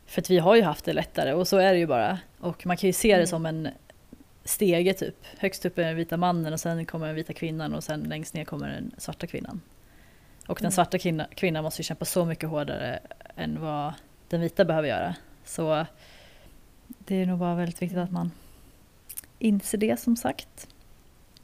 För 0.05 0.21
att 0.21 0.29
vi 0.29 0.37
har 0.37 0.55
ju 0.55 0.61
haft 0.61 0.85
det 0.85 0.93
lättare 0.93 1.33
och 1.33 1.47
så 1.47 1.57
är 1.57 1.73
det 1.73 1.79
ju 1.79 1.87
bara. 1.87 2.19
Och 2.39 2.65
man 2.65 2.77
kan 2.77 2.87
ju 2.87 2.93
se 2.93 3.07
det 3.07 3.13
Mm. 3.13 3.27
som 3.27 3.45
en 3.45 3.67
stege 4.43 4.93
typ. 4.93 5.15
Högst 5.37 5.65
upp 5.65 5.77
är 5.77 5.83
den 5.83 5.95
vita 5.95 6.17
mannen 6.17 6.53
och 6.53 6.59
sen 6.59 6.85
kommer 6.85 7.05
den 7.07 7.15
vita 7.15 7.33
kvinnan 7.33 7.73
och 7.73 7.83
sen 7.83 7.99
längst 7.99 8.33
ner 8.33 8.45
kommer 8.45 8.67
den 8.69 8.91
svarta 8.97 9.27
kvinnan. 9.27 9.61
Och 10.47 10.57
den 10.57 10.65
Mm. 10.65 10.71
svarta 10.71 10.99
kvinna, 10.99 11.27
kvinnan 11.35 11.63
måste 11.63 11.81
ju 11.81 11.83
kämpa 11.83 12.05
så 12.05 12.25
mycket 12.25 12.49
hårdare 12.49 12.99
än 13.35 13.61
vad 13.61 13.93
den 14.29 14.41
vita 14.41 14.65
behöver 14.65 14.87
göra. 14.87 15.15
Så 15.45 15.85
det 16.87 17.15
är 17.15 17.25
nog 17.25 17.39
bara 17.39 17.55
väldigt 17.55 17.81
viktigt 17.81 17.97
att 17.99 18.11
man 18.11 18.31
inser 19.39 19.77
det 19.77 19.99
som 19.99 20.15
sagt. 20.15 20.67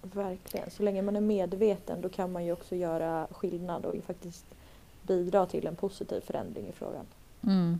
Verkligen. 0.01 0.71
Så 0.71 0.83
länge 0.83 1.01
man 1.01 1.15
är 1.15 1.21
medveten 1.21 2.01
då 2.01 2.09
kan 2.09 2.31
man 2.31 2.45
ju 2.45 2.51
också 2.51 2.75
göra 2.75 3.27
skillnad 3.31 3.85
och 3.85 3.95
faktiskt 4.03 4.45
bidra 5.01 5.45
till 5.45 5.67
en 5.67 5.75
positiv 5.75 6.21
förändring 6.21 6.67
i 6.67 6.71
frågan. 6.71 7.05
Mm, 7.43 7.79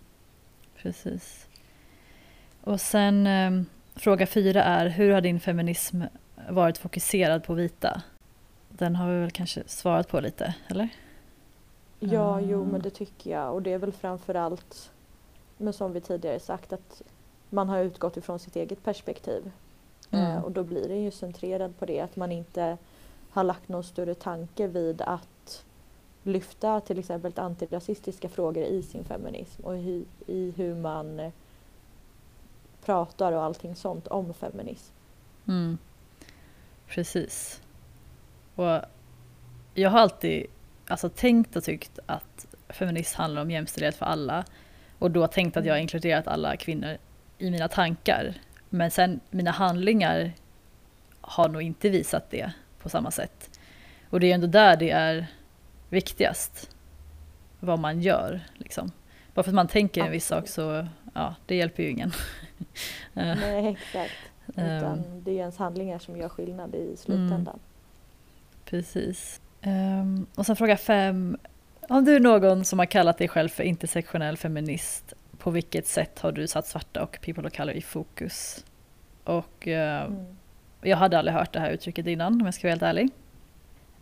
precis. 0.75 1.47
Och 2.63 2.81
sen 2.81 3.27
eh, 3.27 3.61
fråga 3.95 4.27
fyra 4.27 4.63
är, 4.63 4.87
hur 4.87 5.11
har 5.13 5.21
din 5.21 5.39
feminism 5.39 6.01
varit 6.49 6.77
fokuserad 6.77 7.43
på 7.43 7.53
vita? 7.53 8.01
Den 8.69 8.95
har 8.95 9.11
vi 9.13 9.19
väl 9.19 9.31
kanske 9.31 9.63
svarat 9.65 10.07
på 10.07 10.19
lite, 10.19 10.55
eller? 10.67 10.89
Ja, 11.99 12.39
jo 12.41 12.59
Mm. 12.59 12.71
men 12.71 12.81
det 12.81 12.89
tycker 12.89 13.31
jag 13.31 13.53
och 13.53 13.61
det 13.61 13.73
är 13.73 13.77
väl 13.77 13.91
framförallt, 13.91 14.91
men 15.57 15.73
som 15.73 15.93
vi 15.93 16.01
tidigare 16.01 16.39
sagt, 16.39 16.73
att 16.73 17.01
man 17.49 17.69
har 17.69 17.79
utgått 17.79 18.17
ifrån 18.17 18.39
sitt 18.39 18.55
eget 18.55 18.83
perspektiv. 18.83 19.51
Mm. 20.11 20.25
Eh, 20.25 20.43
och 20.43 20.51
då 20.51 20.63
blir 20.63 20.87
den 20.87 21.03
ju 21.03 21.11
centrerad 21.11 21.77
på 21.79 21.85
det, 21.85 21.99
att 21.99 22.15
man 22.15 22.31
inte 22.31 22.77
har 23.29 23.43
lagt 23.43 23.69
någon 23.69 23.83
större 23.83 24.15
tanke 24.15 24.67
vid 24.67 25.01
att 25.01 25.63
lyfta 26.23 26.81
till 26.81 26.99
exempel 26.99 27.31
antirasistiska 27.35 28.29
frågor 28.29 28.63
i 28.63 28.83
sin 28.83 29.03
feminism 29.03 29.63
och 29.63 29.77
i, 29.77 30.05
i 30.27 30.53
hur 30.57 30.75
man 30.75 31.31
pratar 32.85 33.31
och 33.31 33.43
allting 33.43 33.75
sånt 33.75 34.07
om 34.07 34.33
feminism. 34.33 34.93
Mm. 35.47 35.77
Precis. 36.87 37.61
Och 38.55 38.81
jag 39.73 39.89
har 39.89 39.99
alltid 39.99 40.45
alltså, 40.87 41.09
tänkt 41.09 41.55
och 41.55 41.63
tyckt 41.63 41.99
att 42.05 42.47
feminism 42.69 43.17
handlar 43.17 43.41
om 43.41 43.51
jämställdhet 43.51 43.95
för 43.95 44.05
alla. 44.05 44.45
Och 44.99 45.11
då 45.11 45.27
tänkt 45.27 45.57
att 45.57 45.65
jag 45.65 45.73
har 45.73 45.77
Mm. 45.77 45.83
inkluderat 45.83 46.27
alla 46.27 46.57
kvinnor 46.57 46.97
i 47.37 47.51
mina 47.51 47.67
tankar. 47.67 48.35
Men 48.73 48.91
sen 48.91 49.19
mina 49.29 49.51
handlingar 49.51 50.31
har 51.21 51.49
nog 51.49 51.61
inte 51.61 51.89
visat 51.89 52.29
det 52.29 52.51
på 52.79 52.89
samma 52.89 53.11
sätt. 53.11 53.59
Och 54.09 54.19
det 54.19 54.31
är 54.31 54.35
ändå 54.35 54.47
där 54.47 54.75
det 54.77 54.91
är 54.91 55.27
viktigast. 55.89 56.69
Vad 57.59 57.79
man 57.79 58.01
gör. 58.01 58.41
Liksom. 58.53 58.91
Bara 59.33 59.43
för 59.43 59.51
att 59.51 59.55
man 59.55 59.67
tänker 59.67 60.03
en 60.03 60.11
viss 60.11 60.25
sak 60.27 60.47
så 60.47 60.87
ja, 61.13 61.35
det 61.45 61.55
hjälper 61.55 61.83
ju 61.83 61.89
ingen. 61.89 62.11
Eh, 63.15 63.35
Nej, 63.39 63.67
exakt. 63.67 64.13
ehm, 64.55 64.77
Utan 64.77 65.23
det 65.23 65.31
är 65.31 65.35
ens 65.35 65.57
handlingar 65.57 65.99
som 65.99 66.17
gör 66.17 66.29
skillnad 66.29 66.75
i 66.75 66.97
slutändan. 66.97 67.41
Mm. 67.41 67.59
Precis. 68.65 69.41
Ehm, 69.61 70.25
och 70.35 70.45
sen 70.45 70.55
fråga 70.55 70.77
fem. 70.77 71.37
Om 71.89 72.05
du 72.05 72.15
är 72.15 72.19
någon 72.19 72.65
som 72.65 72.79
har 72.79 72.85
kallat 72.85 73.17
dig 73.17 73.27
själv 73.27 73.49
för 73.49 73.63
intersektionell 73.63 74.37
feminist, 74.37 75.13
på 75.43 75.51
vilket 75.51 75.87
sätt 75.87 76.19
har 76.19 76.31
du 76.31 76.47
satt 76.47 76.67
svarta 76.67 77.03
och 77.03 77.19
people 77.21 77.47
of 77.47 77.53
color 77.53 77.75
i 77.75 77.81
fokus? 77.81 78.65
Och 79.23 79.67
eh, 79.67 80.05
Mm. 80.05 80.25
jag 80.81 80.97
hade 80.97 81.19
aldrig 81.19 81.35
hört 81.35 81.53
det 81.53 81.59
här 81.59 81.71
uttrycket 81.71 82.07
innan 82.07 82.33
om 82.41 82.45
jag 82.45 82.53
ska 82.53 82.67
vara 82.67 82.71
helt 82.71 82.81
ärlig. 82.83 83.09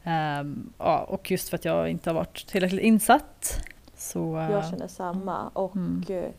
Ehm, 0.04 0.74
ja, 0.78 1.00
och 1.10 1.32
just 1.32 1.50
för 1.50 1.56
att 1.58 1.66
jag 1.66 1.90
inte 1.90 2.10
har 2.10 2.16
varit 2.16 2.48
tillräckligt 2.48 2.82
insatt. 2.82 3.66
Så, 3.96 4.38
eh, 4.38 4.52
Jag 4.52 4.70
känner 4.70 4.88
samma 4.88 5.48
och 5.54 5.76
Mm. 5.76 6.04
eh, 6.10 6.30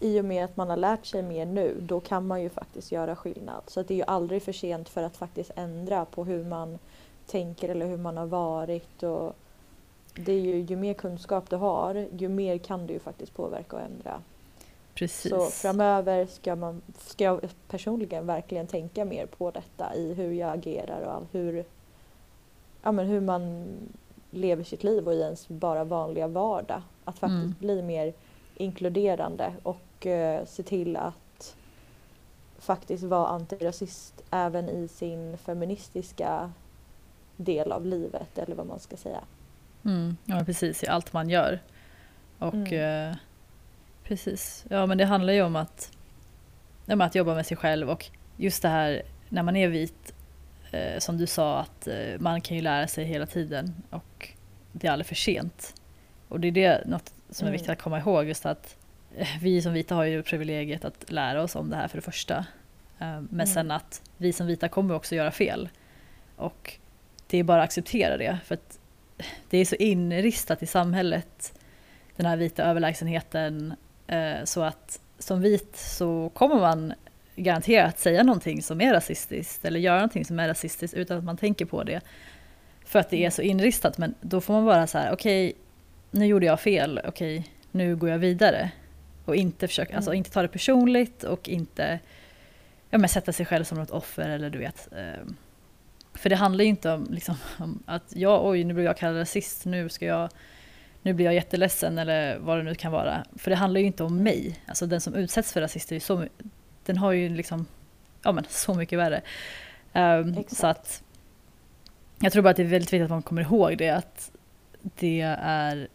i 0.00 0.20
och 0.20 0.24
med 0.24 0.44
att 0.44 0.56
man 0.56 0.70
har 0.70 0.76
lärt 0.76 1.06
sig 1.06 1.22
mer 1.22 1.46
nu 1.46 1.76
då 1.80 2.00
kan 2.00 2.26
man 2.26 2.42
ju 2.42 2.48
faktiskt 2.50 2.92
göra 2.92 3.16
skillnad. 3.16 3.62
Så 3.66 3.82
det 3.82 3.94
är 3.94 3.98
ju 3.98 4.04
aldrig 4.06 4.42
för 4.42 4.52
sent 4.52 4.88
för 4.88 5.02
att 5.02 5.16
faktiskt 5.16 5.50
ändra 5.56 6.04
på 6.04 6.24
hur 6.24 6.44
man 6.44 6.78
tänker 7.26 7.68
eller 7.68 7.86
hur 7.86 7.96
man 7.96 8.16
har 8.16 8.26
varit. 8.26 9.02
Och 9.02 9.36
det 10.14 10.32
är 10.32 10.40
ju, 10.40 10.60
ju 10.60 10.76
mer 10.76 10.94
kunskap 10.94 11.50
du 11.50 11.56
har 11.56 12.06
ju 12.12 12.28
mer 12.28 12.58
kan 12.58 12.86
du 12.86 12.92
ju 12.92 12.98
faktiskt 12.98 13.34
påverka 13.34 13.76
och 13.76 13.82
ändra. 13.82 14.22
precis. 14.94 15.30
Så 15.30 15.46
framöver 15.46 16.26
ska, 16.26 16.56
man, 16.56 16.82
ska 16.98 17.24
jag 17.24 17.40
personligen 17.68 18.26
verkligen 18.26 18.66
tänka 18.66 19.04
mer 19.04 19.26
på 19.26 19.50
detta 19.50 19.94
i 19.94 20.14
hur 20.14 20.32
jag 20.32 20.50
agerar 20.54 21.00
och 21.00 21.12
all, 21.12 21.26
hur, 21.32 21.64
ja, 22.82 22.92
men 22.92 23.06
hur 23.06 23.20
man 23.20 23.66
lever 24.30 24.64
sitt 24.64 24.84
liv 24.84 25.06
och 25.06 25.14
i 25.14 25.20
ens 25.20 25.48
bara 25.48 25.84
vanliga 25.84 26.28
vardag. 26.28 26.82
Att 27.04 27.18
faktiskt 27.18 27.42
Mm. 27.42 27.54
bli 27.58 27.82
mer 27.82 28.12
inkluderande 28.56 29.52
och 29.62 30.06
eh, 30.06 30.44
se 30.46 30.62
till 30.62 30.96
att 30.96 31.56
faktiskt 32.58 33.04
vara 33.04 33.26
antirasist 33.26 34.22
även 34.30 34.68
i 34.68 34.88
sin 34.88 35.38
feministiska 35.38 36.52
del 37.36 37.72
av 37.72 37.86
livet 37.86 38.38
eller 38.38 38.56
vad 38.56 38.66
man 38.66 38.78
ska 38.80 38.96
säga. 38.96 39.20
Mm, 39.84 40.16
ja, 40.24 40.44
precis, 40.44 40.82
i 40.84 40.86
allt 40.86 41.12
man 41.12 41.28
gör. 41.30 41.58
Och 42.38 42.54
Mm. 42.54 43.10
eh, 43.10 43.16
precis, 44.04 44.64
ja 44.68 44.86
men 44.86 44.98
det 44.98 45.04
handlar 45.04 45.32
ju 45.32 45.42
om 45.42 45.56
att, 45.56 45.90
men 46.86 47.00
att 47.00 47.14
jobba 47.14 47.34
med 47.34 47.46
sig 47.46 47.56
själv 47.56 47.90
och 47.90 48.06
just 48.36 48.62
det 48.62 48.68
här 48.68 49.02
när 49.28 49.42
man 49.42 49.56
är 49.56 49.68
vit, 49.68 50.14
eh, 50.70 50.98
som 50.98 51.18
du 51.18 51.26
sa, 51.26 51.58
att 51.60 51.86
eh, 51.88 52.18
man 52.18 52.40
kan 52.40 52.56
ju 52.56 52.62
lära 52.62 52.86
sig 52.88 53.04
hela 53.04 53.26
tiden 53.26 53.74
och 53.90 54.28
det 54.72 54.86
är 54.86 54.92
aldrig 54.92 55.06
för 55.06 55.14
sent. 55.14 55.74
Och 56.28 56.40
det 56.40 56.48
är 56.48 56.52
det 56.52 56.82
något 56.86 57.14
som 57.30 57.44
är 57.46 57.48
Mm. 57.48 57.52
viktigt 57.52 57.70
att 57.70 57.82
komma 57.82 57.98
ihåg, 57.98 58.24
just 58.24 58.46
att 58.46 58.76
eh, 59.16 59.28
vi 59.40 59.62
som 59.62 59.72
vita 59.72 59.94
har 59.94 60.04
ju 60.04 60.22
privilegiet 60.22 60.84
att 60.84 61.10
lära 61.10 61.42
oss 61.42 61.56
om 61.56 61.70
det 61.70 61.76
här 61.76 61.88
för 61.88 61.98
det 61.98 62.02
första. 62.02 62.36
Eh, 62.98 63.20
Men 63.20 63.28
Mm. 63.32 63.46
sen 63.46 63.70
att 63.70 64.02
vi 64.16 64.32
som 64.32 64.46
vita 64.46 64.68
kommer 64.68 64.94
också 64.94 65.14
göra 65.14 65.30
fel. 65.30 65.68
Och 66.36 66.74
det 67.26 67.38
är 67.38 67.44
bara 67.44 67.62
att 67.62 67.64
acceptera 67.68 68.16
det. 68.16 68.38
För 68.44 68.54
att 68.54 68.78
det 69.50 69.58
är 69.58 69.64
så 69.64 69.74
inristat 69.74 70.62
i 70.62 70.66
samhället, 70.66 71.58
den 72.16 72.26
här 72.26 72.36
vita 72.36 72.64
överlägsenheten, 72.64 73.74
eh, 74.06 74.44
så 74.44 74.62
att 74.62 75.00
som 75.18 75.40
vit 75.40 75.76
så 75.76 76.30
kommer 76.34 76.54
man 76.54 76.94
garanterat 77.36 77.98
säga 77.98 78.22
någonting 78.22 78.62
som 78.62 78.80
är 78.80 78.92
rasistiskt 78.92 79.64
eller 79.64 79.80
göra 79.80 79.96
någonting 79.96 80.24
som 80.24 80.38
är 80.38 80.48
rasistiskt 80.48 80.96
utan 80.96 81.18
att 81.18 81.24
man 81.24 81.36
tänker 81.36 81.64
på 81.64 81.82
det. 81.82 82.00
För 82.84 82.98
att 82.98 83.10
det 83.10 83.24
är 83.24 83.30
så 83.30 83.42
inristat, 83.42 83.98
men 83.98 84.14
då 84.20 84.40
får 84.40 84.54
man 84.54 84.64
bara 84.64 84.86
så 84.86 84.98
här, 84.98 85.12
okej, 85.12 85.52
nu 86.10 86.26
gjorde 86.26 86.46
jag 86.46 86.60
fel, 86.60 87.00
okej, 87.04 87.48
nu 87.70 87.96
går 87.96 88.10
jag 88.10 88.18
vidare. 88.18 88.70
Och 89.24 89.36
inte, 89.36 89.68
försöka, 89.68 89.96
alltså 89.96 90.10
Mm. 90.10 90.18
inte 90.18 90.30
ta 90.30 90.42
det 90.42 90.48
personligt 90.48 91.24
och 91.24 91.48
inte 91.48 91.98
ja, 92.90 92.98
men 92.98 93.08
sätta 93.08 93.32
sig 93.32 93.46
själv 93.46 93.64
som 93.64 93.78
något 93.78 93.90
offer 93.90 94.28
eller 94.28 94.50
du 94.50 94.58
vet. 94.58 94.88
Eh, 94.92 95.26
för 96.14 96.30
det 96.30 96.36
handlar 96.36 96.64
ju 96.64 96.70
inte 96.70 96.92
om, 96.92 97.06
liksom, 97.10 97.34
om 97.58 97.82
att 97.86 98.12
jag, 98.16 98.46
oj 98.46 98.64
nu 98.64 98.74
blir 98.74 98.84
jag 98.84 98.96
kallad 98.96 99.20
rasist, 99.20 99.64
nu 99.64 99.88
ska 99.88 100.06
jag 100.06 100.30
nu 101.04 101.12
blir 101.12 101.24
jag 101.24 101.34
jätteledsen 101.34 101.98
eller 101.98 102.38
vad 102.38 102.58
det 102.58 102.62
nu 102.62 102.74
kan 102.74 102.92
vara. 102.92 103.24
För 103.36 103.50
det 103.50 103.56
handlar 103.56 103.80
ju 103.80 103.86
inte 103.86 104.04
om 104.04 104.22
mig. 104.22 104.60
Alltså 104.66 104.86
den 104.86 105.00
som 105.00 105.14
utsätts 105.14 105.52
för 105.52 105.92
ju 105.94 106.00
så, 106.00 106.26
den 106.84 106.96
har 106.96 107.12
ju 107.12 107.28
liksom, 107.28 107.66
ja 108.22 108.32
men 108.32 108.44
så 108.48 108.74
mycket 108.74 108.98
värre. 108.98 109.22
Um, 109.92 110.44
så 110.48 110.66
att 110.66 111.02
jag 112.20 112.32
tror 112.32 112.42
bara 112.42 112.50
att 112.50 112.56
det 112.56 112.62
är 112.62 112.66
väldigt 112.66 112.92
viktigt 112.92 113.04
att 113.04 113.10
man 113.10 113.22
kommer 113.22 113.42
ihåg 113.42 113.78
det 113.78 113.90
att 113.90 114.30
det 114.82 115.20
är 115.40 115.88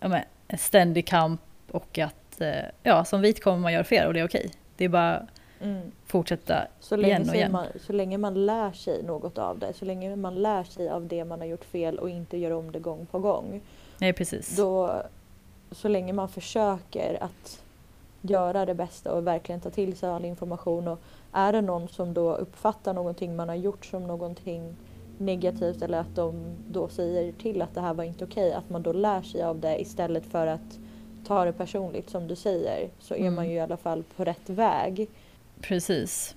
ja, 0.00 0.08
men, 0.08 0.22
en 0.48 0.58
ständig 0.58 1.06
kamp 1.06 1.40
och 1.70 1.98
att 1.98 2.40
eh, 2.40 2.64
ja, 2.82 3.04
som 3.04 3.20
vit 3.20 3.42
kommer 3.42 3.58
man 3.58 3.72
göra 3.72 3.84
fel 3.84 4.06
och 4.06 4.14
det 4.14 4.20
är 4.20 4.26
okej. 4.26 4.50
Det 4.76 4.84
är 4.84 4.88
bara 4.88 5.26
Mm. 5.62 5.90
fortsätta 6.06 6.66
Så 6.80 6.96
länge, 6.96 7.08
igen 7.08 7.28
och 7.28 7.34
igen. 7.34 7.52
Man, 7.52 7.66
så 7.86 7.92
länge 7.92 8.18
man 8.18 8.46
lär 8.46 8.72
sig 8.72 9.02
något 9.02 9.38
av 9.38 9.58
det, 9.58 9.72
så 9.72 9.84
länge 9.84 10.16
man 10.16 10.34
lär 10.34 10.64
sig 10.64 10.88
av 10.88 11.06
det 11.06 11.24
man 11.24 11.40
har 11.40 11.46
gjort 11.46 11.64
fel 11.64 11.98
och 11.98 12.10
inte 12.10 12.36
gör 12.36 12.50
om 12.50 12.72
det 12.72 12.78
gång 12.78 13.06
på 13.06 13.18
gång. 13.18 13.60
Nej 13.98 14.12
precis. 14.12 14.56
Då, 14.56 15.02
så 15.70 15.88
länge 15.88 16.12
man 16.12 16.28
försöker 16.28 17.22
att 17.22 17.62
göra 18.22 18.66
det 18.66 18.74
bästa 18.74 19.12
och 19.12 19.26
verkligen 19.26 19.60
ta 19.60 19.70
till 19.70 19.96
sig 19.96 20.08
all 20.10 20.24
information 20.24 20.88
och 20.88 20.98
är 21.32 21.52
det 21.52 21.60
någon 21.60 21.88
som 21.88 22.14
då 22.14 22.34
uppfattar 22.34 22.94
någonting 22.94 23.36
man 23.36 23.48
har 23.48 23.56
gjort 23.56 23.84
som 23.84 24.06
någonting 24.06 24.76
negativt 25.18 25.82
eller 25.82 25.98
att 25.98 26.14
de 26.14 26.56
då 26.70 26.88
säger 26.88 27.32
till 27.32 27.62
att 27.62 27.74
det 27.74 27.80
här 27.80 27.94
var 27.94 28.04
inte 28.04 28.24
okej, 28.24 28.52
att 28.52 28.70
man 28.70 28.82
då 28.82 28.92
lär 28.92 29.22
sig 29.22 29.42
av 29.42 29.60
det 29.60 29.80
istället 29.80 30.26
för 30.26 30.46
att 30.46 30.78
ta 31.26 31.44
det 31.44 31.52
personligt 31.52 32.10
som 32.10 32.28
du 32.28 32.36
säger 32.36 32.88
så 32.98 33.14
är 33.14 33.18
Mm. 33.18 33.34
man 33.34 33.48
ju 33.48 33.54
i 33.54 33.60
alla 33.60 33.76
fall 33.76 34.04
på 34.16 34.24
rätt 34.24 34.50
väg. 34.50 35.08
Precis. 35.62 36.36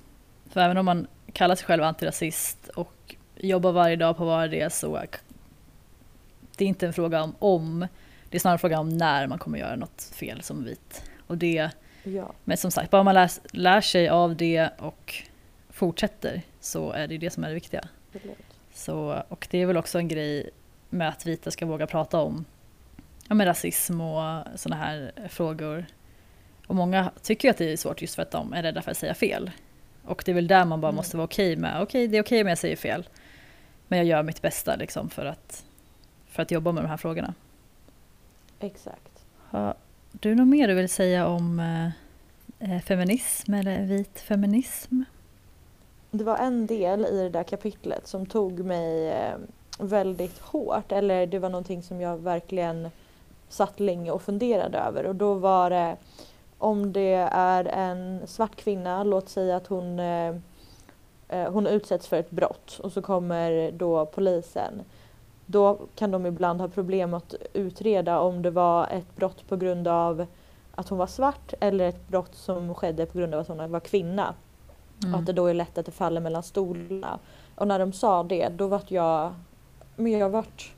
För 0.50 0.62
även 0.62 0.78
om 0.78 0.86
man 0.86 1.08
kallar 1.34 1.56
sig 1.56 1.66
själv 1.66 1.84
antirasist 1.84 2.68
och 2.68 3.16
jobbar 3.36 3.72
varje 3.72 3.96
dag 3.96 4.18
på 4.18 4.26
var 4.26 4.48
det 4.48 4.74
så 4.74 5.06
det 6.58 6.64
är 6.66 6.68
inte 6.68 6.88
en 6.88 6.94
fråga 6.94 7.24
om 7.24 7.36
om, 7.40 7.88
det 8.30 8.38
är 8.38 8.40
snarare 8.40 8.56
en 8.56 8.60
fråga 8.60 8.80
om 8.80 8.90
när 8.90 9.28
man 9.28 9.38
kommer 9.40 9.60
göra 9.60 9.76
något 9.76 10.12
fel 10.14 10.42
som 10.42 10.64
vit. 10.64 11.04
Och 11.28 11.38
det, 11.38 11.70
Ja. 12.04 12.34
men 12.44 12.58
som 12.58 12.72
sagt, 12.72 12.92
bara 12.92 13.04
man 13.04 13.14
lär, 13.14 13.32
lär 13.52 13.82
sig 13.82 14.10
av 14.10 14.36
det 14.36 14.70
och 14.78 15.16
fortsätter 15.70 16.42
så 16.60 16.92
är 16.92 17.08
det 17.08 17.18
det 17.18 17.30
som 17.30 17.44
är 17.44 17.48
det 17.48 17.54
viktiga. 17.54 17.88
Så, 18.74 19.24
och 19.30 19.48
det 19.52 19.58
är 19.58 19.66
väl 19.66 19.78
också 19.78 19.98
en 19.98 20.08
grej 20.08 20.50
med 20.90 21.10
att 21.10 21.26
vita 21.26 21.52
ska 21.52 21.66
våga 21.66 21.88
prata 21.88 22.20
om 22.20 22.46
ja, 23.28 23.36
med 23.36 23.48
rasism 23.48 24.02
och 24.02 24.44
sådana 24.56 24.84
här 24.84 25.12
frågor. 25.30 25.86
Och 26.68 26.76
många 26.76 27.12
tycker 27.22 27.50
att 27.50 27.58
det 27.58 27.72
är 27.74 27.78
svårt 27.78 28.02
just 28.02 28.16
för 28.16 28.22
att 28.22 28.32
de 28.32 28.54
är 28.54 28.64
rädda 28.64 28.82
för 28.82 28.92
att 28.92 28.98
säga 28.98 29.14
fel. 29.14 29.52
Och 30.06 30.24
det 30.26 30.32
är 30.32 30.36
väl 30.36 30.48
där 30.48 30.66
man 30.66 30.82
bara 30.82 30.88
Mm. 30.90 30.96
måste 30.96 31.18
vara 31.18 31.26
okej 31.26 31.56
med, 31.56 31.82
okej 31.82 32.08
det 32.08 32.18
är 32.18 32.22
okej 32.22 32.42
om 32.42 32.48
jag 32.48 32.58
säger 32.58 32.76
fel. 32.76 33.08
Men 33.88 34.00
jag 34.00 34.06
gör 34.06 34.24
mitt 34.24 34.42
bästa 34.42 34.76
liksom 34.76 35.10
för 35.10 35.26
att, 35.26 35.66
för 36.28 36.42
att 36.42 36.52
jobba 36.52 36.72
med 36.72 36.84
de 36.84 36.88
här 36.88 36.98
frågorna. 36.98 37.34
Exakt. 38.60 39.26
Har 39.50 39.74
du 40.12 40.36
något 40.36 40.48
mer 40.48 40.68
du 40.68 40.74
vill 40.74 40.90
säga 40.90 41.28
om 41.28 41.60
eh, 42.60 42.80
feminism 42.82 43.54
eller 43.54 43.86
vit 43.86 44.20
feminism? 44.20 45.02
Det 46.12 46.24
var 46.24 46.38
en 46.38 46.68
del 46.68 47.06
i 47.06 47.18
det 47.24 47.30
där 47.30 47.44
kapitlet 47.44 48.08
som 48.08 48.26
tog 48.26 48.60
mig 48.60 49.10
eh, 49.10 49.36
väldigt 49.80 50.40
hårt. 50.40 50.92
Eller 50.92 51.28
det 51.28 51.40
var 51.40 51.50
någonting 51.50 51.84
som 51.84 52.02
jag 52.02 52.18
verkligen 52.18 52.90
satt 53.50 53.80
länge 53.80 54.12
och 54.12 54.22
funderade 54.22 54.78
över. 54.78 55.06
Och 55.06 55.16
då 55.16 55.34
var 55.34 55.70
det 55.70 55.96
om 56.58 56.94
det 56.94 57.30
är 57.32 57.66
en 57.66 58.28
svart 58.28 58.56
kvinna, 58.56 59.04
låt 59.04 59.30
säga 59.30 59.56
att 59.56 59.68
hon, 59.68 60.00
eh, 60.00 60.36
eh, 61.28 61.52
hon 61.52 61.68
utsätts 61.68 62.08
för 62.08 62.18
ett 62.18 62.32
brott 62.32 62.80
och 62.84 62.92
så 62.92 63.02
kommer 63.02 63.72
då 63.72 64.06
polisen. 64.06 64.82
Då 65.46 65.80
kan 65.96 66.12
de 66.12 66.26
ibland 66.26 66.62
ha 66.62 66.68
problem 66.68 67.14
att 67.14 67.36
utreda 67.54 68.20
om 68.20 68.42
det 68.42 68.52
var 68.52 68.88
ett 68.88 69.16
brott 69.16 69.48
på 69.48 69.56
grund 69.56 69.88
av 69.88 70.26
att 70.76 70.90
hon 70.90 70.98
var 70.98 71.08
svart 71.08 71.54
eller 71.60 71.90
ett 71.90 72.08
brott 72.08 72.36
som 72.36 72.76
skedde 72.76 73.06
på 73.06 73.18
grund 73.18 73.34
av 73.34 73.40
att 73.40 73.48
hon 73.48 73.72
var 73.72 73.80
kvinna. 73.80 74.34
Mm. 75.04 75.14
Och 75.14 75.20
att 75.20 75.26
det 75.26 75.34
då 75.34 75.48
är 75.48 75.54
lätt 75.54 75.78
att 75.78 75.86
det 75.86 75.92
faller 75.92 76.22
mellan 76.22 76.44
stolarna. 76.44 77.20
Och 77.56 77.68
när 77.68 77.80
de 77.80 77.94
sa 77.94 78.24
det 78.24 78.50
då 78.50 78.68
vart 78.68 78.92
jag, 78.92 79.34
men 79.96 80.12
jag 80.12 80.30
vart 80.30 80.74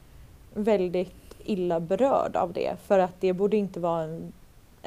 väldigt 0.54 1.36
illa 1.44 1.80
berörd 1.80 2.36
av 2.36 2.54
det. 2.54 2.76
För 2.84 3.00
att 3.00 3.14
det 3.22 3.34
borde 3.34 3.58
inte 3.58 3.80
vara 3.80 4.04
en, 4.04 4.34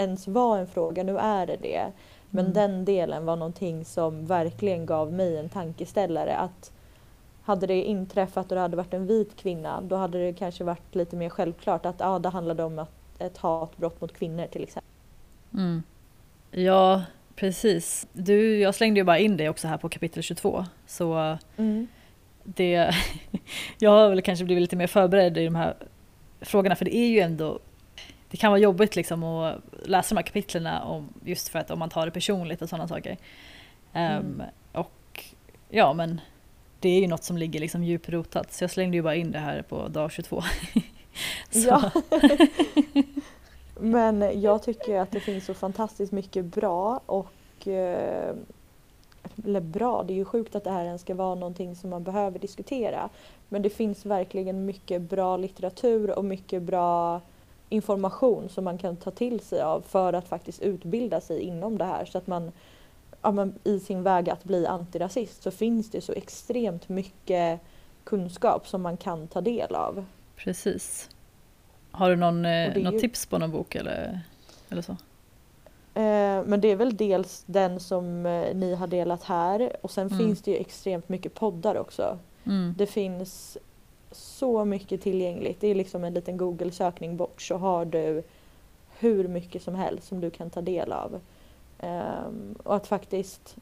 ens 0.00 0.28
vara 0.28 0.58
en 0.60 0.66
fråga, 0.66 1.02
nu 1.02 1.18
är 1.18 1.46
det 1.46 1.56
det. 1.56 1.92
Men 2.30 2.44
Mm. 2.44 2.54
den 2.54 2.84
delen 2.84 3.24
var 3.24 3.36
någonting 3.36 3.84
som 3.84 4.26
verkligen 4.26 4.86
gav 4.86 5.12
mig 5.12 5.36
en 5.36 5.48
tankeställare. 5.48 6.36
Att 6.36 6.72
hade 7.42 7.66
det 7.66 7.82
inträffat 7.82 8.50
och 8.50 8.54
det 8.54 8.60
hade 8.60 8.76
varit 8.76 8.94
en 8.94 9.06
vit 9.06 9.36
kvinna 9.36 9.80
då 9.80 9.96
hade 9.96 10.24
det 10.24 10.32
kanske 10.32 10.64
varit 10.64 10.94
lite 10.94 11.16
mer 11.16 11.28
självklart 11.28 11.86
att 11.86 11.96
ja, 11.98 12.18
det 12.18 12.28
handlade 12.28 12.62
om 12.64 12.78
att, 12.78 12.90
ett 13.18 13.38
hatbrott 13.38 14.00
mot 14.00 14.12
kvinnor 14.12 14.46
till 14.46 14.62
exempel. 14.62 14.90
Mm. 15.54 15.82
Ja, 16.50 17.02
precis. 17.36 18.06
Du, 18.12 18.58
jag 18.58 18.74
slängde 18.74 19.00
ju 19.00 19.04
bara 19.04 19.18
in 19.18 19.36
dig 19.36 19.48
också 19.48 19.68
här 19.68 19.78
på 19.78 19.88
kapitel 19.88 20.22
22. 20.22 20.64
Så 20.86 21.38
det, 22.44 22.90
jag 23.78 23.90
har 23.90 24.08
väl 24.08 24.22
kanske 24.22 24.44
blivit 24.44 24.62
lite 24.62 24.76
mer 24.76 24.86
förberedd 24.86 25.38
i 25.38 25.44
de 25.44 25.54
här 25.54 25.74
frågorna 26.40 26.76
för 26.76 26.84
det 26.84 26.96
är 26.96 27.08
ju 27.08 27.20
ändå 27.20 27.58
det 28.30 28.36
kan 28.36 28.50
vara 28.50 28.60
jobbigt 28.60 28.96
liksom 28.96 29.24
att 29.24 29.56
läsa 29.84 30.14
de 30.14 30.18
här 30.18 30.26
kapitlen 30.26 30.66
om, 30.82 31.08
just 31.24 31.48
för 31.48 31.58
att 31.58 31.70
om 31.70 31.78
man 31.78 31.90
tar 31.90 32.06
det 32.06 32.12
personligt 32.12 32.62
och 32.62 32.68
sådana 32.68 32.88
saker. 32.88 33.16
Ehm, 33.92 34.16
Mm. 34.22 34.42
och 34.72 35.24
ja 35.68 35.92
men 35.92 36.20
det 36.80 36.88
är 36.88 37.00
ju 37.00 37.06
något 37.06 37.24
som 37.24 37.36
ligger 37.38 37.60
liksom 37.60 37.84
djuprotat 37.84 38.52
så 38.52 38.64
jag 38.64 38.70
slängde 38.70 38.96
ju 38.96 39.02
bara 39.02 39.14
in 39.14 39.32
det 39.32 39.38
här 39.38 39.62
på 39.62 39.88
dag 39.88 40.12
22. 40.12 40.42
Så, 41.50 41.58
Ja. 41.68 41.90
Men 43.80 44.40
jag 44.40 44.62
tycker 44.62 44.98
att 45.00 45.10
det 45.10 45.20
finns 45.20 45.44
så 45.46 45.54
fantastiskt 45.54 46.12
mycket 46.12 46.44
bra 46.44 47.00
och 47.06 47.68
eh, 47.68 48.34
eller 49.44 49.60
bra, 49.60 50.02
det 50.02 50.12
är 50.12 50.16
ju 50.16 50.24
sjukt 50.24 50.54
att 50.54 50.64
det 50.64 50.70
här 50.70 50.84
ens 50.84 51.02
ska 51.02 51.14
vara 51.14 51.34
någonting 51.34 51.76
som 51.76 51.90
man 51.90 52.04
behöver 52.04 52.38
diskutera. 52.38 53.08
Men 53.48 53.62
det 53.62 53.70
finns 53.70 54.06
verkligen 54.06 54.66
mycket 54.66 55.02
bra 55.02 55.36
litteratur 55.36 56.18
och 56.18 56.24
mycket 56.24 56.62
bra 56.62 57.20
information 57.72 58.48
som 58.48 58.64
man 58.64 58.78
kan 58.78 58.96
ta 58.96 59.10
till 59.10 59.40
sig 59.40 59.60
av 59.62 59.80
för 59.80 60.12
att 60.12 60.28
faktiskt 60.28 60.62
utbilda 60.62 61.20
sig 61.20 61.40
inom 61.40 61.78
det 61.78 61.84
här. 61.84 62.04
Så 62.04 62.18
att 62.18 62.26
man, 62.26 62.52
ja, 63.22 63.30
men 63.30 63.54
i 63.64 63.80
sin 63.80 64.02
väg 64.02 64.30
att 64.30 64.44
bli 64.44 64.66
antirasist 64.66 65.42
så 65.42 65.50
finns 65.50 65.90
det 65.90 66.00
så 66.00 66.12
extremt 66.12 66.88
mycket 66.88 67.60
kunskap 68.04 68.68
som 68.68 68.82
man 68.82 68.96
kan 68.96 69.26
ta 69.28 69.40
del 69.40 69.74
av. 69.74 70.04
Precis. 70.36 71.10
Har 71.90 72.10
du 72.10 72.16
någon, 72.16 72.44
eh, 72.44 72.76
något 72.82 72.94
ju- 72.94 73.00
tips 73.00 73.26
på 73.26 73.38
någon 73.38 73.50
bok 73.50 73.74
eller, 73.74 74.20
eller 74.68 74.82
så? 74.82 74.92
Eh, 75.94 76.42
men 76.46 76.60
det 76.60 76.68
är 76.68 76.76
väl 76.76 76.96
dels 76.96 77.42
den 77.46 77.80
som 77.80 78.26
eh, 78.26 78.54
ni 78.54 78.74
har 78.74 78.86
delat 78.86 79.22
här 79.24 79.76
och 79.82 79.90
sen 79.90 80.06
Mm. 80.06 80.18
finns 80.18 80.42
det 80.42 80.50
ju 80.50 80.56
extremt 80.56 81.08
mycket 81.08 81.34
poddar 81.34 81.76
också. 81.78 82.18
Mm. 82.46 82.74
Det 82.78 82.86
finns 82.86 83.58
så 84.12 84.64
mycket 84.64 85.02
tillgängligt. 85.02 85.60
Det 85.60 85.68
är 85.68 85.74
liksom 85.74 86.04
en 86.04 86.14
liten 86.14 86.36
Google-sökning 86.36 87.16
bort 87.16 87.42
så 87.42 87.56
har 87.56 87.84
du 87.84 88.22
hur 88.98 89.28
mycket 89.28 89.62
som 89.62 89.74
helst 89.74 90.08
som 90.08 90.20
du 90.20 90.30
kan 90.30 90.50
ta 90.50 90.60
del 90.60 90.92
av. 90.92 91.20
Ehm, 91.78 92.54
och 92.62 92.74
att 92.76 92.86
faktiskt 92.86 93.56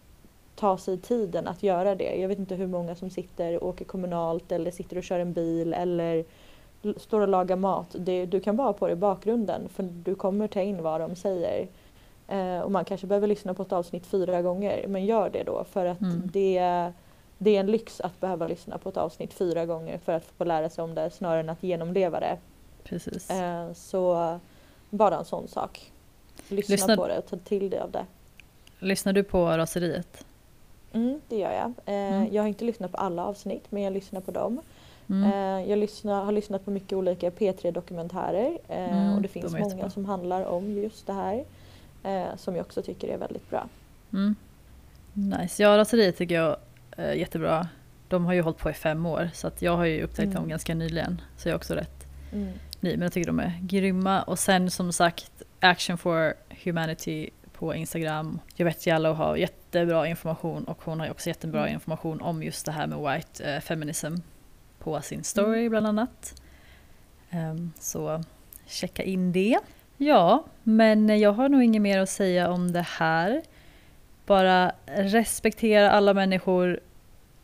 ta 0.55 0.79
sig 0.79 0.99
tiden 0.99 1.49
att 1.49 1.63
göra 1.63 1.95
det. 1.95 2.15
Jag 2.21 2.29
vet 2.29 2.39
inte 2.39 2.55
hur 2.55 2.67
många 2.67 2.95
som 2.95 3.11
sitter 3.11 3.63
och 3.63 3.69
åker 3.69 3.85
kommunalt 3.85 4.53
eller 4.53 4.71
sitter 4.71 4.97
och 4.99 5.05
kör 5.05 5.21
en 5.21 5.33
bil 5.33 5.75
eller 5.75 6.25
står 6.97 7.21
och 7.21 7.29
lagar 7.29 7.57
mat. 7.57 7.97
Det, 7.99 8.27
du 8.27 8.41
kan 8.41 8.57
vara 8.57 8.73
på 8.73 8.87
det 8.87 8.93
i 8.93 8.97
bakgrunden 8.97 9.69
för 9.69 9.83
du 9.83 10.15
kommer 10.15 10.49
ta 10.49 10.61
in 10.61 10.83
vad 10.83 11.01
de 11.01 11.17
säger. 11.17 11.67
Eh, 12.29 12.61
och 12.61 12.71
man 12.73 12.85
kanske 12.85 13.07
behöver 13.07 13.27
lyssna 13.27 13.55
på 13.55 13.63
ett 13.63 13.73
avsnitt 13.73 14.07
fyra 14.07 14.43
gånger 14.43 14.85
men 14.89 15.07
gör 15.07 15.31
det 15.31 15.43
då 15.43 15.65
för 15.65 15.87
att 15.87 16.01
Mm. 16.01 16.23
det, 16.33 16.93
det 17.39 17.57
är 17.57 17.61
en 17.61 17.67
lyx 17.67 18.01
att 18.01 18.21
behöva 18.21 18.47
lyssna 18.49 18.79
på 18.79 18.89
ett 18.89 18.97
avsnitt 18.97 19.33
fyra 19.33 19.67
gånger 19.67 19.99
för 19.99 20.13
att 20.13 20.25
få 20.25 20.45
lära 20.45 20.71
sig 20.71 20.85
om 20.85 20.95
det 20.95 21.11
snarare 21.11 21.41
än 21.41 21.49
att 21.49 21.63
genomleva 21.63 22.21
det. 22.21 22.39
Precis. 22.85 23.31
Eh, 23.31 23.73
så 23.73 24.39
bara 24.91 25.17
en 25.19 25.25
sån 25.25 25.49
sak. 25.49 25.93
Lyssna 26.49 26.73
Lyssna- 26.75 26.97
på 26.97 27.09
det 27.09 27.19
och 27.19 27.27
ta 27.27 27.37
till 27.37 27.71
dig 27.71 27.81
av 27.81 27.91
det. 27.91 28.07
Lyssnar 28.79 29.13
du 29.13 29.23
på 29.25 29.47
raseriet? 29.47 30.25
Mm, 30.93 31.21
det 31.29 31.37
gör 31.39 31.53
jag. 31.53 31.67
Eh, 31.95 32.15
Mm. 32.15 32.29
Jag 32.35 32.43
har 32.43 32.49
inte 32.49 32.65
lyssnat 32.65 32.91
på 32.93 32.97
alla 32.97 33.25
avsnitt 33.27 33.65
men 33.71 33.83
jag 33.83 33.93
lyssnar 33.93 34.21
på 34.21 34.31
dem. 34.31 34.61
Mm. 35.11 35.33
Eh, 35.33 35.71
jag 35.71 35.79
lyssnar, 35.79 36.25
har 36.25 36.33
lyssnat 36.33 36.65
på 36.65 36.71
mycket 36.71 36.93
olika 36.93 37.31
P3-dokumentärer 37.31 38.59
eh, 38.69 38.99
Mm, 38.99 39.15
och 39.17 39.23
det 39.23 39.29
finns 39.29 39.53
de 39.53 39.61
många 39.61 39.91
som 39.91 40.05
handlar 40.05 40.45
om 40.45 40.71
just 40.71 41.07
det 41.07 41.13
här. 41.13 41.45
Som 42.37 42.57
jag 42.57 42.67
också 42.67 42.83
tycker 42.83 43.09
är 43.09 43.19
väldigt 43.19 43.51
bra. 43.51 43.69
Mm. 44.13 44.37
Nice. 45.13 45.63
Ja, 45.63 45.77
raseriet 45.79 46.17
tycker 46.17 46.35
jag 46.35 46.57
jättebra. 46.99 47.69
De 48.09 48.25
har 48.25 48.33
ju 48.33 48.43
hållit 48.43 48.59
på 48.59 48.71
i 48.71 48.73
fem 48.75 49.07
år 49.07 49.31
så 49.35 49.47
att 49.47 49.63
jag 49.63 49.77
har 49.77 49.85
ju 49.85 50.03
upptäckt 50.03 50.25
Mm. 50.25 50.35
dem 50.35 50.49
ganska 50.49 50.75
nyligen. 50.75 51.21
Så 51.37 51.49
jag 51.49 51.53
är 51.53 51.57
också 51.57 51.75
rätt 51.75 52.07
Mm. 52.33 52.53
ny. 52.81 52.91
Men 52.91 53.01
jag 53.03 53.13
tycker 53.13 53.27
de 53.27 53.41
är 53.41 53.53
grymma. 53.63 54.23
Och 54.23 54.39
sen 54.39 54.71
som 54.71 54.93
sagt 54.93 55.43
Action 55.61 55.99
for 55.99 56.35
Humanity 56.65 57.31
på 57.53 57.75
Instagram. 57.75 58.41
Jovette 58.57 58.89
Jallow 58.89 59.15
har 59.15 59.37
jättebra 59.37 60.07
information 60.09 60.65
och 60.65 60.79
hon 60.85 60.99
har 61.01 61.07
ju 61.07 61.11
också 61.13 61.29
jättebra 61.29 61.61
Mm. 61.61 61.75
information 61.75 62.21
om 62.21 62.43
just 62.43 62.67
det 62.67 62.73
här 62.73 62.87
med 62.87 62.99
white 62.99 63.45
eh, 63.55 63.61
feminism 63.61 64.15
på 64.79 65.01
sin 65.01 65.25
story 65.25 65.59
Mm. 65.59 65.71
bland 65.71 65.87
annat. 65.87 66.43
Ehm, 67.31 67.73
så 67.81 68.23
checka 68.67 69.03
in 69.03 69.33
det. 69.33 69.59
Ja, 69.97 70.45
men 70.63 71.19
jag 71.21 71.33
har 71.33 71.49
nog 71.49 71.63
inget 71.63 71.83
mer 71.83 71.99
att 71.99 72.09
säga 72.11 72.51
om 72.51 72.73
det 72.73 72.87
här. 72.99 73.43
Bara 74.27 74.73
respektera 74.87 75.91
alla 75.91 76.15
människor. 76.15 76.81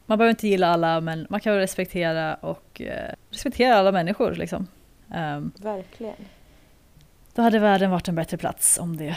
Man 0.06 0.18
behöver 0.18 0.30
inte 0.30 0.48
gilla 0.48 0.66
alla, 0.66 1.00
men 1.00 1.26
man 1.30 1.40
kan 1.40 1.54
respektera 1.54 2.34
och 2.34 2.80
eh, 2.80 3.14
respektera 3.30 3.74
alla 3.74 3.92
människor. 3.92 4.34
Liksom. 4.34 4.66
Ehm, 5.10 5.52
Verkligen. 5.56 6.16
då 7.34 7.42
hade 7.42 7.58
världen 7.58 7.90
varit 7.90 8.08
en 8.08 8.14
bättre 8.14 8.36
plats 8.36 8.78
om 8.78 8.96
det 8.96 9.16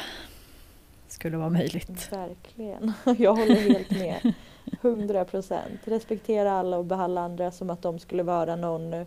skulle 1.08 1.38
vara 1.38 1.50
möjligt. 1.50 2.12
Verkligen. 2.12 2.94
Jag 3.18 3.36
håller 3.36 3.56
helt 3.56 3.92
med. 3.92 4.34
100 4.82 5.26
procent. 5.26 5.80
Respektera 5.84 6.52
alla 6.52 6.78
och 6.78 6.86
behandla 6.86 7.22
andra 7.22 7.52
som 7.52 7.70
att 7.70 7.82
de 7.82 8.00
skulle 8.00 8.24
vara 8.24 8.56
någon, 8.56 9.06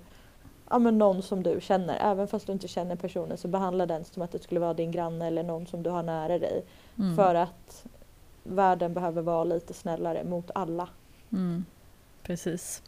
ja, 0.70 0.78
men 0.78 0.98
någon 0.98 1.22
som 1.22 1.42
du 1.42 1.58
känner. 1.60 1.98
Även 2.00 2.28
fast 2.28 2.46
du 2.46 2.52
inte 2.52 2.68
känner 2.68 2.96
personen 2.96 3.38
så 3.38 3.48
behandla 3.48 3.86
den 3.86 4.04
som 4.04 4.22
att 4.22 4.32
det 4.32 4.42
skulle 4.42 4.60
vara 4.60 4.74
din 4.74 4.90
granne 4.90 5.26
eller 5.26 5.42
någon 5.42 5.66
som 5.66 5.82
du 5.82 5.90
har 5.90 6.02
nära 6.02 6.38
dig. 6.38 6.64
Mm. 6.98 7.16
För 7.16 7.34
att 7.34 7.86
världen 8.42 8.94
behöver 8.94 9.22
vara 9.22 9.44
lite 9.44 9.74
snällare 9.74 10.24
mot 10.24 10.50
alla. 10.54 10.88
Mm. 11.32 11.64
Precis. 12.22 12.82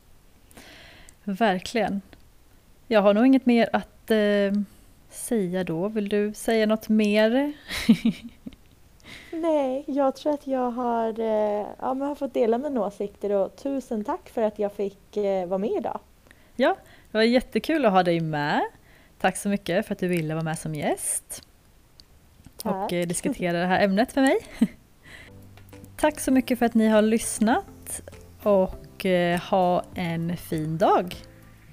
Verkligen. 1.24 2.01
Jag 2.86 3.03
har 3.03 3.14
nog 3.14 3.26
inget 3.26 3.47
mer 3.47 3.68
att 3.72 4.11
eh, 4.11 4.53
säga 5.11 5.64
då. 5.64 5.88
Vill 5.88 6.09
du 6.09 6.34
säga 6.34 6.66
något 6.66 6.88
mer? 6.88 7.53
Nej, 9.32 9.84
jag 9.86 10.16
tror 10.16 10.34
att 10.34 10.47
jag 10.47 10.70
har, 10.70 11.20
eh, 11.20 11.66
ja, 11.80 11.95
men 11.95 12.09
har 12.09 12.14
fått 12.14 12.34
dela 12.34 12.59
mina 12.59 12.86
åsikter 12.86 13.32
och 13.32 13.57
tusen 13.57 14.05
tack 14.05 14.28
för 14.28 14.43
att 14.43 14.59
jag 14.59 14.72
fick 14.72 15.16
eh, 15.16 15.47
vara 15.47 15.59
med 15.59 15.70
idag. 15.70 16.01
Ja, 16.57 16.76
det 17.11 17.18
var 17.18 17.24
jättekul 17.24 17.84
att 17.84 17.93
ha 17.93 18.03
dig 18.03 18.20
med. 18.20 18.62
Tack 19.20 19.36
så 19.36 19.49
mycket 19.49 19.86
för 19.86 19.93
att 19.93 19.99
du 19.99 20.09
ville 20.09 20.34
vara 20.34 20.45
med 20.45 20.59
som 20.59 20.74
gäst 20.74 21.43
Tack. 22.57 22.74
och 22.74 22.93
eh, 22.93 23.07
diskutera 23.07 23.61
det 23.61 23.66
här 23.66 23.84
ämnet 23.84 24.12
för 24.12 24.20
mig. 24.20 24.38
Tack 25.97 26.20
så 26.20 26.30
mycket 26.30 26.59
för 26.59 26.66
att 26.66 26.74
ni 26.74 26.88
har 26.88 27.03
lyssnat 27.03 27.64
och 28.43 29.07
eh, 29.07 29.40
ha 29.40 29.84
en 29.95 30.36
fin 30.36 30.78
dag. 30.78 31.14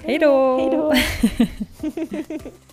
Hej 0.03 0.19
då! 0.19 0.57
Hej 0.57 0.69
då! 0.71 0.93